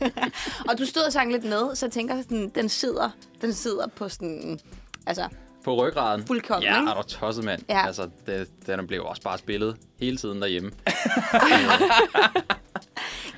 [0.68, 3.86] og du stod og sang lidt med, så jeg tænker, sådan, den sidder, den sidder
[3.86, 4.58] på sådan,
[5.06, 5.28] altså,
[5.64, 6.26] På ryggraden.
[6.26, 6.90] Fuldkommen, Ja, ikke?
[6.90, 7.62] er du tosset, mand.
[7.68, 7.86] Ja.
[7.86, 10.70] Altså, det, den blev også bare spillet hele tiden derhjemme.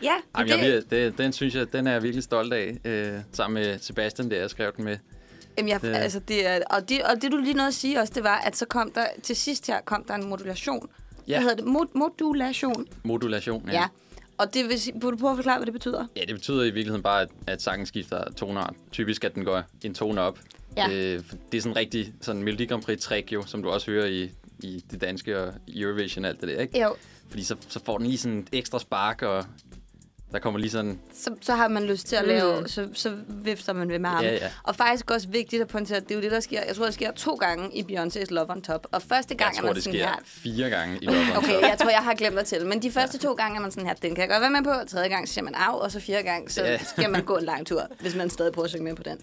[0.02, 2.76] ja, Jamen, det, jeg, det, den synes jeg, den er jeg virkelig stolt af.
[2.84, 4.96] Øh, sammen med Sebastian, der jeg skrev den med.
[5.58, 8.00] Jamen, jeg, Det- altså, det er, og, det, og det, du lige nåede at sige
[8.00, 10.88] også, det var, at så kom der, til sidst her, kom der en modulation.
[11.28, 11.32] Ja.
[11.34, 11.64] Hvad hedder det?
[11.64, 12.86] Mod, modulation.
[13.04, 13.64] Modulation.
[13.68, 13.72] Ja.
[13.72, 13.84] ja.
[14.38, 16.06] Og det vil sige, du prøve at forklare, hvad det betyder?
[16.16, 18.74] Ja, det betyder i virkeligheden bare, at, at sangen skifter toneart.
[18.92, 20.38] Typisk, at den går en tone op.
[20.76, 20.88] Ja.
[20.90, 21.22] Øh,
[21.52, 24.30] det er sådan rigtig sådan Melodi Grand Prix trick jo, som du også hører i,
[24.62, 26.82] i det danske og Eurovision og alt det der, ikke?
[26.82, 26.94] Jo,
[27.28, 29.44] Fordi så, så får den lige sådan et ekstra spark, og
[30.32, 30.98] der kommer lige sådan...
[31.14, 32.28] så, så har man lyst til at Mm.
[32.28, 34.24] lave, så, så vifter man ved med armen.
[34.24, 34.50] Ja, ja.
[34.62, 36.60] Og faktisk også vigtigt at pointere, at det er jo det, der sker.
[36.66, 38.86] Jeg tror, det sker to gange i Beyoncé's Love on Top.
[38.92, 40.16] Og første gang Jeg er tror, man det sådan sker her...
[40.24, 41.62] fire gange i Love on Okay, Top.
[41.62, 42.66] jeg tror, jeg har glemt at tælle.
[42.68, 44.62] Men de første to gange er man sådan her, den kan jeg godt være med
[44.64, 44.88] på.
[44.88, 46.78] Tredje gang siger man af, og så fjerde gang, så Ja.
[46.84, 49.18] skal man gå en lang tur, hvis man stadig prøver at synge med på den.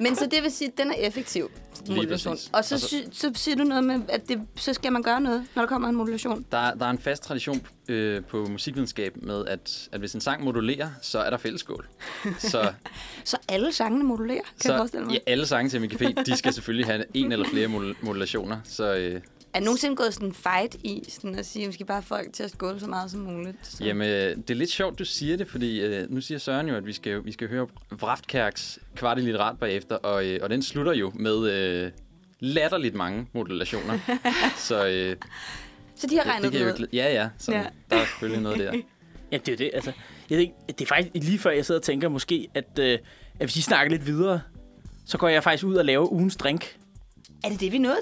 [0.00, 1.50] Men så det vil sige, at den er effektiv,
[1.88, 2.32] modulation.
[2.32, 5.20] Og så, Og så- så siger du noget med, at det, så skal man gøre
[5.20, 6.44] noget, når der kommer en modulation.
[6.52, 10.44] Der, der er en fast tradition øh, på musikvidenskab med, at, at hvis en sang
[10.44, 11.86] modulerer, så er der fællesskål.
[12.38, 12.72] Så,
[13.24, 15.20] Så alle sangene modulerer, kan jeg forestille så mig.
[15.26, 18.60] ja, alle sange til MGP, de skal selvfølgelig have en eller flere modul- modulationer.
[18.64, 19.20] Så øh,
[19.58, 22.02] Er nogensinde gået sådan en fight i, sådan at sige, at vi skal bare have
[22.02, 23.56] folk til at skåle så meget som muligt?
[23.62, 23.84] Så.
[23.84, 26.76] jamen, øh, det er lidt sjovt, du siger det, fordi øh, nu siger Søren jo,
[26.76, 30.62] at vi skal, vi skal høre Vraftkærks kvart i litterat bagefter, og, øh, og den
[30.62, 31.90] slutter jo med øh,
[32.40, 33.98] latterligt mange modulationer.
[34.68, 35.16] så øh,
[35.96, 36.86] Så de har det, regnet det det, kan jo.
[36.92, 37.64] Ja, ja, så Ja.
[37.90, 38.72] der er selvfølgelig noget der.
[39.32, 39.70] Ja, det er det.
[39.74, 39.92] Altså,
[40.30, 42.92] jeg ved ikke, det er faktisk lige før, jeg sidder og tænker måske, at, øh,
[43.40, 44.40] at hvis I snakker lidt videre,
[45.06, 46.76] så går jeg faktisk ud og laver ugens drink.
[47.44, 47.98] Er det det, vi er nået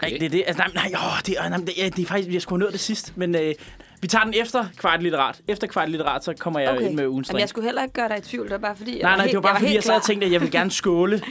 [0.00, 0.10] til?
[0.10, 0.44] Nej, det er det.
[0.46, 2.72] Altså, nej, nej, åh, det, er, nej, det, ja, det er faktisk, jeg skulle have
[2.72, 3.54] det sidst, men øh,
[4.00, 5.40] vi tager den efter kvart litterat.
[5.48, 6.86] Efter kvart litterat, så kommer jeg okay.
[6.86, 7.40] ind med ugens Jamen, drink.
[7.40, 8.44] jeg skulle heller ikke gøre dig i tvivl.
[8.44, 9.94] Det var bare fordi, jeg Nej, nej, helt, det var bare jeg fordi, jeg sad
[9.94, 11.22] og tænkte, at jeg vil gerne skåle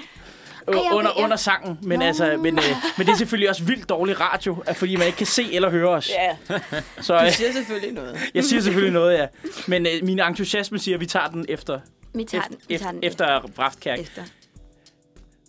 [0.68, 1.24] Ej, okay, under, ja.
[1.24, 1.80] under sangen.
[1.82, 2.06] Men, Nå.
[2.06, 2.64] altså, men, øh,
[2.98, 5.90] men det er selvfølgelig også vildt dårlig radio, fordi man ikke kan se eller høre
[5.90, 6.10] os.
[6.10, 6.58] Ja,
[7.02, 8.18] Så du øh, siger selvfølgelig noget.
[8.34, 9.26] jeg siger selvfølgelig noget, ja.
[9.68, 11.80] Men øh, min entusiasme siger, at vi tager den efter,
[12.14, 14.00] Vi tager efter, den, vi tager den efter Vraftkærk.
[14.00, 14.22] efter.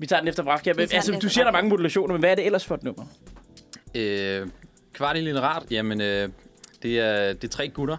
[0.00, 2.34] Vi tager den efter tager Altså, du siger, der er mange modulationer, men hvad er
[2.34, 3.04] det ellers for et nummer?
[3.94, 4.48] Øh,
[4.92, 6.28] kvart i litterat, jamen, øh,
[6.82, 7.96] det, er, det er tre gutter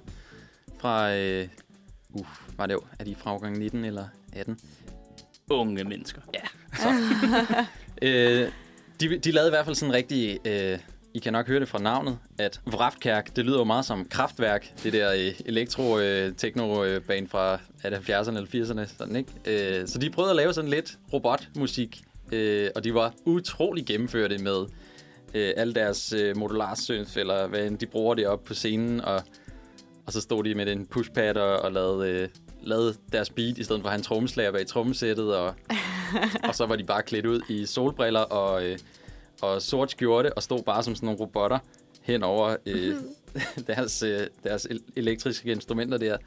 [0.80, 1.16] fra...
[1.16, 1.48] Øh,
[2.10, 2.26] uh,
[2.58, 4.60] var det jo, er de fra årgang 19 eller 18?
[5.50, 6.22] Unge mennesker.
[6.34, 6.40] Ja,
[6.78, 6.90] så.
[8.08, 8.52] øh,
[9.00, 10.40] de, de lavede i hvert fald sådan en rigtig...
[10.46, 10.80] Øh,
[11.14, 14.74] i kan nok høre det fra navnet, at Vraftkærk, det lyder jo meget som kraftværk,
[14.84, 19.80] det der øh, elektro-techno-band øh, øh, fra er 70'erne eller 80'erne, sådan, ikke?
[19.80, 22.02] Øh, så de prøvede at lave sådan lidt robotmusik,
[22.32, 24.66] øh, og de var utrolig gennemførte med
[25.34, 29.22] øh, alle deres øh, modularsynth, eller hvad end de bruger det op på scenen, og,
[30.06, 32.30] og så stod de med den pushpad og, og lavede, øh,
[32.64, 35.56] lavede deres beat, i stedet for at have en trommeslager bag trommesættet, og,
[36.44, 38.78] og så var de bare klædt ud i solbriller og, øh,
[39.42, 41.60] og sort skjorte, og stod bare som sådan nogle robotter
[42.02, 42.96] hen over øh,
[43.68, 46.18] deres, øh, deres el- elektriske instrumenter der.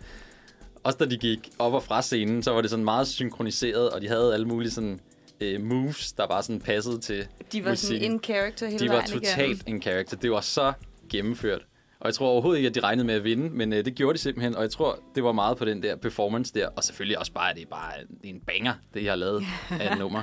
[0.85, 4.01] Også da de gik op og fra scenen, så var det sådan meget synkroniseret, og
[4.01, 5.01] de havde alle mulige sådan
[5.41, 8.13] øh, moves, der bare sådan passede til De var sådan musikken.
[8.13, 10.17] in character hele De var totalt en character.
[10.17, 10.73] Det var så
[11.11, 11.67] gennemført.
[12.01, 14.19] Og jeg tror overhovedet ikke, at de regnede med at vinde, men øh, det gjorde
[14.19, 17.19] de simpelthen, og jeg tror, det var meget på den der performance der, og selvfølgelig
[17.19, 17.93] også bare, at det er bare
[18.23, 19.43] det er en banger, det jeg har lavet
[19.81, 20.23] af et nummer,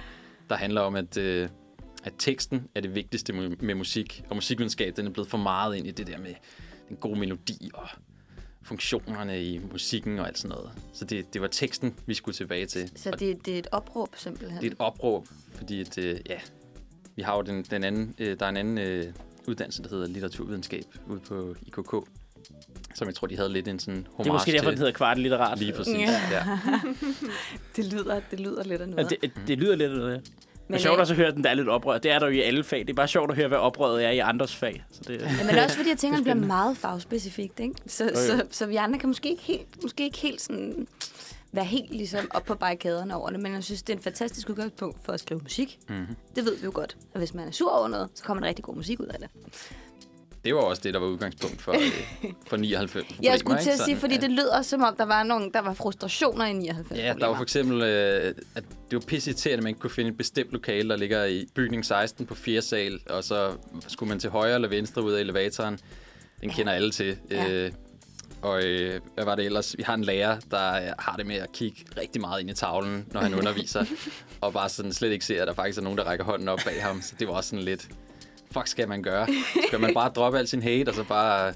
[0.49, 1.49] der handler om, at, øh,
[2.03, 5.75] at teksten er det vigtigste med, med musik, og musikvidenskab, den er blevet for meget
[5.75, 6.33] ind i det der med
[6.89, 7.87] den gode melodi og
[8.63, 10.71] funktionerne i musikken og alt sådan noget.
[10.93, 12.91] Så det, det var teksten, vi skulle tilbage til.
[12.95, 14.61] Så det, det er et opråb, simpelthen.
[14.61, 16.39] det er et opråb, fordi at, øh, ja,
[17.15, 19.13] vi har jo den, den anden, øh, der er en anden øh,
[19.47, 21.91] uddannelse, der hedder litteraturvidenskab ude på IKK,
[22.95, 24.71] Som jeg tror, de havde lidt en sådan homage Det er måske derfor, til.
[24.71, 25.59] den hedder kvart litterat.
[25.59, 26.21] Lige præcis, Ja.
[26.31, 26.59] ja.
[27.75, 29.09] Det lyder, det lyder lidt af Ja, noget.
[29.21, 30.19] det, det lyder lidt af
[30.71, 30.79] det.
[30.79, 31.97] Det Men, er sjovt øh, også at høre, at den der er lidt oprør.
[31.97, 32.79] Det er der jo i alle fag.
[32.79, 34.83] Det er bare sjovt at høre, hvad oprøret er i andres fag.
[34.91, 37.75] Så det, Ja, men også fordi jeg tænker, Det det er bliver meget fagspecifikt, ikke?
[37.87, 38.15] Så, Jo, jo.
[38.15, 40.87] så, så vi andre kan måske ikke helt, måske ikke helt sådan
[41.51, 44.49] være helt ligesom op på barrikaderne over det, men jeg synes, det er en fantastisk
[44.49, 45.79] udgangspunkt for at skrive musik.
[45.89, 46.15] Mm-hmm.
[46.35, 46.97] Det ved vi jo godt.
[47.13, 49.19] Og hvis man er sur over noget, så kommer der rigtig god musik ud af
[49.19, 49.29] det.
[50.45, 53.79] Det var også det, der var udgangspunkt for, øh, for 99 Jeg skulle til at
[53.79, 54.21] sige, fordi ja.
[54.21, 57.35] det lyder som om, der var, nogle, der var frustrationer i 99 Ja, der var
[57.35, 60.51] for eksempel, øh, at det var pisse irriterende, at man ikke kunne finde et bestemt
[60.51, 63.51] lokale, der ligger i bygning 16 på 4 sal, og så
[63.87, 65.79] skulle man til højre eller venstre ud af elevatoren.
[66.41, 67.17] Den kender alle til.
[67.31, 67.51] Ja.
[67.51, 67.71] Øh,
[68.41, 69.77] og øh, hvad var det ellers?
[69.77, 72.53] Vi har en lærer, der øh, har det med at kigge rigtig meget ind i
[72.53, 73.85] tavlen, når han underviser,
[74.41, 76.59] og bare sådan slet ikke ser, at der faktisk er nogen, der rækker hånden op
[76.65, 77.01] bag ham.
[77.01, 77.87] Så det var også sådan lidt,
[78.53, 79.27] fuck skal man gøre?
[79.67, 81.53] Skal man bare droppe al sin hate, og så bare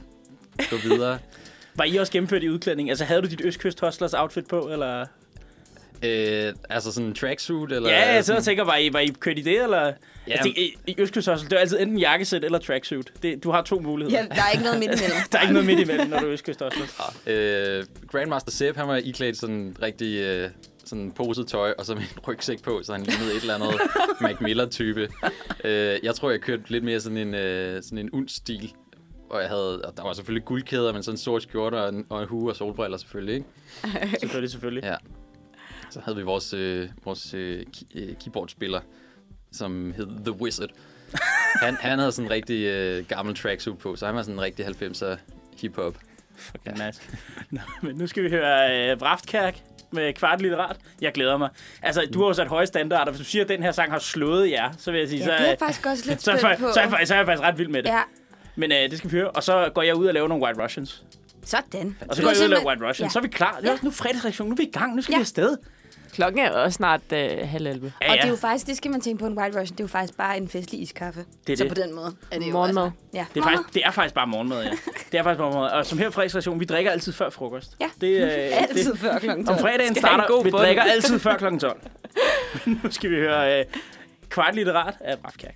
[0.70, 1.20] gå videre?
[1.76, 2.90] var I også gennemført i udklædning?
[2.90, 5.06] Altså, havde du dit Østkyst Hustlers outfit på, eller?
[6.04, 7.72] Øh, altså sådan en tracksuit?
[7.72, 9.80] Eller Ja, jeg sidder sådan, og tænker, var I, var I kørt i det, eller?
[10.28, 10.32] Ja.
[10.32, 13.12] Altså, det, i, i Østkyst Hustle, det er altid enten jakkesæt eller tracksuit.
[13.24, 14.18] Det, du har to muligheder.
[14.18, 15.18] Ja, der er ikke noget midt imellem.
[15.32, 17.34] Der er ikke noget midt imellem, når du er Østkyst Hustle.
[17.34, 20.50] Øh, Grandmaster Sepp, han var iklædt sådan rigtig øh,
[20.86, 23.82] sådan poset tøj, og så med en rygsæk på, så han lignede et eller andet
[24.22, 25.10] Mac Miller-type.
[25.64, 28.74] Øh, jeg tror, jeg kørte lidt mere sådan en, øh, sådan en undstil,
[29.30, 32.06] og jeg havde, og der var selvfølgelig guldkæder, men sådan en sort skjorte og en,
[32.10, 33.48] og en hue og solbriller selvfølgelig, ikke?
[34.20, 34.84] Selvfølgelig, selvfølgelig.
[34.84, 34.96] Ja.
[35.90, 37.66] Så havde vi vores, øh, vores øh,
[37.96, 38.82] øh, keyboardspiller,
[39.52, 40.70] som hed The Wizard.
[41.62, 44.42] Han, han havde sådan en rigtig øh, gammel tracksuit på, så han var sådan en
[44.42, 45.18] rigtig 90'er
[45.62, 45.98] hip-hop.
[46.56, 47.02] Okay, nice.
[47.52, 50.78] Nå, men nu skal vi høre øh, Vraftkærk med kvart litterat.
[51.02, 51.50] Jeg glæder mig.
[51.82, 53.12] Altså, du har jo sat høje standarder.
[53.12, 55.26] Hvis du siger, at den her sang har slået jer, så vil jeg sige, Ja,
[55.26, 56.72] så, det er øh, faktisk også lidt så, er, på.
[56.74, 57.90] så, fa- så er jeg faktisk ret vild med det.
[57.90, 58.02] Ja,
[58.56, 59.30] Men øh, det skal vi høre.
[59.32, 61.04] Og så går jeg ud og laver nogle White Russians.
[61.46, 61.98] sådan.
[62.10, 63.10] Og så går jeg ud og laver White Russians.
[63.10, 63.10] Ja.
[63.14, 63.52] Så er vi klar.
[63.56, 63.72] Det er Ja.
[63.74, 64.48] også nu fredagsreaktion.
[64.48, 64.96] Nu er vi i gang.
[64.96, 65.18] Nu skal Ja.
[65.18, 65.58] vi afsted.
[66.16, 67.94] Klokken er også snart øh, halv 11.
[68.02, 68.22] Ja, Og ja.
[68.22, 69.88] det er jo faktisk, det skal man tænke på en White Russian, det er jo
[69.88, 71.26] faktisk bare en festlig iskaffe.
[71.48, 71.72] Det er så det.
[71.72, 72.84] på den måde er det jo Morgenmad.
[72.84, 73.26] Altså, ja.
[73.34, 74.70] Det er, faktisk, det er faktisk bare morgenmad, ja.
[75.12, 75.72] Det er faktisk bare morgenmad.
[75.72, 77.76] Og som her fredagsreaktion, vi drikker altid før frokost.
[77.80, 77.90] Ja.
[78.02, 78.30] Det, øh,
[78.70, 79.60] Altid det, før klokken om 12.
[79.62, 80.62] fredagen Skal have en starter, god vi bund.
[80.64, 81.82] drikker altid før klokken 12.
[82.66, 83.66] Men nu skal vi høre øh,
[84.30, 85.56] kvart litterat af Brafkærk.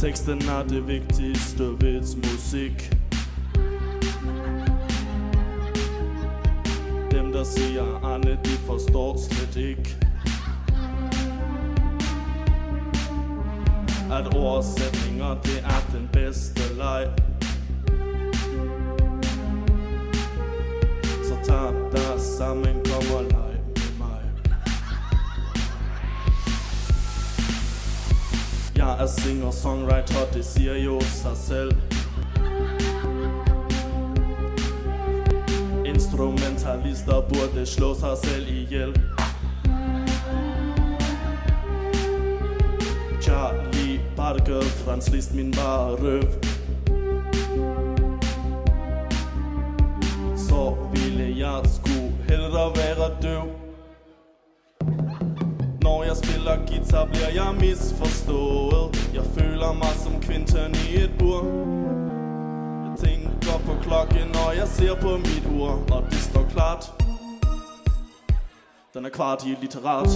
[0.00, 2.96] Teksten er det vigtigste ved musik.
[7.10, 9.96] Dem der siger Arne, de forstår slet ikke
[14.12, 17.08] At oversætninger, det er den bedste leg.
[21.24, 23.49] Så tag dig sammen, kom og leg.
[28.80, 31.72] Jeg er singer-songwriter, det siger jo sig selv.
[35.84, 39.00] Instrumentalister burde slå sig selv ihjel.
[43.22, 46.22] Charlie Parker, Franz Liszt, min bare røv.
[50.36, 53.60] Så ville jeg sgu hellere være døv.
[55.82, 58.69] Når jeg spiller guitar bliver jeg misforstået.
[59.38, 61.44] Føler mig som kvinten i et bur
[62.86, 66.92] Jeg tænker på klokken, når jeg ser på mit ur Og det står klart.
[68.94, 70.08] Den er kvart i litterat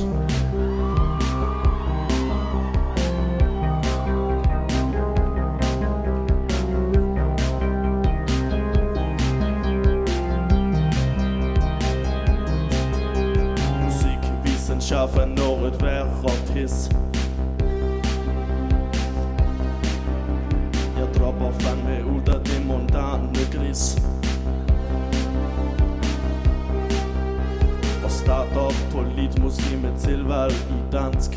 [13.85, 17.04] Musik, Wissenschaft er noget værre pis Jeg
[21.39, 23.97] hopper fandme ud af det mundane gris.
[28.05, 31.31] Og start op på lidt måske med tilvalg i dansk.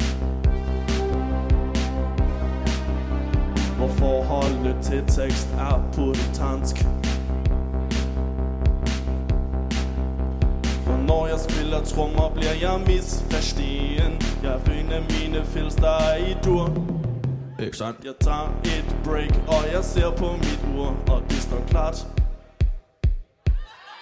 [3.78, 6.86] Hvor forholdet til tekst er puritansk.
[10.86, 16.97] For når jeg spiller trommer, bliver jeg misforstehen Jeg finder mine filster i dur.
[17.60, 17.66] Øh.
[17.66, 18.05] Ikke sandt?
[18.05, 22.08] Jeg tager et break, og jeg ser på mit ur Og det står klart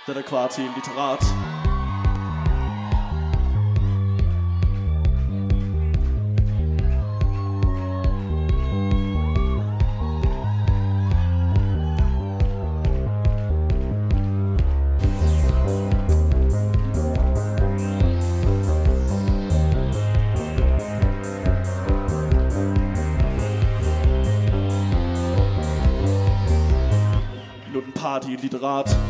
[0.08, 1.55] Det er kvart til litterat
[28.66, 29.05] har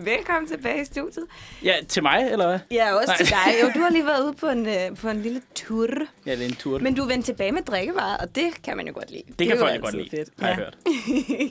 [0.05, 1.26] Velkommen tilbage i studiet.
[1.64, 2.59] Ja, til mig, eller hvad?
[2.70, 3.16] Ja, også Nej.
[3.16, 3.55] til dig.
[3.62, 5.89] Jo, du har lige været ude på en, øh, på en lille tur.
[6.26, 6.78] Ja, det er en tur.
[6.78, 9.22] Men du er vendt tilbage med drikkevarer, og det kan man jo godt lide.
[9.39, 10.28] det kan er jo folk jo godt lide, Fedt.
[10.41, 10.76] har jeg hørt.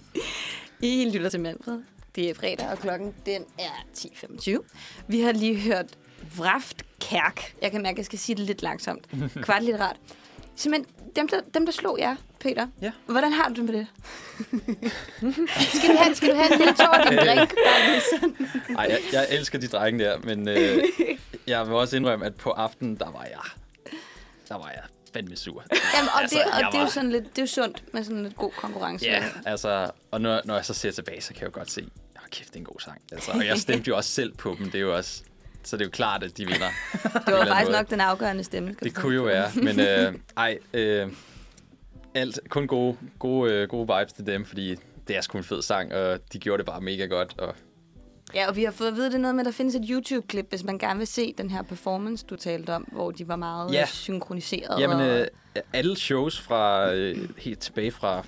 [0.81, 1.79] I lytter til Manfred.
[2.15, 4.57] Det er fredag, og klokken den er 10.25.
[5.07, 5.85] Vi har lige hørt
[6.37, 7.53] Vraft Kærk.
[7.61, 9.07] Jeg kan mærke, at jeg skal sige det lidt langsomt.
[9.45, 9.95] Kvart lidt rart.
[10.55, 12.67] Simpelthen, dem der, dem der slog jer, Peter.
[12.81, 12.91] Ja.
[13.05, 13.87] Hvordan har du det med det?
[15.77, 17.25] skal, du have, skal du have en lille tår af din Øh.
[17.25, 17.53] drink?
[17.65, 18.47] Bare lige sådan.
[18.77, 20.83] Ej, jeg, jeg elsker de drenge der, men øh,
[21.47, 23.39] jeg vil også indrømme, at på aftenen, der var jeg,
[24.49, 24.83] der var jeg
[25.13, 25.63] fandme sur.
[25.95, 27.47] Jamen, og, Altså, det, og jeg det er jo var- sådan lidt, det er jo
[27.47, 29.05] sundt med sådan lidt god konkurrence.
[29.05, 31.81] Ja, altså, og når, når jeg så ser tilbage, så kan jeg jo godt se,
[32.15, 33.01] oh, kæft, det er en god sang.
[33.11, 35.23] Altså, og jeg stemte jo også selv på dem, det er jo også,
[35.63, 36.67] så det er jo klart, at de vinder.
[37.25, 38.75] Det var faktisk nok den afgørende stemme.
[38.83, 41.11] Det kunne jo være, men øh, ej, øh,
[42.15, 44.75] alt, kun gode, gode, øh, gode vibes til dem, fordi
[45.07, 47.39] det er sgu en fed sang, og de gjorde det bare mega godt.
[47.39, 47.55] Og
[48.33, 50.45] Ja, og vi har fået at vide det noget med, at der findes et YouTube-klip,
[50.49, 53.73] hvis man gerne vil se den her performance, du talte om, hvor de var meget
[53.73, 53.79] Ja.
[53.79, 53.85] ja.
[53.85, 54.79] synkroniseret.
[54.81, 55.07] Jamen, og...
[55.19, 55.27] øh,
[55.73, 58.25] alle shows fra øh, helt tilbage fra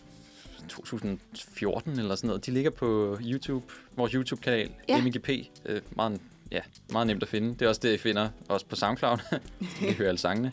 [0.70, 4.96] 2014 eller sådan noget, de ligger på YouTube, vores YouTube-kanal, Ja.
[4.98, 5.02] ja.
[5.04, 5.30] MGP.
[5.66, 6.20] Øh, meget,
[6.52, 6.60] ja,
[6.92, 7.50] meget nemt at finde.
[7.54, 9.18] Det er også det, I finder også på SoundCloud.
[9.82, 10.52] I kan høre alle sangene.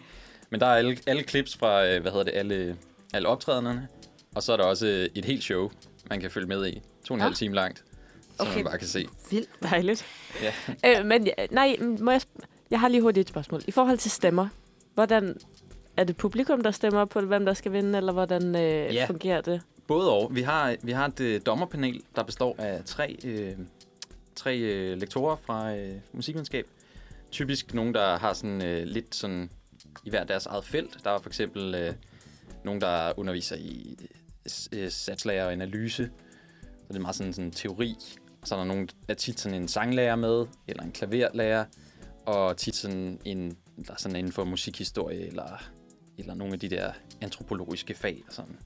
[0.50, 2.76] Men der er alle, alle clips fra, øh, hvad hedder det, alle,
[3.14, 3.88] alle optræderne.
[4.34, 5.70] Og så er der også øh, et helt show,
[6.10, 6.80] man kan følge med i.
[7.04, 7.22] To og en Nå.
[7.22, 7.84] halv time langt.
[8.36, 8.54] Så Okay.
[8.54, 9.06] man bare kan se.
[9.30, 9.48] Vildt.
[9.62, 10.06] Dejligt.
[10.42, 10.52] Ja.
[11.00, 12.20] Øh, men nej, må jeg,
[12.70, 13.62] jeg har lige hurtigt et spørgsmål.
[13.66, 14.48] I forhold til stemmer,
[14.94, 15.36] hvordan
[15.96, 19.04] er det publikum, der stemmer på, hvem der skal vinde, eller hvordan øh, Ja.
[19.08, 19.60] fungerer det?
[19.86, 20.34] Både og.
[20.34, 23.52] Vi har, vi har et øh, dommerpanel, der består af tre, øh,
[24.40, 26.66] tre øh, lektorer fra øh, musikvidenskab.
[27.30, 29.50] Typisk nogen, der har sådan øh, lidt sådan
[30.04, 31.04] i hver deres eget felt.
[31.04, 31.94] Der var for eksempel øh,
[32.64, 33.96] nogen, der underviser i
[34.72, 36.10] øh, øh satslærer og analyse.
[36.62, 37.96] Så det er meget sådan, sådan teori.
[38.44, 41.64] Så er der nogen, der er tit sådan en sanglærer med, eller en klaverlærer,
[42.26, 43.56] og tit sådan en,
[43.86, 45.62] der er sådan inden for musikhistorie, eller,
[46.18, 48.58] eller nogle af de der antropologiske fag og sådan.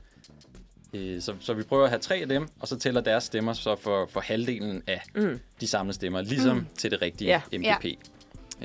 [0.94, 3.52] Øh, Så, så vi prøver at have tre af dem, og så tæller deres stemmer
[3.52, 5.40] så for, for halvdelen af Mm.
[5.60, 6.66] de samlede stemmer, ligesom Mm.
[6.78, 7.42] til det rigtige Ja.
[7.58, 7.98] MGP.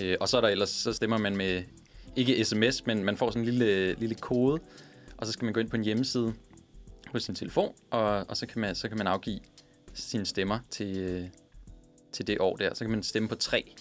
[0.03, 1.63] Øh, og så er der ellers, så stemmer man med,
[2.15, 4.59] ikke sms, men man får sådan en lille, lille kode,
[5.17, 6.33] og så skal man gå ind på en hjemmeside
[7.11, 9.39] på sin telefon, og, og så, kan man, så kan man afgive
[9.93, 11.29] sine stemmer til,
[12.11, 12.73] til det år der.
[12.73, 13.73] Så kan man stemme på tre,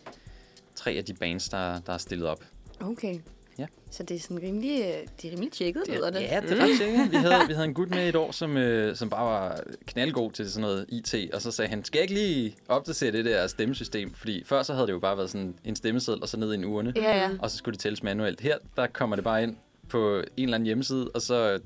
[0.75, 2.45] tre af de bands, der, der er stillet op.
[2.81, 3.19] Okay.
[3.59, 3.67] Ja.
[3.91, 4.87] Så det er sådan rimelig, øh,
[5.23, 6.21] det er rimelig tjekket, lyder det.
[6.21, 7.11] Ja, det er ret sikkert.
[7.13, 10.31] Vi havde, vi havde en gut med et år, som, øh, som bare var knaldgod
[10.31, 13.47] til sådan noget IT, og så sagde han, skal jeg ikke lige opdatere det der
[13.47, 14.15] stemmesystem?
[14.15, 16.55] Fordi før så havde det jo bare været sådan en stemmeseddel, og så ned i
[16.55, 17.31] en urne, Ja, ja.
[17.39, 18.41] og så skulle det tælles manuelt.
[18.41, 19.57] Her, der kommer det bare ind
[19.89, 21.59] på en eller anden hjemmeside, og så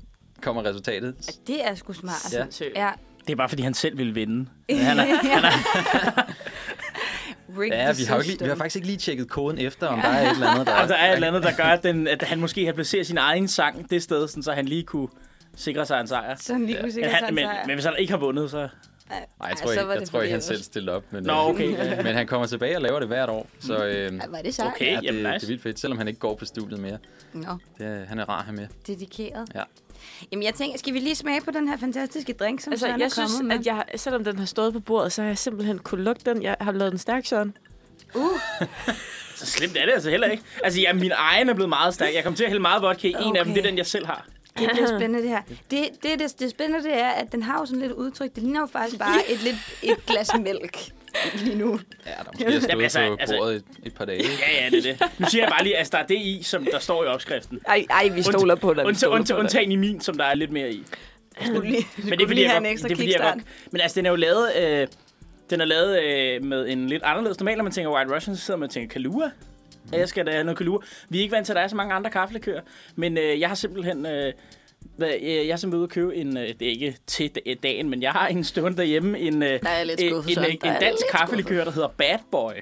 [0.43, 1.15] kommer resultatet.
[1.47, 2.33] Det er sgu smart.
[2.33, 2.47] Ja.
[2.77, 2.91] ja.
[3.27, 4.47] Det er bare, fordi han selv ville vinde.
[4.71, 6.23] Han er, han er,
[7.59, 10.01] Rig Ja, vi har, ikke, lige- vi har faktisk ikke lige tjekket koden efter, om
[10.01, 10.73] der er et eller andet, der...
[10.81, 13.07] altså, der er et eller andet, der gør, at, den, at han måske har placeret
[13.07, 15.09] sin egen sang det sted, sådan, så han lige kunne
[15.57, 16.37] sikre sig en sejr.
[16.37, 17.67] Så han lige kunne Men, tage men, en sejr.
[17.67, 18.57] men hvis han ikke har vundet, så...
[18.57, 18.69] Nej,
[19.41, 21.05] jeg Ej, tror, så ikke, var jeg det tror ikke, han selv stillede op.
[21.11, 22.03] Men, Nå, øh, okay.
[22.05, 24.69] men han kommer tilbage og laver det hvert år, så øh, Ej, er det sejt.
[24.69, 25.47] Okay, ja, det, jamen, det nice.
[25.47, 26.99] er vildt fedt, selvom han ikke går på studiet mere.
[27.33, 28.67] Nå, Det, han er rar have med.
[28.87, 29.49] dedikeret.
[29.55, 29.63] Ja.
[30.33, 33.01] Jamen, jeg tænker, skal vi lige smage på den her fantastiske drink, som Altså, Søren
[33.01, 33.59] er jeg synes, kommet med?
[33.59, 36.43] at jeg, selvom den har stået på bordet, så har jeg simpelthen kunne lugte den.
[36.43, 37.57] Jeg har lavet den stærk, Søren.
[38.15, 38.31] Uh,
[39.37, 40.43] Så slemt er det altså heller ikke.
[40.65, 42.15] Altså, ja, min egen er blevet meget stærk.
[42.15, 43.11] Jeg kommer til at hælde meget vodka i.
[43.11, 43.61] En af dem, Okay.
[43.61, 44.27] det er den, jeg selv har.
[44.59, 45.43] det bliver spændende, det her.
[45.71, 48.35] Det, det, det, det spændende, det er, at den har jo sådan lidt udtryk.
[48.35, 50.79] Det ligner jo faktisk bare et, lidt, et glas mælk
[51.45, 51.81] lige nu.
[52.07, 54.23] Ja, der måske har stået altså, på altså- bordet et, et par dage.
[54.23, 55.03] Ja, ja, det er det.
[55.19, 57.61] Nu siger jeg bare lige, at der er det i, som der står i opskriften.
[57.69, 58.85] Ej, ej vi stoler på dig.
[58.85, 59.39] vi Undta- stoler undta- på dig.
[59.39, 60.83] undtagen i min, som der er lidt mere i.
[61.47, 63.13] Skulle lige, Men det er fordi, lige jeg have godt, en ekstra det er, fordi
[63.13, 64.87] jeg godt, Men altså, den er jo lavet, øh,
[65.51, 67.41] den er lavet øh, med en lidt anderledes.
[67.41, 69.31] Normalt, når man tænker White Russian, så sidder man og tænker Kahlua.
[69.93, 70.81] at jeg skal da have noget kalure.
[71.09, 72.61] Vi er ikke vant til, at der er så mange andre kaffelikører,
[72.97, 74.07] men øh, jeg har simpelthen...
[74.07, 74.33] Øh,
[74.99, 78.03] jeg er simpelthen ude at købe en, øh, det er ikke til da- dagen, men
[78.03, 81.65] jeg har en stående derhjemme, en, øh, Der er skuffet, en, en, en dansk kaffelikør,
[81.65, 82.53] der hedder Bad Boy.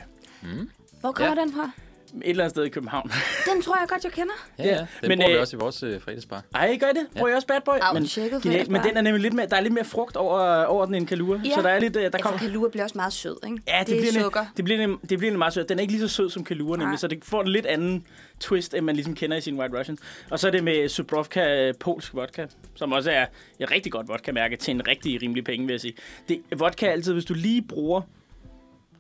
[1.01, 1.41] Hvor kommer ja.
[1.41, 1.71] den fra?
[2.15, 3.11] Et eller andet sted i København.
[3.55, 4.33] Den tror jeg godt, jeg kender.
[4.59, 4.77] Ja, ja.
[4.77, 6.43] Den Men, bruger vi øh, også i vores øh, fredagsbar.
[6.55, 7.07] Ej, gør I det?
[7.17, 7.75] Bruger I også Bad Boy?
[7.83, 8.05] Au, men,
[8.43, 10.95] genialt, men den er nemlig lidt mere, der er lidt mere frugt over, over den
[10.95, 11.41] end kalure.
[11.45, 11.55] Ja.
[11.55, 12.39] Så der er lidt, øh, der Altså, kommer...
[12.39, 13.63] kalure bliver også meget sød, ikke?
[13.69, 14.41] Ja, det, det er bliver sukker.
[14.41, 15.69] Det, det, bliver, nem- det bliver nemlig meget sødt.
[15.69, 18.07] Den er ikke lige så sød som kalure, nemlig, så det får en lidt anden
[18.41, 19.99] twist, end man ligesom kender i sin White Russian.
[20.31, 23.27] Og så er det med Subrovka øh, polsk vodka, som også er
[23.59, 25.95] et rigtig godt vodka-mærke til en rigtig rimelig penge, vil jeg sige.
[26.29, 28.01] Det, vodka er altid, hvis du lige bruger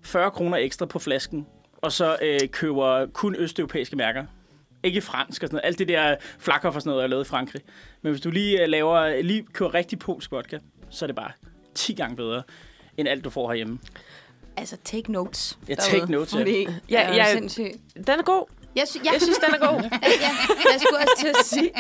[0.03, 1.47] 40 kroner ekstra på flasken,
[1.83, 4.25] og så øh, køber kun østeuropæiske mærker,
[4.83, 5.67] ikke fransk og sådan noget.
[5.67, 7.63] Alt det der flakker og sådan noget er lavet i Frankrig.
[8.03, 10.59] Men hvis du lige øh, laver, lige køber rigtig polsk vodka,
[10.91, 11.33] så er det bare
[11.75, 12.43] 10 gange bedre,
[12.97, 13.79] end alt du får herhjemme.
[14.57, 15.59] Altså, take notes.
[15.69, 16.39] Ja, derude, take notes, ja.
[16.39, 17.33] fordi Ja, det er ja.
[17.33, 17.77] sindssygt.
[17.95, 18.47] Den er god.
[18.77, 19.83] Jeg, sy- jeg, Jeg synes, den er god.
[19.83, 20.31] ja,
[20.73, 21.71] jeg skulle også til at sige.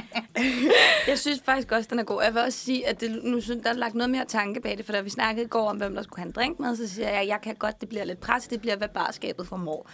[1.10, 2.22] Jeg synes faktisk også, den er god.
[2.22, 4.78] Jeg vil også sige, at det, nu synes, der er lagt noget mere tanke bag
[4.78, 6.76] det, for da vi snakkede i går om, hvem der skulle have en drink med,
[6.76, 9.46] så siger jeg, at jeg kan godt, det bliver lidt pres, det bliver, hvad barskabet
[9.46, 9.90] formår.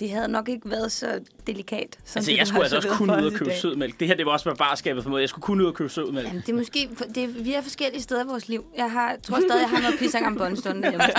[0.00, 2.98] Det havde nok ikke været så delikat, som Altså, det, jeg skulle har altså også
[2.98, 4.00] kun ud og købe sødmælk.
[4.00, 5.20] Det her, det var også med barskabet måde.
[5.20, 6.26] Jeg skulle kun ud og købe sødmælk.
[6.28, 8.64] Jamen, det er måske, det, er- vi er forskellige steder i vores liv.
[8.76, 11.00] Jeg har, tror stadig, jeg har noget pisang om båndstunden noget.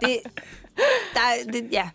[0.00, 0.16] Det,
[1.14, 1.88] der, er- det, ja.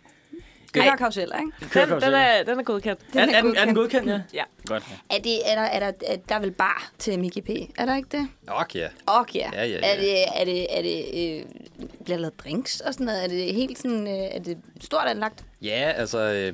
[0.82, 1.52] Kører karuseller, ikke?
[1.74, 3.00] Den, den, er, den er godkendt.
[3.14, 4.20] Er, er, den, er den godkendt, ja?
[4.34, 4.42] Ja.
[4.66, 4.82] Godt.
[5.10, 7.48] Er, det, er, der, er, der, er der vel bar til Mickey P?
[7.78, 8.28] Er der ikke det?
[8.48, 8.88] Ok, ja.
[9.06, 9.38] Okay.
[9.38, 9.78] Ja, ja, ja.
[9.82, 10.98] Er det, er det, er det
[11.38, 11.44] øh,
[12.04, 13.24] bliver der lavet drinks og sådan noget?
[13.24, 15.44] Er det helt sådan, øh, er det stort anlagt?
[15.62, 16.52] Ja, altså, øh,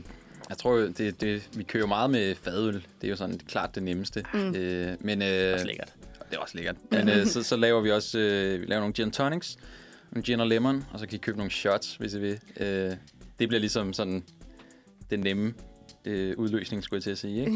[0.49, 2.74] jeg tror, det, det, vi kører meget med fadøl.
[2.74, 4.24] Det er jo sådan klart det nemmeste.
[4.35, 4.55] Mm.
[4.55, 5.93] Øh, men, øh, Også lækkert.
[6.31, 6.77] Det er også lækkert.
[6.90, 9.57] Men øh, så, så laver vi også øh, vi laver nogle gin tonics,
[10.12, 12.40] nogle gin og lemon, og så kan I købe nogle shots, hvis I vil.
[12.57, 12.93] Øh,
[13.43, 14.24] det bliver ligesom sådan
[15.10, 15.55] den nemme
[16.05, 17.41] øh, udløsning, skulle jeg til at sige.
[17.41, 17.53] Ikke?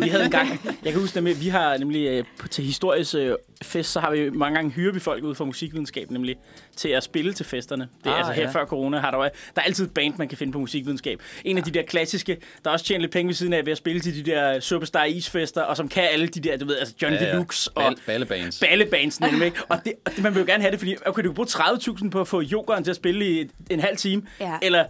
[0.02, 0.48] Vi havde en gang,
[0.84, 4.10] jeg kan huske nemlig, vi har nemlig øh, på- til historisk øh, fest, så har
[4.10, 6.36] vi mange gange hyrer vi folk ud fra musikvidenskab, nemlig
[6.76, 7.88] til at spille til festerne.
[8.04, 8.50] Det er Ah, altså her ja.
[8.50, 11.22] før corona, har der, der er altid et band, man kan finde på musikvidenskab.
[11.44, 13.78] En af de der klassiske, der også tjener lidt penge ved siden af ved at
[13.78, 16.94] spille til de der Superstar isfester, og som kan alle de der, du ved, altså
[17.02, 17.32] Johnny Ja, ja.
[17.32, 18.60] Deluxe og Ball, ballebands.
[18.60, 19.44] ballebands nemlig.
[19.46, 19.58] ikke?
[19.68, 21.46] Og, det, og det, man vil jo gerne have det, fordi okay, du kan bruge
[21.48, 24.58] 30.000 på at få yogeren til at spille i en halv time, Ja.
[24.62, 24.84] eller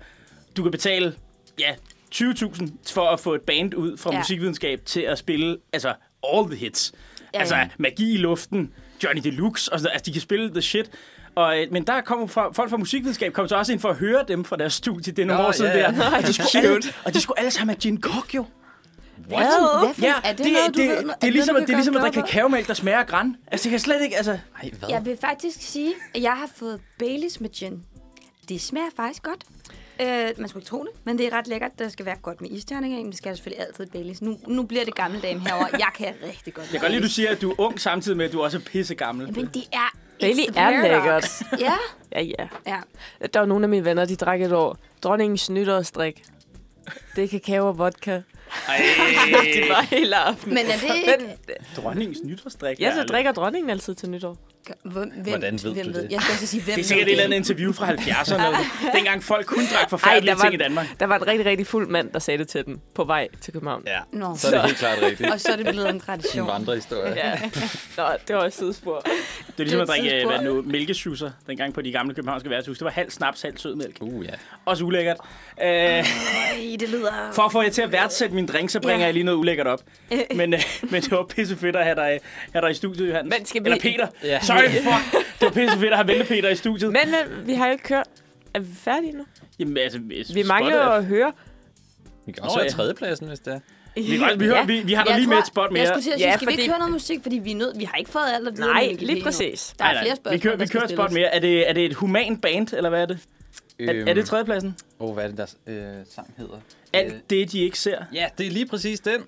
[0.56, 1.14] du kan betale
[1.60, 1.74] ja,
[2.14, 4.18] 20.000 for at få et band ud fra Ja.
[4.18, 5.94] musikvidenskab til at spille altså
[6.32, 6.92] all the hits.
[7.34, 7.68] Ja, altså ja.
[7.78, 8.72] magi i luften,
[9.04, 10.90] Johnny Deluxe, og sådan, altså de kan spille the shit.
[11.34, 13.96] Og, øh, men der kommer fra, folk fra musikvidenskab kom så også ind for at
[13.96, 15.12] høre dem fra deres studie.
[15.12, 15.78] Det er nogle Nå, år siden ja.
[15.78, 16.16] der.
[16.16, 18.46] Og de, skulle alle, og de skulle alle sammen have gin cock, jo.
[19.16, 19.36] Hvad?
[19.38, 20.96] Hvad Ja, er det, det, noget, du det, ved?
[20.96, 22.98] det, det er ligesom, noget, at, det er ligesom at kan drikke kakaomælk, der smager
[22.98, 23.36] af græn.
[23.46, 24.32] Altså, det kan slet ikke, altså...
[24.62, 24.88] Ej, hvad?
[24.88, 27.82] Jeg vil faktisk sige, at jeg har fået Baileys med gin.
[28.48, 29.44] Det smager faktisk godt.
[30.02, 31.70] Øh, man skulle ikke tro det, men det er ret lækkert.
[31.78, 34.22] Der skal være godt med isterninger i, men det skal selvfølgelig altid Baileys.
[34.22, 35.66] Nu, nu bliver det gamle dame herover.
[35.72, 37.80] Jeg kan rigtig godt Jeg kan godt lide, at du siger, at du er ung,
[37.80, 39.26] samtidig med, at du også er pisse gammel.
[39.34, 39.96] Men det er...
[40.20, 41.42] Bailey er paradox.
[41.58, 41.72] Ja,
[42.12, 42.48] Ja, ja.
[42.66, 42.80] ja.
[43.34, 44.76] Der var nogle af mine venner, de drak et år.
[45.02, 46.22] Dronningens nytårsdrik.
[47.16, 48.20] Det er kakao og vodka.
[48.68, 48.76] Ej,
[49.54, 50.54] Det var hele aften.
[50.54, 51.14] Men er det ikke...
[51.18, 52.80] Men, dronningens nytårsdrik.
[52.80, 54.36] ja, så drikker dronningen altid til nytår.
[54.82, 56.06] Hvem, Hvordan ved hvem du det?
[56.10, 58.56] Jeg skal også sige, hvem Det er sikkert et eller andet interview fra 70'erne.
[58.96, 60.86] Dengang folk kun drak forfærdelige Ej, der var- ting i Danmark.
[61.00, 63.52] Der var en rigtig, rigtig fuld mand, der sagde det til den på vej til
[63.52, 63.82] København.
[63.86, 64.36] Ja, Nå.
[64.36, 65.30] så er det helt klart rigtigt.
[65.32, 66.46] Og så er det blevet en En tradition.
[66.48, 67.14] vandrehistorie.
[67.16, 67.40] Ja.
[67.96, 69.00] Nå, det var et sidespor.
[69.00, 69.10] Det
[69.58, 70.38] er ligesom at Det er drikke tidspunkt.
[70.38, 72.78] hvad nu, mælkeschusser, dengang på de gamle københavnske værtshus.
[72.78, 73.96] Det var halv snaps, halv sødmælk.
[74.00, 74.30] Uh, ja.
[74.64, 75.16] Også ulækkert.
[75.62, 76.04] Øh, Ej,
[76.80, 77.12] det lyder...
[77.32, 79.04] for at få jer til at værdsætte min drink, så bringer Ja.
[79.04, 79.80] jeg lige noget ulækkert op.
[80.36, 82.20] Men, øh, men det var pisse fedt at have dig,
[82.52, 83.34] have dig i studiet, Johannes.
[83.38, 84.06] Men skal vi- Eller Peter.
[84.24, 84.40] Ja.
[84.58, 85.24] Sorry, fuck.
[85.40, 86.92] Det var pisse fedt at have Vente Peter i studiet.
[86.92, 88.06] Men, men vi har jo ikke kørt.
[88.54, 89.24] Er vi færdige nu?
[89.58, 89.98] Jamen, altså,
[90.34, 91.32] Vi mangler jo at høre.
[92.26, 92.70] Vi kan også Nå, høre ja.
[92.70, 93.60] tredjepladsen, hvis det er.
[93.94, 95.72] Vi, kan godt- vi, hører, vi, vi har da Jeg lige med tror- et spot
[95.72, 95.80] mere.
[95.80, 97.56] Jeg skulle til at sige, Ja, skal vi ikke høre noget musik, fordi vi er
[97.56, 97.78] nødt...
[97.78, 98.66] Vi har ikke fået alt at vide.
[98.68, 99.74] om Nej, MGP lige præcis.
[99.78, 100.02] Der er Nej, nej.
[100.04, 101.14] flere spørgsmål, Vi kører, der vi skal kører et spot stilles.
[101.24, 101.34] mere.
[101.34, 103.18] Er det, er det et human band, eller hvad er det?
[103.80, 104.76] Er, er det tredjepladsen?
[105.00, 106.54] Åh, oh, hvad er det, der øh, sang hedder?
[106.54, 106.60] Øh,
[106.92, 107.98] Alt det, de ikke ser.
[108.14, 109.20] Ja, det er lige præcis den.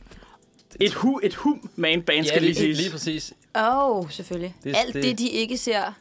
[0.80, 2.78] Et, hu, et hum man band, skal ja, lige lige, siges.
[2.78, 3.32] lige præcis.
[3.56, 3.62] Åh,
[3.98, 4.54] oh, selvfølgelig.
[4.64, 5.92] Det- Alt det- det, de ikke ser.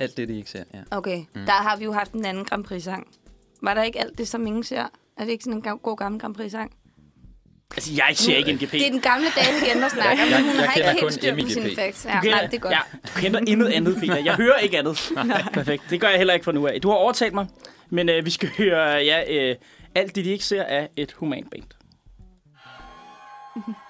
[0.00, 0.78] Alt det, de ikke ser, ja.
[0.90, 1.44] Okay, mm.
[1.46, 3.06] der har vi jo haft en anden Grand Prix-sang.
[3.62, 4.82] Var der ikke alt det, som ingen ser?
[5.18, 6.72] Er det ikke sådan en god gammel Grand Prix-sang?
[7.76, 8.72] Altså, jeg ser ikke MGP.
[8.72, 11.12] Det er den gamle dame igen, der snakker, Jeg- men hun jeg har ikke helt
[11.14, 12.04] styr på sine facts.
[12.04, 12.72] Ja, kender- nej, det er godt.
[12.72, 12.78] Ja,
[13.08, 14.16] du kender intet andet, Peter.
[14.18, 15.12] Jeg hører ikke andet.
[15.52, 15.82] Perfekt.
[15.90, 16.80] Det gør jeg heller ikke fra nu af.
[16.80, 17.46] Du har overtalt mig,
[17.90, 19.56] men øh, vi skal høre ja, øh,
[19.94, 21.62] alt det, de ikke ser, er et human band.
[23.58, 23.72] Mm-hmm.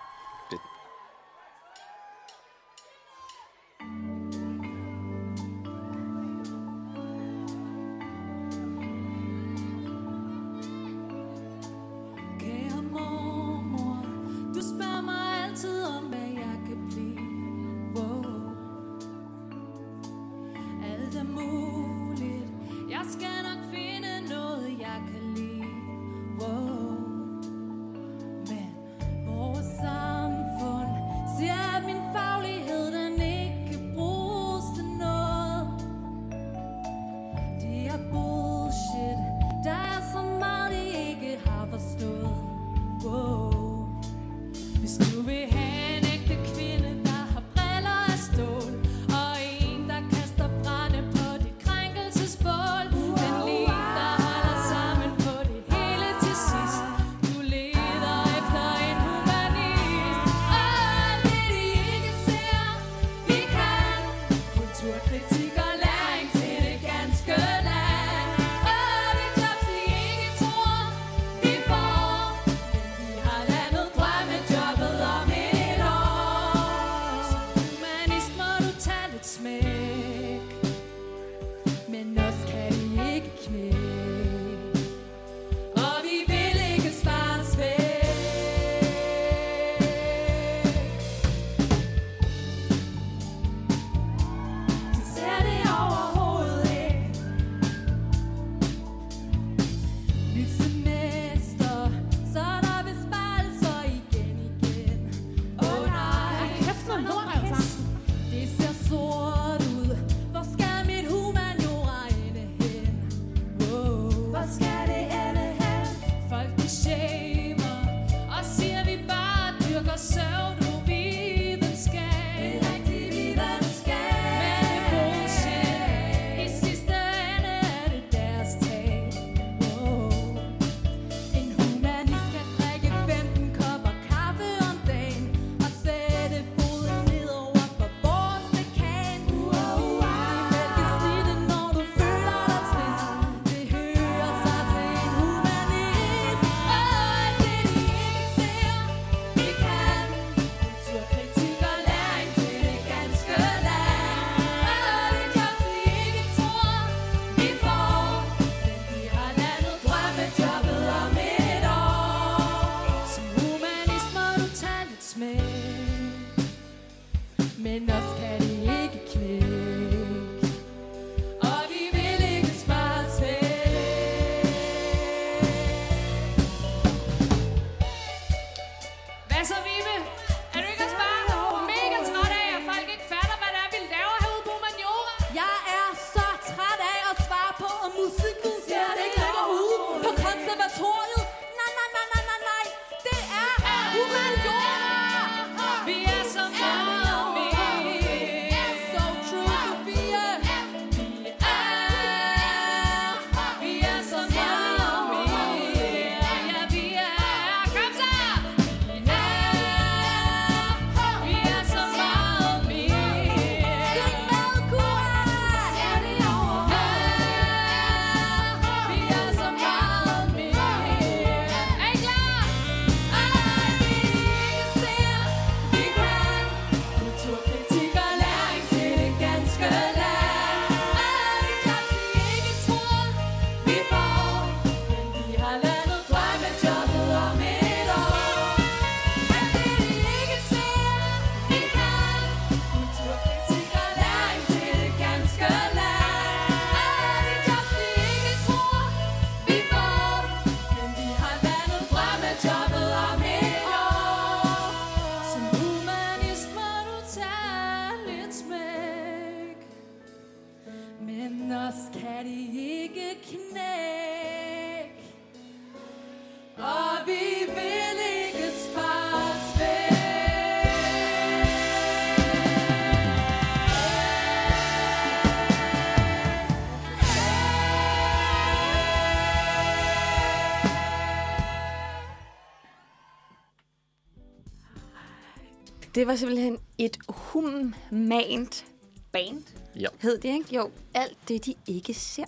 [285.98, 288.64] Det var simpelthen et humant
[289.12, 289.42] band,
[289.76, 289.86] Ja.
[290.00, 290.56] hed det, ikke?
[290.56, 292.24] Jo, alt det, de ikke ser.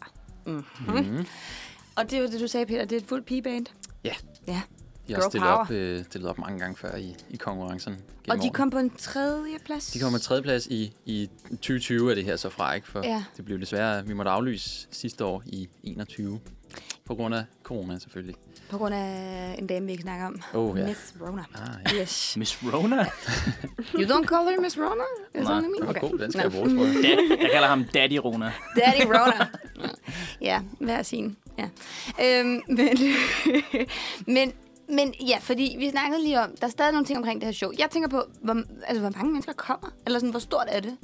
[0.47, 0.95] Mm-hmm.
[1.07, 1.27] Mhm.
[1.97, 3.67] Og det var det, du sagde, Peter, det er et fuldt pigeband.
[4.05, 4.13] Ja.
[4.47, 4.63] Ja.
[5.09, 5.59] Jeg har stillet power.
[5.61, 7.97] op, øh, stillet op mange gange før i, i konkurrencen.
[8.29, 9.87] Og de kom på en tredje plads.
[9.93, 12.89] De kommer tredjeplads i, i 2020 er det her så fra, ikke?
[12.89, 13.25] For Ja.
[13.37, 16.41] det blev desværre, vi måtte aflyse sidste år i 21.
[17.05, 18.35] På grund af corona selvfølgelig.
[18.71, 20.43] På grund af en dame, vi ikke snakker om.
[20.55, 20.87] Oh, ja.
[20.87, 21.45] Miss Rona.
[21.55, 22.01] Ah, ja.
[22.01, 22.37] Yes.
[22.37, 23.07] Miss Rona?
[23.95, 25.05] You don't call her Miss Rona?
[25.35, 25.75] Is Nej, that what I mean?
[25.77, 27.03] Den var god, den skal jeg bruge, tror jeg.
[27.03, 28.53] Da, jeg kalder ham Daddy Rona.
[28.77, 29.47] Daddy Rona.
[30.51, 31.37] ja, hver sin.
[31.59, 31.69] Ja.
[32.25, 32.99] Øhm, men,
[34.37, 34.53] men,
[34.89, 37.53] men ja, fordi vi snakkede lige om, der er stadig nogle ting omkring det her
[37.53, 37.71] show.
[37.79, 39.89] Jeg tænker på, hvor, altså, hvor mange mennesker kommer?
[40.07, 40.97] Eller sådan, hvor stort er det?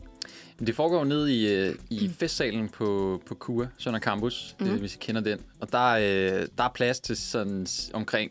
[0.58, 4.70] Det foregår ned i, øh, i festsalen på, på KUA, Sønder Campus, Mhm.
[4.70, 5.38] øh, hvis I kender den.
[5.60, 8.30] Og der, er, øh, der er plads til sådan omkring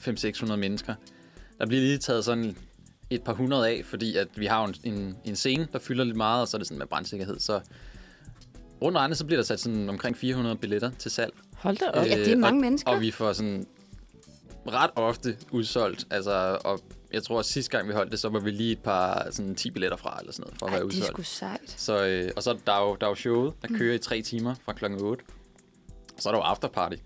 [0.00, 0.94] 500-600 mennesker.
[1.58, 2.56] Der bliver lige taget sådan
[3.10, 6.16] et par hundrede af, fordi at vi har en, en, en scene, der fylder lidt
[6.16, 7.38] meget, og så er det sådan med brandsikkerhed.
[7.40, 7.60] Så
[8.82, 11.32] rundt regnet, så bliver der sat sådan omkring 400 billetter til salg.
[11.54, 12.06] Hold da op.
[12.06, 12.90] Ja, det er mange og, mennesker.
[12.90, 13.66] Og vi får sådan
[14.68, 16.06] ret ofte udsolgt.
[16.10, 16.80] Altså, og
[17.14, 19.54] jeg tror, at sidste gang vi holdt det, så var vi lige et par sådan
[19.54, 21.12] 10 billetter fra, eller sådan noget, for at Ej, være det er udsolgt.
[21.12, 21.74] sgu sejt.
[21.76, 23.98] Så, øh, og så er der er jo, der er jo showet, der kører i
[23.98, 25.24] tre timer fra klokken 8.
[26.16, 26.96] Og så er der jo afterparty.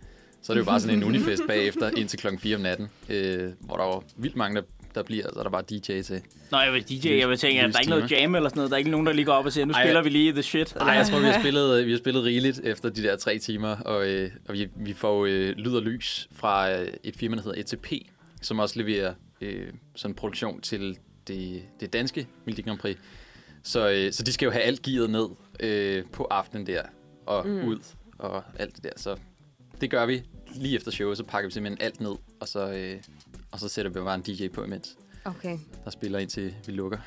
[0.43, 3.51] Så er det jo bare sådan en unifest bagefter, indtil klokken 4 om natten, øh,
[3.61, 4.63] hvor der er jo vildt mange, der,
[4.95, 6.23] der bliver, så er der bare DJ til.
[6.51, 8.59] Nå, jeg vil DJ, jeg vil tænke, at der er ikke noget jam eller sådan
[8.59, 8.71] noget.
[8.71, 10.33] Der er ikke nogen, der lige går op og siger, nu Ej, spiller vi lige
[10.33, 10.75] the shit.
[10.77, 13.77] Nej, jeg tror, vi har spillet, vi har spillet rigeligt efter de der tre timer,
[13.77, 17.43] og, øh, og vi, vi får øh, lyd og lys fra øh, et firma, der
[17.43, 17.93] hedder ETP,
[18.43, 22.97] som også leverer øh, sådan en produktion til det, det danske Melodi Grand Prix.
[23.63, 25.29] Så, øh, så de skal jo have alt gearet ned
[25.61, 26.83] øh, på aftenen der,
[27.27, 27.65] og mm.
[27.65, 27.79] ud,
[28.19, 28.91] og alt det der.
[28.97, 29.17] Så
[29.81, 30.23] det gør vi
[30.55, 32.97] lige efter showet, så pakker vi simpelthen alt ned, og så, øh,
[33.51, 35.59] og så sætter vi bare en DJ på imens, Okay.
[35.85, 36.99] der spiller indtil vi lukker.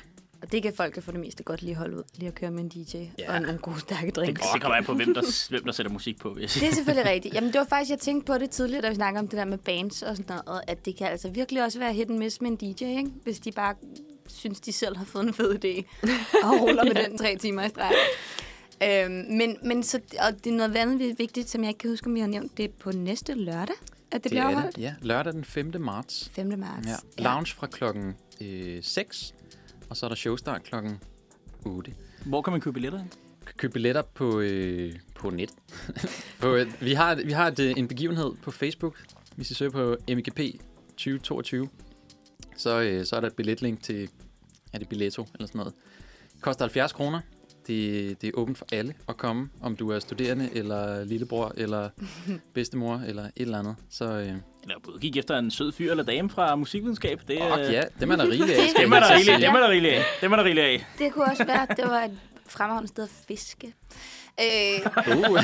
[0.42, 2.02] Og det kan folk for det meste godt lige holde ud.
[2.16, 3.34] Lige at køre med en DJ Ja.
[3.34, 4.42] og nogle gode stærke Det, drinks.
[4.54, 6.64] det kommer an på, hvem der, hvem der sætter musik på, vil jeg sige.
[6.66, 7.34] Det er selvfølgelig rigtigt.
[7.34, 9.44] Jamen, det var faktisk, jeg tænkte på det tidligere, da vi snakkede om det der
[9.44, 12.40] med bands og sådan noget, at det kan altså virkelig også være hit and miss
[12.40, 13.10] med en DJ, ikke?
[13.24, 13.74] Hvis de bare
[14.26, 15.82] synes, de selv har fået en fed idé
[16.46, 17.92] og ruller med den tre timer i streg.
[18.84, 22.06] Øhm, men, men så, og det er noget andet vigtigt, som jeg ikke kan huske,
[22.06, 22.56] om vi har nævnt.
[22.56, 23.74] Det er på næste lørdag,
[24.10, 24.76] at det, det bliver er afholdt.
[24.76, 24.82] det.
[24.82, 25.72] Ja, lørdag den 5.
[25.80, 26.30] marts.
[26.34, 26.58] 5.
[26.58, 26.88] marts.
[26.88, 27.22] Ja.
[27.22, 29.34] Lounge fra klokken øh, 6,
[29.92, 31.00] og så er der showstart klokken
[31.64, 31.94] 8.
[32.26, 33.04] Hvor kan man købe billetter?
[33.56, 35.50] Købe billetter på, øh, på net.
[36.40, 39.04] på, øh, vi har, vi har et, øh, en begivenhed på Facebook.
[39.36, 40.40] Hvis I søger på MGP
[40.88, 41.68] 2022,
[42.56, 44.08] så, øh, så er der et billetlink til,
[44.72, 45.74] er det Billetto eller sådan noget.
[46.34, 47.20] Det koster 70 kroner.
[47.66, 51.90] Det, det er åbent for alle at komme, om du er studerende, eller lillebror, eller
[52.54, 53.76] bedstemor, eller et eller andet.
[53.90, 57.20] Så, øh, Eller både gik efter en sød fyr eller dame fra musikvidenskab.
[57.28, 58.56] Det, og ja, dem er der rigeligt af.
[58.68, 59.46] Det- Dem er der rigeligt, sige.
[59.46, 60.02] dem er der rigeligt af.
[60.20, 60.86] Dem er der rigeligt af.
[60.98, 62.18] Det kunne også være, at det var et
[62.48, 63.66] fremragende sted at fiske.
[64.40, 65.04] Øh, Uh.
[65.04, 65.36] det ved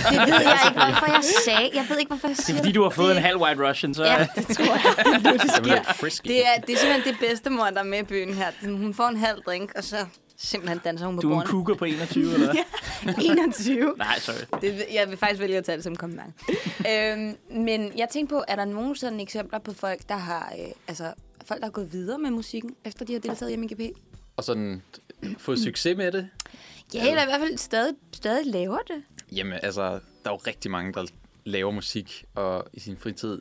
[0.42, 1.70] jeg ikke, hvorfor jeg sagde.
[1.74, 3.68] Jeg ved ikke, hvorfor jeg Det er siger fordi, du har fået en halv White
[3.68, 4.04] Russian, så...
[4.04, 4.82] Ja, det tror jeg.
[5.22, 6.28] Det er det Det er sker.
[6.30, 8.46] Det er, det er simpelthen det bedste mor, der er med i byen her.
[8.62, 9.96] Hun får en halv drink, og så
[10.38, 11.50] simpelthen danser hun på Du er en bordene.
[11.50, 12.52] cougar på 21, eller
[13.04, 13.14] hvad?
[13.24, 13.94] 21.
[13.98, 14.60] Nej, sorry.
[14.60, 16.34] Det, jeg vil faktisk vælge at tage det som kompliment.
[16.92, 20.68] øhm, men jeg tænkte på, er der nogen sådan eksempler på folk, der har, øh,
[20.88, 21.12] altså,
[21.44, 23.80] folk, der har gået videre med musikken, efter de har deltaget i MGP?
[24.36, 24.82] Og sådan
[25.38, 26.28] fået succes med det.
[26.94, 29.02] Ja, eller i hvert fald stadig, stadig laver det.
[29.32, 29.82] Jamen, altså,
[30.24, 31.06] der er jo rigtig mange, der
[31.44, 33.40] laver musik og i sin fritid.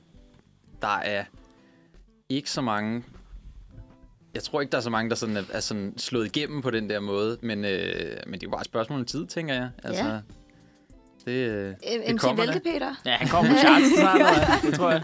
[0.82, 1.24] Der er
[2.30, 3.04] ikke så mange...
[4.38, 6.70] Jeg tror ikke, der er så mange, der sådan er, er sådan slået igennem på
[6.72, 7.72] den der måde, men, øh,
[8.26, 9.70] men det er jo bare et spørgsmål om tid, tænker jeg.
[9.84, 10.18] Altså, Ja.
[11.26, 11.66] det, øh,
[12.08, 12.60] det MC kommer Vælke.
[12.74, 12.96] Peter.
[13.06, 15.02] Ja, han kommer på charts snart, eller det tror jeg.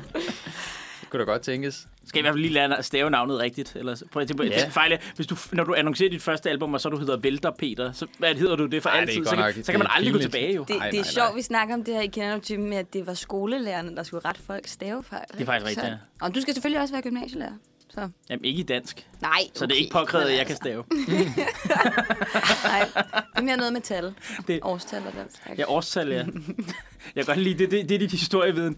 [1.01, 1.87] Det kunne da godt tænkes.
[2.07, 3.75] Skal i hvert fald lige lære at stave navnet rigtigt.
[3.75, 4.67] Ellers, prøv at tænke på, Ja.
[4.69, 7.91] fejl, hvis du, når du annoncerer dit første album, og så du hedder Vælter Peter,
[7.91, 9.17] så hvad hedder du det for Ej, det altid?
[9.17, 10.33] godt så, nok- kan, så kan man det aldrig gå pinligt.
[10.33, 10.61] tilbage, jo.
[10.61, 12.93] Det, det er nej, sjovt, vi snakker om det her i Kender typen med, at
[12.93, 15.25] det var skolelærerne, der skulle rette folk stavefejl.
[15.33, 15.97] Det er faktisk rigtigt, ja.
[16.21, 17.51] Og du skal selvfølgelig også være gymnasielærer.
[17.93, 18.09] Så.
[18.29, 19.07] Jamen, ikke i dansk.
[19.21, 20.83] Nej, Så det er ikke påkrævet, at jeg kan stave.
[22.63, 23.03] Nej, det
[23.35, 24.03] er mere noget med tal.
[24.05, 24.15] Det-
[24.47, 24.59] Det.
[24.63, 25.59] Årstal og den slags.
[25.59, 26.25] Ja, årstal, ja.
[27.15, 28.77] Jeg kan godt lide, det, det, det er dit historieviden.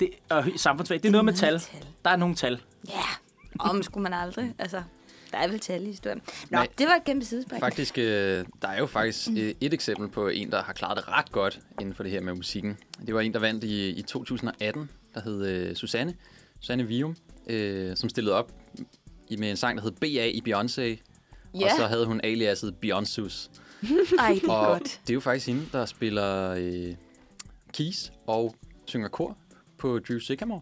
[0.00, 1.62] Det, og samfundsfag, det er noget med tal.
[2.04, 2.60] Der er nogle tal.
[2.88, 3.02] Ja,
[3.58, 4.54] om skulle man aldrig.
[4.58, 4.82] Altså,
[5.32, 6.22] der er vel tal i historien.
[6.50, 6.68] Nå, Nej.
[6.78, 7.60] det var et kæmpe sidespring.
[7.62, 11.08] Faktisk, øh, der er jo faktisk øh, et eksempel på en, der har klaret det
[11.08, 12.78] ret godt inden for det her med musikken.
[13.06, 16.14] Det var en, der vandt i, i 2018, der hed øh, Susanne.
[16.60, 17.16] Susanne Vium,
[17.46, 18.52] øh, som stillede op
[19.28, 20.80] i, med en sang, der hed BA i Beyoncé.
[21.60, 21.64] Ja.
[21.64, 23.22] Og så havde hun aliaset Beyoncé.
[24.18, 25.00] Ej, det er Og godt.
[25.06, 26.94] det er jo faktisk hende, der spiller øh,
[27.72, 28.54] keys og
[28.86, 29.36] synger kor
[29.78, 30.60] på Drew Sycamore.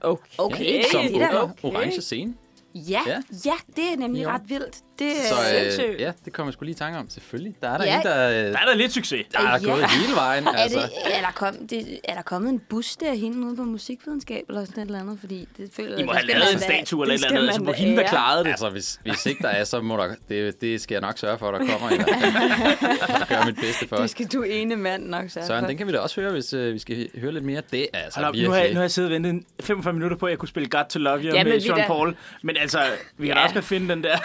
[0.00, 0.30] Okay.
[0.38, 2.34] Okay, Som det er da åbner orange scene.
[2.74, 3.22] Ja, Ja.
[3.44, 4.28] ja, det er nemlig Jo.
[4.28, 4.82] ret vildt.
[5.00, 7.10] Det Så er øh, ja, det kommer jeg sgu lige i tanke om.
[7.10, 7.54] Selvfølgelig.
[7.62, 7.96] Der er der Ja.
[7.96, 9.26] en, der, øh, Der er der lidt succes.
[9.32, 9.70] der er Ja.
[9.72, 10.46] gået hele vejen.
[10.46, 10.78] Er, altså.
[10.78, 14.44] det, er, der kom, det, er der kommet en bus der hende ude på musikvidenskab
[14.48, 15.16] eller sådan et eller andet?
[15.20, 17.54] Fordi det føler I må have skal lavet en statue eller et det eller andet.
[17.54, 18.50] skal Altså, på man hende, der klarede det.
[18.50, 20.14] Altså, hvis, hvis ikke der er, så må der...
[20.28, 21.88] Det, det skal jeg nok sørge for, at der kommer.
[21.88, 22.00] fald.
[23.20, 24.10] Jeg gør mit bedste for Det os.
[24.10, 25.66] skal du ene mand nok sørge Søren, for.
[25.68, 27.62] den kan vi da også høre, hvis øh, vi skal høre lidt mere.
[27.72, 29.92] Det er altså Hold op, nu, har jeg, nu har jeg siddet og ventet 45
[29.94, 32.16] minutter på, at jeg kunne spille God to Love You Ja, med Sean da- Paul.
[32.42, 32.82] Men altså,
[33.18, 34.18] vi kan da også finde den der.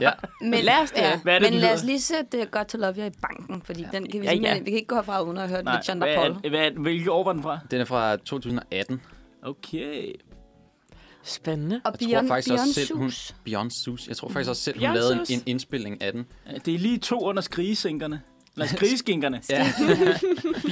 [0.00, 0.09] Ja.
[0.40, 0.98] Men, Lad os det.
[1.00, 3.10] Ja, Hvad er det, men lad os lige sætte uh, Godt to Love You i
[3.22, 4.58] banken, fordi den kan vi Ja, ja.
[4.58, 6.30] vi kan ikke gå herfra uden at have hørt Nej, John hvad, Paul.
[6.44, 7.58] er- hvad, er- hvilke år var den fra?
[7.70, 9.00] Den er fra 2018.
[9.42, 10.12] Okay.
[11.24, 11.80] Spændende.
[11.84, 13.10] Og Jeg tror Beyond, faktisk også Beyond selv, hun...
[13.10, 13.34] Sus.
[13.48, 14.04] Beyoncé.
[14.08, 14.94] Jeg tror faktisk også selv, hun Beyoncé.
[14.94, 16.26] lavede en, en indspilning af den.
[16.52, 18.20] Ja, Det er lige to under skrigesænkerne.
[18.56, 19.40] Eller skrigeskinkerne.
[19.50, 19.64] Ja.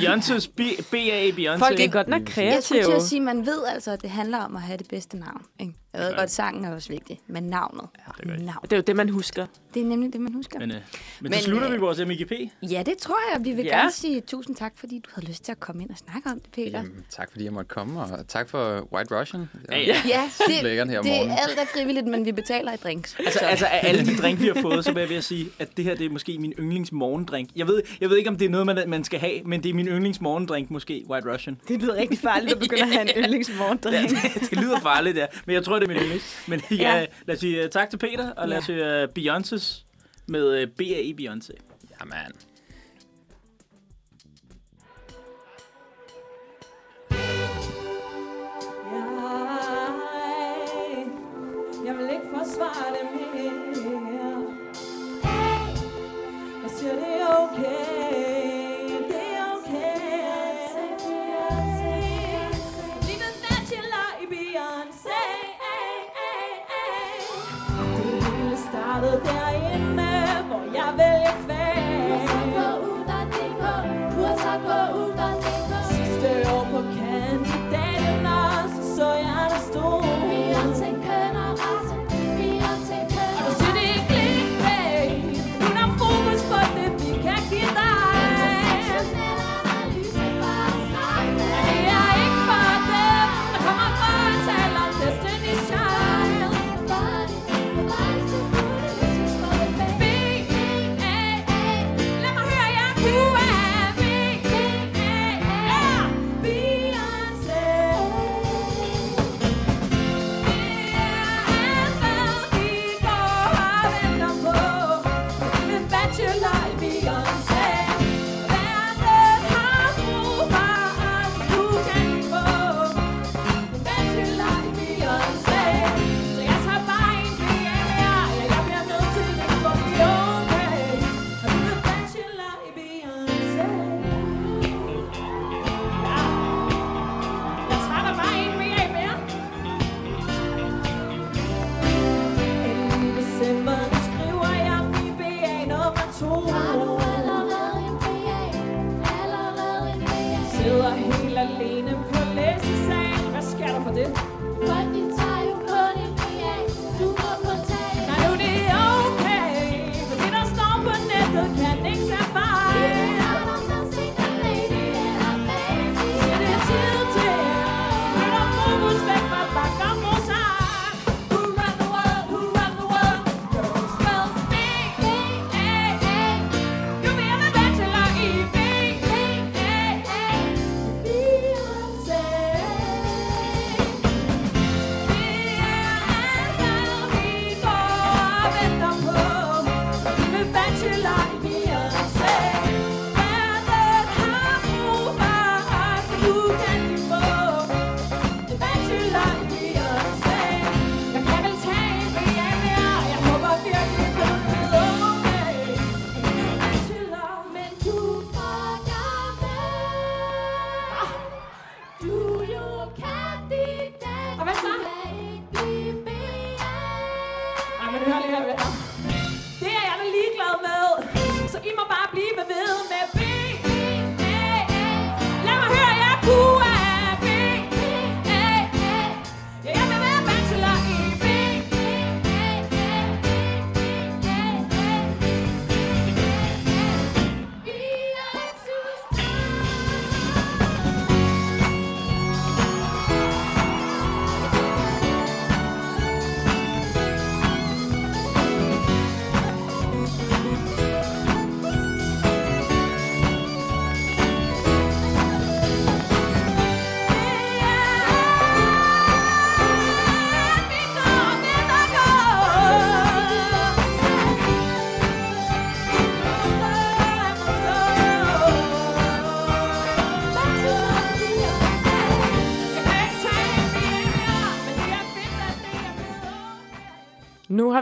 [0.03, 1.59] Beyoncé's B- BA Beyoncé.
[1.59, 2.85] Folk er godt nok Jeg skulle kreative.
[2.85, 5.43] til at sige, man ved altså, at det handler om at have det bedste navn.
[5.61, 5.73] Ikke?
[5.93, 7.85] Jeg ved godt, sangen er også vigtig, men navnet.
[8.27, 8.59] Ja, navn.
[8.63, 9.47] Det er jo det, man husker.
[9.75, 10.59] Det er nemlig det, man husker.
[10.59, 10.77] Men, øh,
[11.21, 12.33] men, Men, så slutter øh, vi vores MGP.
[12.63, 13.45] Ja, det tror jeg.
[13.45, 13.77] Vi vil Ja.
[13.77, 16.41] gerne sige tusind tak, fordi du havde lyst til at komme ind og snakke om
[16.41, 16.79] det, Peter.
[16.79, 19.49] Jamen, tak fordi jeg måtte komme, og tak for White Russian.
[19.71, 19.97] Ja, ja.
[20.09, 20.23] Ja,
[20.63, 21.39] lækkert her om det morgenen.
[21.49, 23.17] alt er frivilligt, men vi betaler i drinks.
[23.27, 25.47] Altså, altså af alle de drink, vi har fået, så vil jeg ved at sige,
[25.59, 27.49] at det her det er måske min yndlings morgendrink.
[27.57, 29.71] Jeg ved, jeg ved ikke, om det er noget, man, man skal have, men det
[29.71, 31.61] er min yndlings morgendrink, måske White Russian.
[31.69, 34.11] Det lyder rigtig farligt at begynde at have en yndlingsmorgendrink.
[34.11, 35.27] det, det lyder farligt, ja.
[35.47, 36.45] Men jeg tror, det er min yndlings.
[36.49, 37.07] Men ja, Ja.
[37.27, 38.75] lad os sige uh, tak til Peter, og lad os Ja.
[38.75, 39.85] høre uh, Beyoncé's
[40.27, 41.53] med uh, BA Beyoncé.
[42.01, 42.33] Jamen.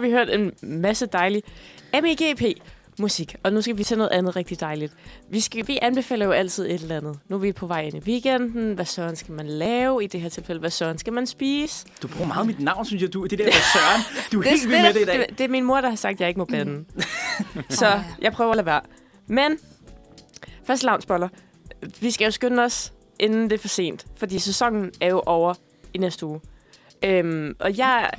[0.06, 1.42] Vi hørt en masse dejlig
[2.02, 2.42] MEGP
[2.98, 4.92] musik, og nu skal vi til noget andet rigtig dejligt.
[5.30, 7.18] Vi, skal, vi anbefaler jo altid et eller andet.
[7.28, 8.74] Nu er vi på vej ind i weekenden.
[8.74, 10.60] Hvad søren skal man lave i det her tilfælde?
[10.60, 11.86] Hvad søren skal man spise?
[12.02, 13.12] Du bruger meget mit navn, synes jeg.
[13.12, 14.02] Du, det der med Søren.
[14.32, 15.18] Du er Det, helt vild med det i dag.
[15.18, 16.84] det, det er min mor, der har sagt, at jeg ikke må bande.
[17.68, 18.80] Så jeg prøver at lade være.
[19.26, 19.58] Men,
[20.66, 21.28] først lavnsboller.
[22.00, 24.06] Vi skal jo skynde os, inden det er for sent.
[24.16, 25.54] Fordi sæsonen er jo over
[25.94, 26.40] i næste uge.
[27.04, 28.10] Øhm, og jeg,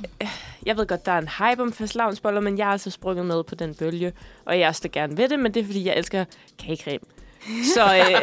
[0.66, 3.26] jeg ved godt, der er en hype om fast lavnsboller, men jeg er altså sprunget
[3.26, 4.12] med på den bølge.
[4.44, 6.24] Og jeg er også gerne ved det, men det er, fordi jeg elsker
[6.58, 7.04] kagecreme.
[7.74, 8.22] Så, øh,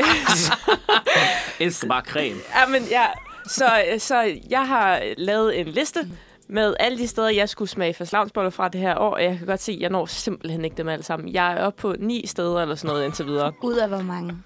[1.65, 2.39] Elsker bare creme.
[2.55, 3.05] Ja, men ja.
[3.47, 6.07] Så, så jeg har lavet en liste
[6.47, 9.47] med alle de steder, jeg skulle smage fastelavnsboller fra det her år, og jeg kan
[9.47, 11.33] godt se, at jeg når simpelthen ikke dem alle sammen.
[11.33, 13.53] Jeg er oppe på ni steder eller sådan noget indtil videre.
[13.63, 14.37] Ud af hvor mange?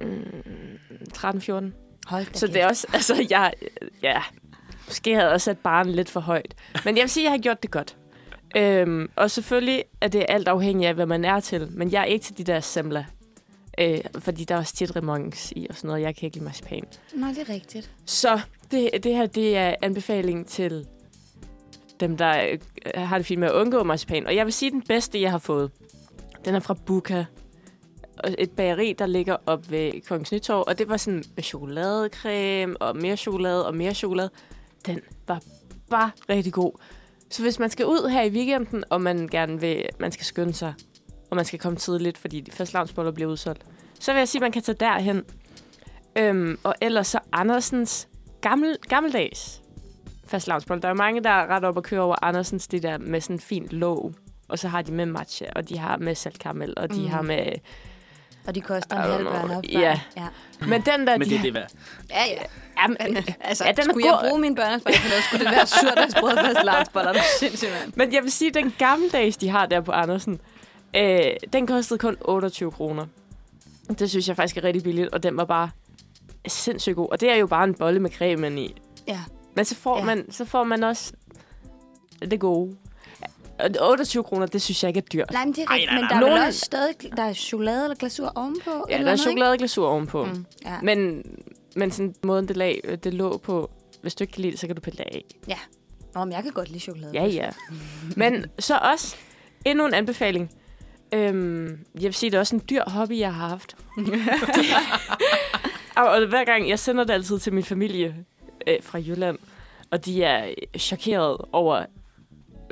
[0.00, 0.78] Mm,
[1.16, 1.52] 13-14.
[2.06, 3.52] Hold da Så det er også, altså jeg,
[4.02, 4.22] ja,
[4.86, 6.54] måske havde jeg også sat barn lidt for højt.
[6.84, 7.96] Men jeg vil sige, at jeg har gjort det godt.
[8.56, 11.68] Øhm, og selvfølgelig er det alt afhængigt af, hvad man er til.
[11.70, 13.04] Men jeg er ikke til de der semler.
[13.80, 16.02] Øh, fordi der er også tit remongs i og sådan noget.
[16.02, 16.84] Jeg kan ikke lide marcipan.
[17.14, 17.90] Nej, det er rigtigt.
[18.06, 18.40] Så
[18.70, 20.86] det, det her, det er anbefaling til
[22.00, 22.58] dem, der øh,
[22.94, 24.26] har det fint med at undgå marcipan.
[24.26, 25.70] Og jeg vil sige, den bedste, jeg har fået,
[26.44, 27.24] den er fra Buka.
[28.38, 30.64] Et bageri, der ligger op ved Kongens Nytorv.
[30.66, 34.30] Og det var sådan med chokoladecreme og mere chokolade og mere chokolade.
[34.86, 35.40] Den var
[35.90, 36.72] bare rigtig god.
[37.30, 40.52] Så hvis man skal ud her i weekenden, og man gerne vil, man skal skynde
[40.54, 40.74] sig,
[41.30, 43.62] og man skal komme tidligt, fordi de første lavnsboller bliver udsolgt,
[44.00, 45.22] så vil jeg sige, at man kan tage derhen.
[46.18, 48.08] Øhm, og ellers så Andersens
[48.40, 49.62] gammel, gammeldags
[50.26, 50.80] fast lavnsboller.
[50.80, 53.20] Der er jo mange, der er ret op og kører over Andersens, det der med
[53.20, 54.12] sådan fint låg.
[54.48, 57.06] Og så har de med matcha, og de har med saltkaramel, og de Mm.
[57.06, 57.52] har med...
[58.46, 59.64] Og de koster en halv børn op.
[59.72, 60.00] Ja.
[60.16, 60.26] ja.
[60.60, 61.18] Men den der...
[61.18, 61.70] Men de det er det værd.
[62.10, 62.42] Ja, ja.
[62.82, 62.96] Jamen,
[63.40, 64.28] altså, ja, den skulle jeg god.
[64.28, 67.12] bruge mine børnesboller for noget, skulle det være surdagsbrød fast lavnsboller.
[67.12, 67.92] Det er sindssygt, mand.
[67.96, 70.40] Men jeg vil sige, at den gammeldags, de har der på Andersen,
[70.96, 71.20] øh,
[71.52, 73.06] den kostede kun 28 kroner.
[73.98, 75.70] Det synes jeg faktisk er rigtig billigt, og den var bare
[76.48, 77.08] sindssygt god.
[77.10, 78.74] Og det er jo bare en bolle med cremen i.
[79.08, 79.20] Ja.
[79.54, 80.04] Men så får, Ja.
[80.04, 81.12] man, så får man også
[82.30, 82.76] det gode.
[83.58, 85.30] Og 28 kroner, det synes jeg ikke er dyrt.
[85.32, 86.20] Nej, men det er Ej, rigtigt, nej, men nej.
[86.20, 88.70] der er Nogen- også stadig der er chokolade eller glasur ovenpå?
[88.70, 90.24] Ja, eller der er noget, chokoladeglasur ovenpå.
[90.24, 90.78] Mm, ja.
[90.82, 91.22] Men,
[91.76, 93.70] men sådan måden, det, lag, det lå på,
[94.02, 95.24] hvis du ikke kan lide det, så kan du pille det af.
[95.48, 95.58] Ja.
[96.14, 97.10] Nå, men jeg kan godt lide chokolade.
[97.14, 97.50] Ja, ja.
[98.16, 99.16] Men så også
[99.64, 100.50] endnu en anbefaling.
[101.12, 103.76] Øhm, jeg vil sige, det er også en dyr hobby, jeg har haft.
[105.96, 108.14] og, og hver gang, jeg sender det altid til min familie
[108.66, 109.38] øh, fra Jylland,
[109.90, 111.84] og de er chokeret over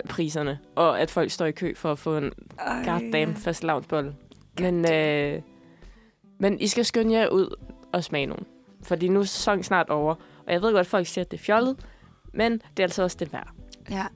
[0.09, 4.15] priserne, og at folk står i kø for at få en Ej, goddamn fast lavnsbolle.
[4.61, 5.43] Men, øh,
[6.41, 7.57] men I skal skynde jer ud
[7.93, 8.45] og smage nogen.
[8.83, 10.15] Fordi nu er sæsonen snart over,
[10.47, 11.77] og jeg ved godt, at folk siger, at det er fjollet,
[12.35, 13.49] men det er altså også det værd.
[13.91, 14.07] Ja.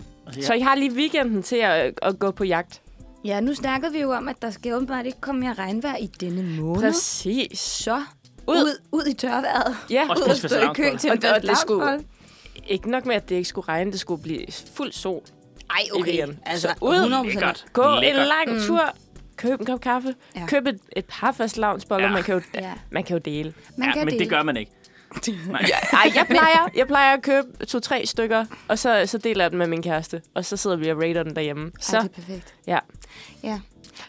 [0.40, 2.82] Så I har lige weekenden til at, at gå på jagt.
[3.24, 6.06] Ja, nu snakkede vi jo om, at der skal åbenbart ikke komme mere regnvejr i
[6.06, 6.82] denne måned.
[6.82, 7.58] Præcis.
[7.58, 8.02] Så
[8.48, 8.56] Ud.
[8.56, 9.76] ud, ud i tørværet.
[9.90, 12.04] Ja, ud og stå i kø til en og, og det skulle
[12.66, 15.22] ikke nok med, at det ikke skulle regne, det skulle blive fuld sol.
[15.70, 16.04] Ej, i okay.
[16.10, 16.38] weekenden.
[16.46, 17.26] Altså, så ud, 100%.
[17.26, 17.64] lækkert.
[17.72, 18.20] gå Lækkert.
[18.22, 18.60] en lang Mm.
[18.66, 18.82] tur,
[19.36, 20.46] køb en kop kaffe, Ja.
[20.46, 22.12] køb et, et par fast lavnsboller, Ja.
[22.12, 22.72] man, kan jo, Ja.
[22.90, 23.54] man kan jo dele.
[23.76, 24.18] Man ja, kan men dele.
[24.24, 24.72] det gør man ikke.
[25.48, 25.60] Nej.
[25.92, 29.58] Ej, jeg plejer, jeg plejer at købe to-tre stykker, og så, så deler jeg dem
[29.58, 31.72] med min kæreste, og så sidder vi og rater den derhjemme.
[31.80, 31.90] Så.
[31.90, 32.54] Så, Ej, det er perfekt.
[32.66, 32.78] ja.
[33.42, 33.60] Ja.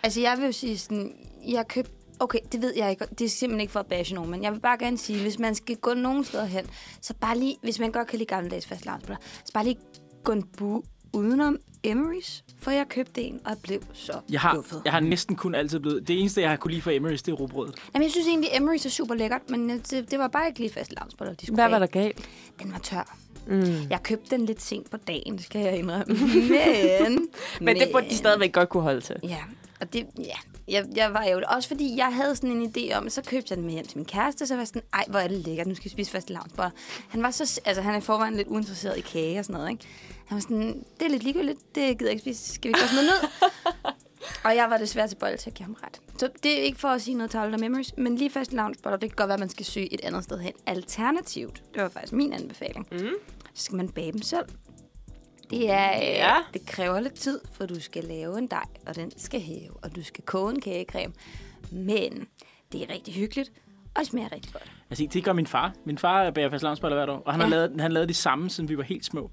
[0.04, 1.14] Altså, jeg vil jo sige sådan,
[1.48, 1.88] jeg køb...
[2.20, 3.06] Okay, det ved jeg ikke.
[3.20, 5.40] Det er simpelthen ikke for at bashe nogen, men jeg vil bare gerne sige, hvis
[5.40, 6.66] man skal gå nogen steder hen,
[7.02, 9.78] så bare lige, hvis man godt kan lide gammeldags fast så bare lige
[10.24, 11.58] gå en bu udenom
[11.88, 14.82] Emery's, for jeg købte en, og jeg blev så Jeg har, skuffet.
[14.86, 16.08] jeg har næsten kun altid blevet...
[16.08, 17.74] Det eneste, jeg har kunne lide fra Emery's, det er råbrød.
[17.94, 20.74] Jamen, jeg synes egentlig, Emery's er super lækkert, men det, det var bare ikke lige
[20.74, 22.30] fast lavnsboller, de skulle Hvad var der galt?
[22.64, 23.18] Den var tør.
[23.48, 23.64] Mm.
[23.90, 26.16] Jeg købte den lidt sent på dagen, skal jeg indrømme.
[27.04, 27.28] Men,
[27.62, 29.16] Men det burde de stadigvæk godt kunne holde til.
[29.24, 29.38] Ja,
[29.82, 30.36] og det, ja,
[30.68, 33.58] jeg, jeg var jo også fordi, jeg havde sådan en idé om, så købte jeg
[33.58, 35.68] den med hjem til min kæreste, så var jeg sådan, ej, hvor er det lækkert,
[35.68, 36.72] nu skal vi spise fast lavnsboller.
[37.10, 39.72] Han var så, altså han er i forvejen lidt uinteresseret i kage og sådan noget,
[39.72, 39.86] ikke?
[40.28, 42.80] Han var sådan, det er lidt ligegyldigt, det gider jeg ikke spise, skal vi ikke
[42.80, 43.30] bare smide ned?
[44.46, 46.02] og jeg var desværre til bolle til at give ham ret.
[46.18, 49.10] Så det er ikke for at sige noget til memories, men lige fast lavnsboller, det
[49.10, 50.54] kan godt være, at man skal søge et andet sted hen.
[50.66, 53.10] Alternativt, det var faktisk min anbefaling, mm.
[53.54, 54.46] så skal man bage dem selv.
[55.50, 56.36] Det, er, øh, Ja.
[56.54, 59.96] det kræver lidt tid, for du skal lave en dej, og den skal hæve, og
[59.96, 61.14] du skal koge en kagecreme.
[61.72, 62.28] Men
[62.72, 63.52] det er rigtig hyggeligt,
[63.96, 64.72] og smager rigtig godt.
[64.90, 65.74] Altså, det gør min far.
[65.86, 67.46] Min far bager fast lavnsboller hvert år, og han, ja.
[67.46, 69.32] har lavet, han lavede de samme, siden vi var helt små.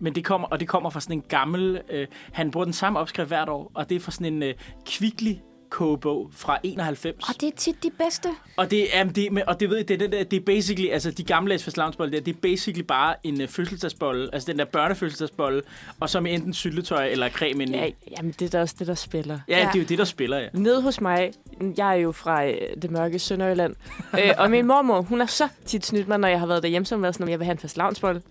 [0.00, 1.80] Men det kommer, og det kommer fra sådan en gammel...
[1.90, 4.54] Øh, han bruger den samme opskrift hvert år, og det er fra sådan en øh,
[4.86, 5.32] kvickly
[5.70, 7.28] kogebog fra 91.
[7.28, 8.28] Og det er tit de bedste.
[8.56, 10.88] Og det er, det, og det ved jeg, det, er den der, det er basically,
[10.88, 14.64] altså de gamle fastlavnsbolle der, det er basically bare en uh, fødselsdagsbolle, altså den der
[14.64, 15.62] børnefødselsdagsbolle,
[16.00, 17.78] og så med enten syltetøj eller creme ind i.
[17.78, 19.38] Ja, jamen, det er da også det, der spiller.
[19.48, 20.48] Ja, det er jo det, der spiller, ja.
[20.52, 21.32] Nede hos mig,
[21.76, 23.74] jeg er jo fra øh, det mørke Sønderjylland,
[24.14, 26.86] øh, og min mormor, hun har så tit snydt mig, når jeg har været derhjemme,
[26.86, 28.22] som været sådan, om jeg vil have en fast lavnsbolle.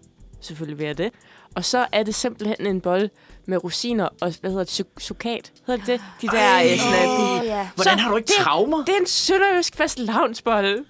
[0.43, 1.11] Selvfølgelig vil jeg det.
[1.55, 3.09] Og så er det simpelthen en bolle
[3.45, 5.51] med rosiner og, hvad hedder det, su- sukat?
[5.67, 6.01] Hedder det det?
[6.21, 6.41] De der...
[6.41, 6.69] Ej.
[6.73, 7.69] øh, sådan, Åh, de- ja.
[7.75, 8.85] Hvordan har du ikke det, traumer?
[8.85, 10.85] Det er en sønderjysk fast lavnsbolle.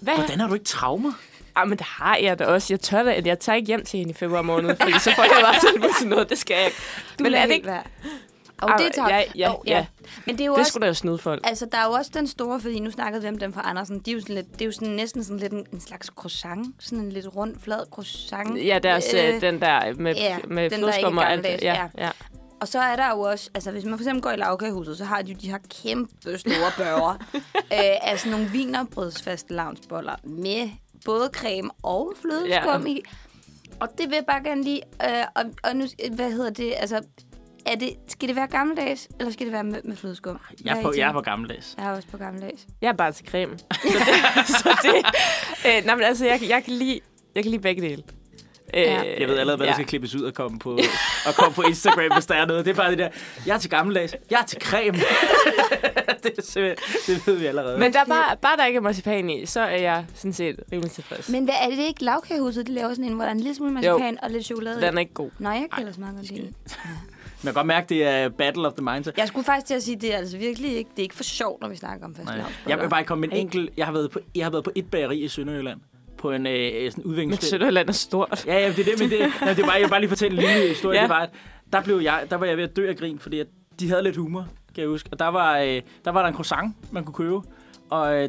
[0.00, 0.14] Hvad?
[0.14, 1.12] Hvordan har du ikke traumer?
[1.56, 2.66] Ah, men det har jeg da også.
[2.72, 5.22] Jeg tør da, jeg tager ikke hjem til hende i februar måned, fordi så får
[5.22, 6.30] jeg bare tilbud til noget.
[6.30, 6.76] Det skal jeg ikke.
[7.18, 7.66] Du men er det ikke...
[7.66, 7.82] være.
[8.62, 9.08] Og det tager...
[9.08, 9.86] ja, ja, Jo, ja.
[10.26, 10.70] Men det er jo det også...
[10.70, 11.40] skulle da snyde folk.
[11.48, 13.98] Altså, der er jo også den store, fordi nu snakkede vi om dem fra Andersen.
[13.98, 16.06] De er jo sådan lidt, det er jo sådan, næsten sådan lidt en, en slags
[16.06, 16.66] croissant.
[16.78, 18.66] Sådan en lidt rund, flad croissant.
[18.66, 22.10] Ja, deres, øh, den der med, ja, med den der og alt Ja, ja.
[22.60, 25.04] Og så er der jo også, altså hvis man for eksempel går i lavkagehuset, så
[25.04, 27.14] har de jo de her kæmpe store børger
[27.56, 30.70] øh, af sådan nogle vinerbrødsfaste lavnsboller med
[31.04, 32.92] både creme og flødeskum Ja.
[32.92, 33.02] i.
[33.80, 37.00] Og det vil jeg bare gerne lige, øh, og, og nu, hvad hedder det, altså,
[37.66, 40.38] er det, skal det være gammeldags, eller skal det være med, med flødeskum?
[40.64, 41.74] Jeg er på, jeg er på gammeldags.
[41.78, 42.66] Jeg er også på gammeldags.
[42.82, 43.58] Jeg er bare til creme.
[43.58, 43.68] Så
[44.46, 44.94] det, så det
[45.66, 47.00] øh, nej, men altså, jeg, jeg, kan lide,
[47.34, 48.02] jeg kan lide begge dele.
[48.74, 49.70] Øh, Jeg ved allerede, hvad ja.
[49.70, 50.78] der skal klippes ud og komme på,
[51.26, 52.64] og komme på Instagram, hvis der er noget.
[52.64, 53.08] Det er bare det der,
[53.46, 54.98] jeg er til gammeldags, jeg er til creme.
[56.22, 56.74] det, er
[57.06, 57.78] det ved vi allerede.
[57.78, 60.60] Men der er bare, bare der ikke er marcipan i, så er jeg sådan set
[60.72, 61.28] rimelig tilfreds.
[61.28, 63.54] Men hvad, er det ikke lavkagehuset, de laver sådan en, hvor der er en lille
[63.54, 64.84] smule marcipan og lidt chokolade i?
[64.84, 65.30] Den er ikke god.
[65.38, 66.52] Nej, jeg kan ellers meget godt lide
[67.46, 69.08] kan godt mærke, det er Battle of the Minds.
[69.16, 71.24] Jeg skulle faktisk til at sige, det er altså virkelig ikke, det er ikke for
[71.24, 72.52] sjovt, når vi snakker om fast Nej.
[72.68, 73.70] Jeg vil bare komme med en enkelt...
[73.76, 75.80] Jeg har været på, jeg har været på et bageri i Sønderjylland.
[76.18, 77.50] På en øh, sådan Men udviklingsfelt.
[77.50, 78.44] Sønderjylland er stort.
[78.46, 80.08] Ja, ja, det er det, men det, nej, det er bare, jeg vil bare lige
[80.08, 80.96] fortælle en lille historie.
[80.96, 81.02] Ja.
[81.02, 81.30] Det var, at
[81.72, 83.46] der, blev jeg, der var jeg ved at dø af grin, fordi at
[83.80, 85.08] de havde lidt humor, kan jeg huske.
[85.12, 87.40] Og der var, øh, der var der en croissant, man kunne købe.
[87.90, 88.28] Og øh,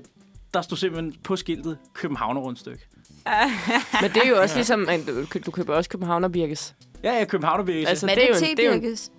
[0.53, 2.87] der stod simpelthen på skiltet Københavner rundstykke.
[4.01, 4.87] Men det er jo også ligesom,
[5.45, 6.75] du, køber også Københavner Birkes.
[7.07, 9.11] Ja, ja, Københavner Altså, Men det er jo det en- det er jo en- tebirkes?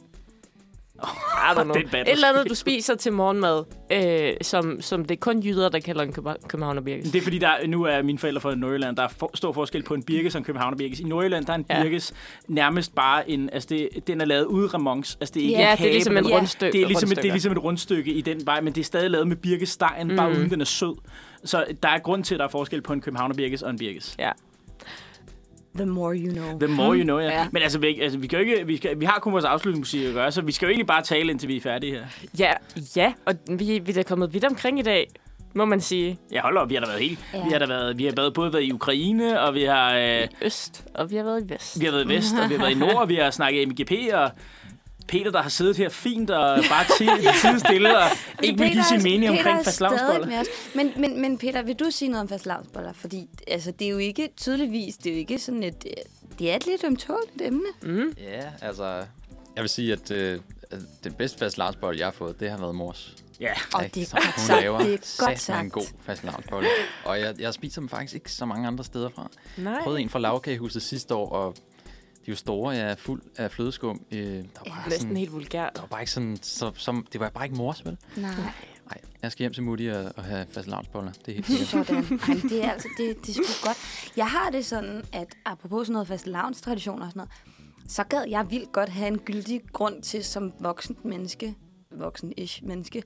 [1.03, 1.75] I don't know.
[1.75, 2.01] Det er en battle.
[2.01, 5.81] Et eller andet, du spiser til morgenmad, øh, som, som det er kun jyder, der
[5.81, 7.11] kalder en køb- Københavner Birkes.
[7.11, 8.97] Det er fordi, der, nu er mine forældre fra Nordjylland.
[8.97, 11.01] Der er for, stor forskel på en birkes og en københavner birkes.
[11.01, 11.83] I Nordjylland, der er en Ja.
[11.83, 12.15] birkes
[12.49, 13.51] nærmest bare en...
[13.53, 15.19] Altså, det, den er lavet ude af remons.
[15.21, 17.11] Altså, det er ikke Ja, en det er kage, ligesom en rundstykke- Det er ligesom,
[17.13, 19.37] et, det er ligesom et rundstykke i den vej, men det er stadig lavet med
[19.37, 20.17] birkesdejen, mm.
[20.17, 20.95] bare uden den er sød.
[21.45, 23.79] Så der er grund til, at der er forskel på en københavner birkes og en
[23.79, 24.17] birkes.
[24.19, 24.31] Ja.
[25.79, 26.59] The more you know.
[26.59, 27.25] The more you know, ja.
[27.25, 27.47] Ja.
[27.53, 30.05] Men altså, vi, altså, vi, kan jo ikke, vi, skal, vi har kun vores afslutningsmusik
[30.05, 32.05] at gøre, så vi skal jo egentlig bare tale, indtil vi er færdige her.
[32.39, 32.53] Ja,
[32.97, 35.09] ja, og vi, vi er da kommet vidt omkring i dag,
[35.55, 36.19] må man sige.
[36.33, 37.19] Ja, hold op, vi har da været helt...
[37.35, 37.45] Ja.
[37.45, 40.27] Vi har da været, vi har været, både været i Ukraine, og vi har, øh,
[40.43, 41.81] Øst, og vi har været i vest.
[41.81, 43.69] vi har været i vest, og vi har været i nord, og vi har snakket
[43.69, 44.31] MGP, og
[45.09, 47.09] Peter, der har siddet her fint og bare til
[47.43, 48.05] tid stille, og
[48.43, 50.27] ikke vil give sin mening omkring Peter er fastlavnsboller.
[50.27, 50.47] med os.
[50.75, 52.93] Men, men, men Peter, vil du sige noget om fastlavnsboller?
[52.93, 55.85] Fordi altså, det er jo ikke tydeligvis, det er jo ikke sådan et...
[56.39, 57.69] Det er et lidt ømtåligt emne.
[57.83, 58.13] Mm.
[58.19, 59.05] Ja, altså...
[59.57, 60.41] Jeg vil sige, at øh,
[61.05, 63.15] det bedste fast jeg har fået, det har været mors.
[63.41, 63.53] Ja.
[63.75, 64.61] Og Rigtig, det er som godt hun sagt.
[64.61, 65.73] laver Det er godt satme en sagt.
[65.73, 66.23] god fast
[67.05, 69.31] Og jeg, jeg spiser dem faktisk ikke så mange andre steder fra.
[69.57, 69.73] Nej.
[69.73, 71.55] Jeg prøvede en fra lavkagehuset sidste år, og
[72.29, 74.01] de er jo store, jeg er fuld af flødeskum.
[74.11, 75.75] Øh, der var bare Næsten sådan, helt vulgært.
[75.75, 77.97] der var bare ikke sådan, så, som, det var bare ikke mors, vel?
[78.17, 78.31] Nej,
[78.87, 81.13] Nej, jeg skal hjem til Mutti og, og have fast lavnsboller.
[81.13, 81.87] Det er helt sikkert.
[81.87, 82.05] sådan.
[82.05, 83.79] Ej, men det er altså, det, det er sgu godt.
[84.17, 86.29] Jeg har det sådan, at apropos sådan noget fast
[86.63, 87.31] traditioner og sådan noget,
[87.91, 91.55] så gad jeg vildt godt have en gyldig grund til som voksen menneske,
[91.91, 93.03] voksen-ish menneske,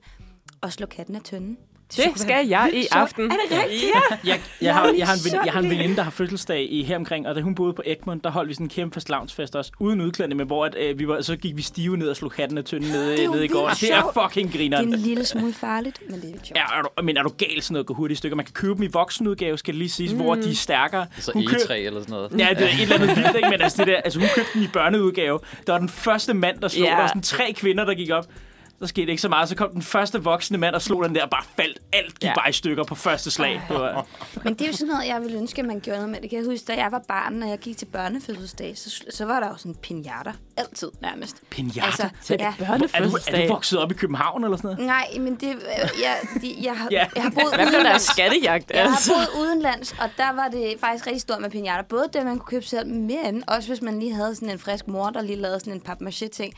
[0.63, 1.57] at slå katten af tønden
[1.95, 3.31] Det skal jeg i aften.
[3.31, 3.83] Er det rigtigt?
[3.83, 4.17] Ja.
[4.31, 6.83] Jeg, jeg, har, jeg, har en, ven, jeg har en veninde, der har fødselsdag i
[6.83, 9.55] her omkring, og da hun boede på Egmont, der holdt vi sådan en kæmpe fastelavnsfest
[9.55, 12.15] også, uden udklædning, men hvor at, øh, vi var, så gik vi stive ned og
[12.15, 14.73] slog hatten af tynden nede, Det er jo nede i vildt Det er fucking Det
[14.73, 16.57] er en lille smule farligt, men det er sjovt.
[16.57, 18.35] Ja, er du, men er du gal sådan noget gå hurtigt i stykker?
[18.35, 20.19] Man kan købe dem i voksenudgave, skal det lige siges, mm.
[20.19, 21.05] hvor de er stærkere.
[21.19, 22.31] Så Hun køb- egetræ eller sådan noget.
[22.31, 23.49] Ja, det er et eller andet vildt, ikke?
[23.49, 25.39] Men altså, det der, altså, hun købte den i børneudgave.
[25.67, 26.85] Der var den første mand, der slog.
[26.85, 26.91] Ja.
[26.91, 28.25] Der var sådan tre kvinder, der gik op.
[28.83, 29.49] Så skete ikke så meget.
[29.49, 31.79] Så kom den første voksne mand og slog den der, og bare faldt.
[31.93, 32.33] Alt gik Ja.
[32.35, 33.61] bare i stykker på første slag.
[33.69, 34.05] Det var,
[34.43, 36.21] Men det er jo sådan noget, jeg ville ønske, at man gjorde noget med.
[36.21, 39.25] Det kan jeg huske, da jeg var barn, når jeg gik til børnefødselsdag, så, så
[39.25, 40.31] var der jo sådan pinjatter.
[40.57, 41.35] Altid nærmest.
[41.49, 41.85] Pinjata?
[41.85, 42.53] Altså, Til ja.
[42.59, 42.87] er, du,
[43.33, 44.85] er du vokset op i København eller sådan noget?
[44.87, 47.05] Nej, men det, øh, jeg, de, jeg, har, Ja.
[47.15, 48.01] jeg har boet Hvad der udenlands.
[48.01, 48.71] skattejagt?
[48.71, 49.13] Jeg har Altså?
[49.13, 51.83] boet udenlands, og der var det faktisk rigtig stort med pinjatter.
[51.89, 53.43] Både det, man kunne købe selv, men.
[53.47, 56.53] Også hvis man lige havde sådan en frisk mor, der lige lavede sådan en papmaché-ting.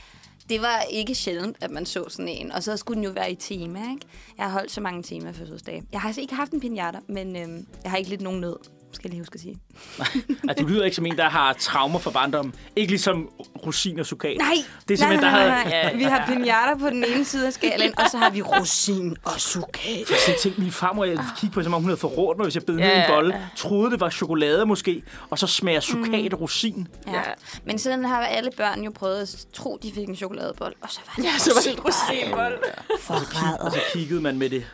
[0.49, 2.51] Det var ikke sjældent, at man så sådan en.
[2.51, 4.05] Og så skulle den jo være i tema, ikke?
[4.37, 5.83] Jeg har holdt så mange tema fødselsdage.
[5.91, 8.55] Jeg har altså ikke haft en pinjata, men øhm, jeg har ikke lidt nogen nød,
[8.95, 9.57] skal jeg lige huske at sige.
[10.49, 12.53] Altså, du lyder ikke som en, der har traumer fra barndommen.
[12.75, 13.29] Ikke ligesom
[13.65, 14.37] rosin og sukat.
[14.37, 14.53] Nej,
[14.87, 15.83] Det er simpelthen, nej, nej, der nej, havde...
[15.83, 15.95] nej.
[15.97, 19.31] Vi har pinjatter på den ene side af skalaen, og så har vi rosin og
[19.41, 19.85] sukat.
[20.09, 22.55] Jeg så tænkte, min farmor, jeg kiggede på, som om hun havde forrådt mig, hvis
[22.55, 23.35] jeg bed ned Ja, en ja, bolle.
[23.35, 23.41] ja.
[23.55, 26.37] Troede, det var chokolade måske, og så smager sukat mm.
[26.37, 26.87] rosin.
[27.07, 27.21] Ja.
[27.65, 30.99] Men sådan har alle børn jo prøvet at tro, de fik en chokoladebold, og så
[31.07, 32.57] var det Ja, så var det en rosinbold.
[33.01, 33.57] Forræder.
[33.57, 34.65] Og så kiggede man med det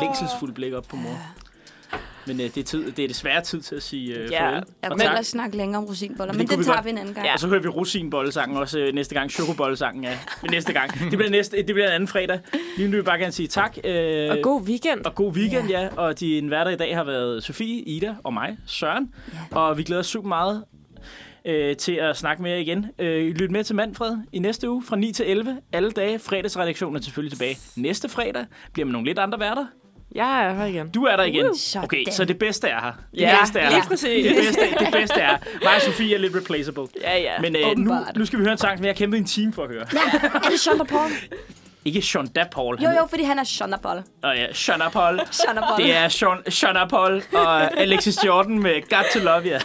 [0.00, 1.18] længselsfulde blik op på mor.
[2.26, 4.46] Men øh, det, er tid, det er desværre tid til at sige øh, Ja.
[4.46, 4.64] farvel.
[4.82, 6.84] Jeg kunne ellers snakke længere om rosinboller, Det men kunne den vi tager godt.
[6.84, 7.26] vi en anden gang.
[7.26, 7.32] Ja.
[7.32, 9.30] Og så hører vi rosinbollesangen også øh, næste gang.
[9.30, 10.18] Chokobollesangen ja,
[10.50, 10.92] næste gang.
[11.10, 12.40] Det bliver, næste, det bliver en anden fredag.
[12.76, 13.76] Lige nu vil jeg bare gerne sige tak.
[13.84, 15.04] Øh, Og god weekend.
[15.04, 15.80] og god weekend, ja.
[15.82, 15.88] ja.
[15.96, 19.14] Og din værter i dag har været Sofie, Ida og mig, Søren.
[19.52, 19.56] Ja.
[19.56, 20.64] Og vi glæder os super meget
[21.44, 22.86] øh, til at snakke med jer igen.
[22.98, 25.56] Øh, lyt med til Manfred i næste uge fra 9 til 11.
[25.72, 26.18] Alle dage.
[26.18, 27.58] Fredagsredaktionen er selvfølgelig tilbage.
[27.76, 29.66] Næste fredag bliver med nogle lidt andre værter.
[30.14, 30.88] Jeg er her igen.
[30.90, 31.56] Du er der igen.
[31.58, 31.84] Sådan.
[31.84, 32.92] Okay, så det bedste er her.
[33.12, 33.88] Det Ja, bedste er lige her.
[33.88, 34.26] præcis.
[34.26, 36.86] Det bedste, det bedste er mig og Sofie er lidt replaceable.
[37.02, 37.40] Ja, ja.
[37.40, 39.52] Men øh, nu, nu skal vi høre en sang, som jeg har kæmpet en time
[39.52, 39.86] for at høre.
[39.92, 41.10] Ja, er det Sean Paul?
[41.84, 42.78] Ikke Sean Da Paul.
[42.82, 44.02] Jo, jo, fordi han er Sean Paul.
[44.22, 45.20] Og ja, Sean Paul.
[45.30, 45.82] Sean Paul.
[45.82, 49.58] Det er Sean, Sean Paul og Alexis Jordan med Got to Love You.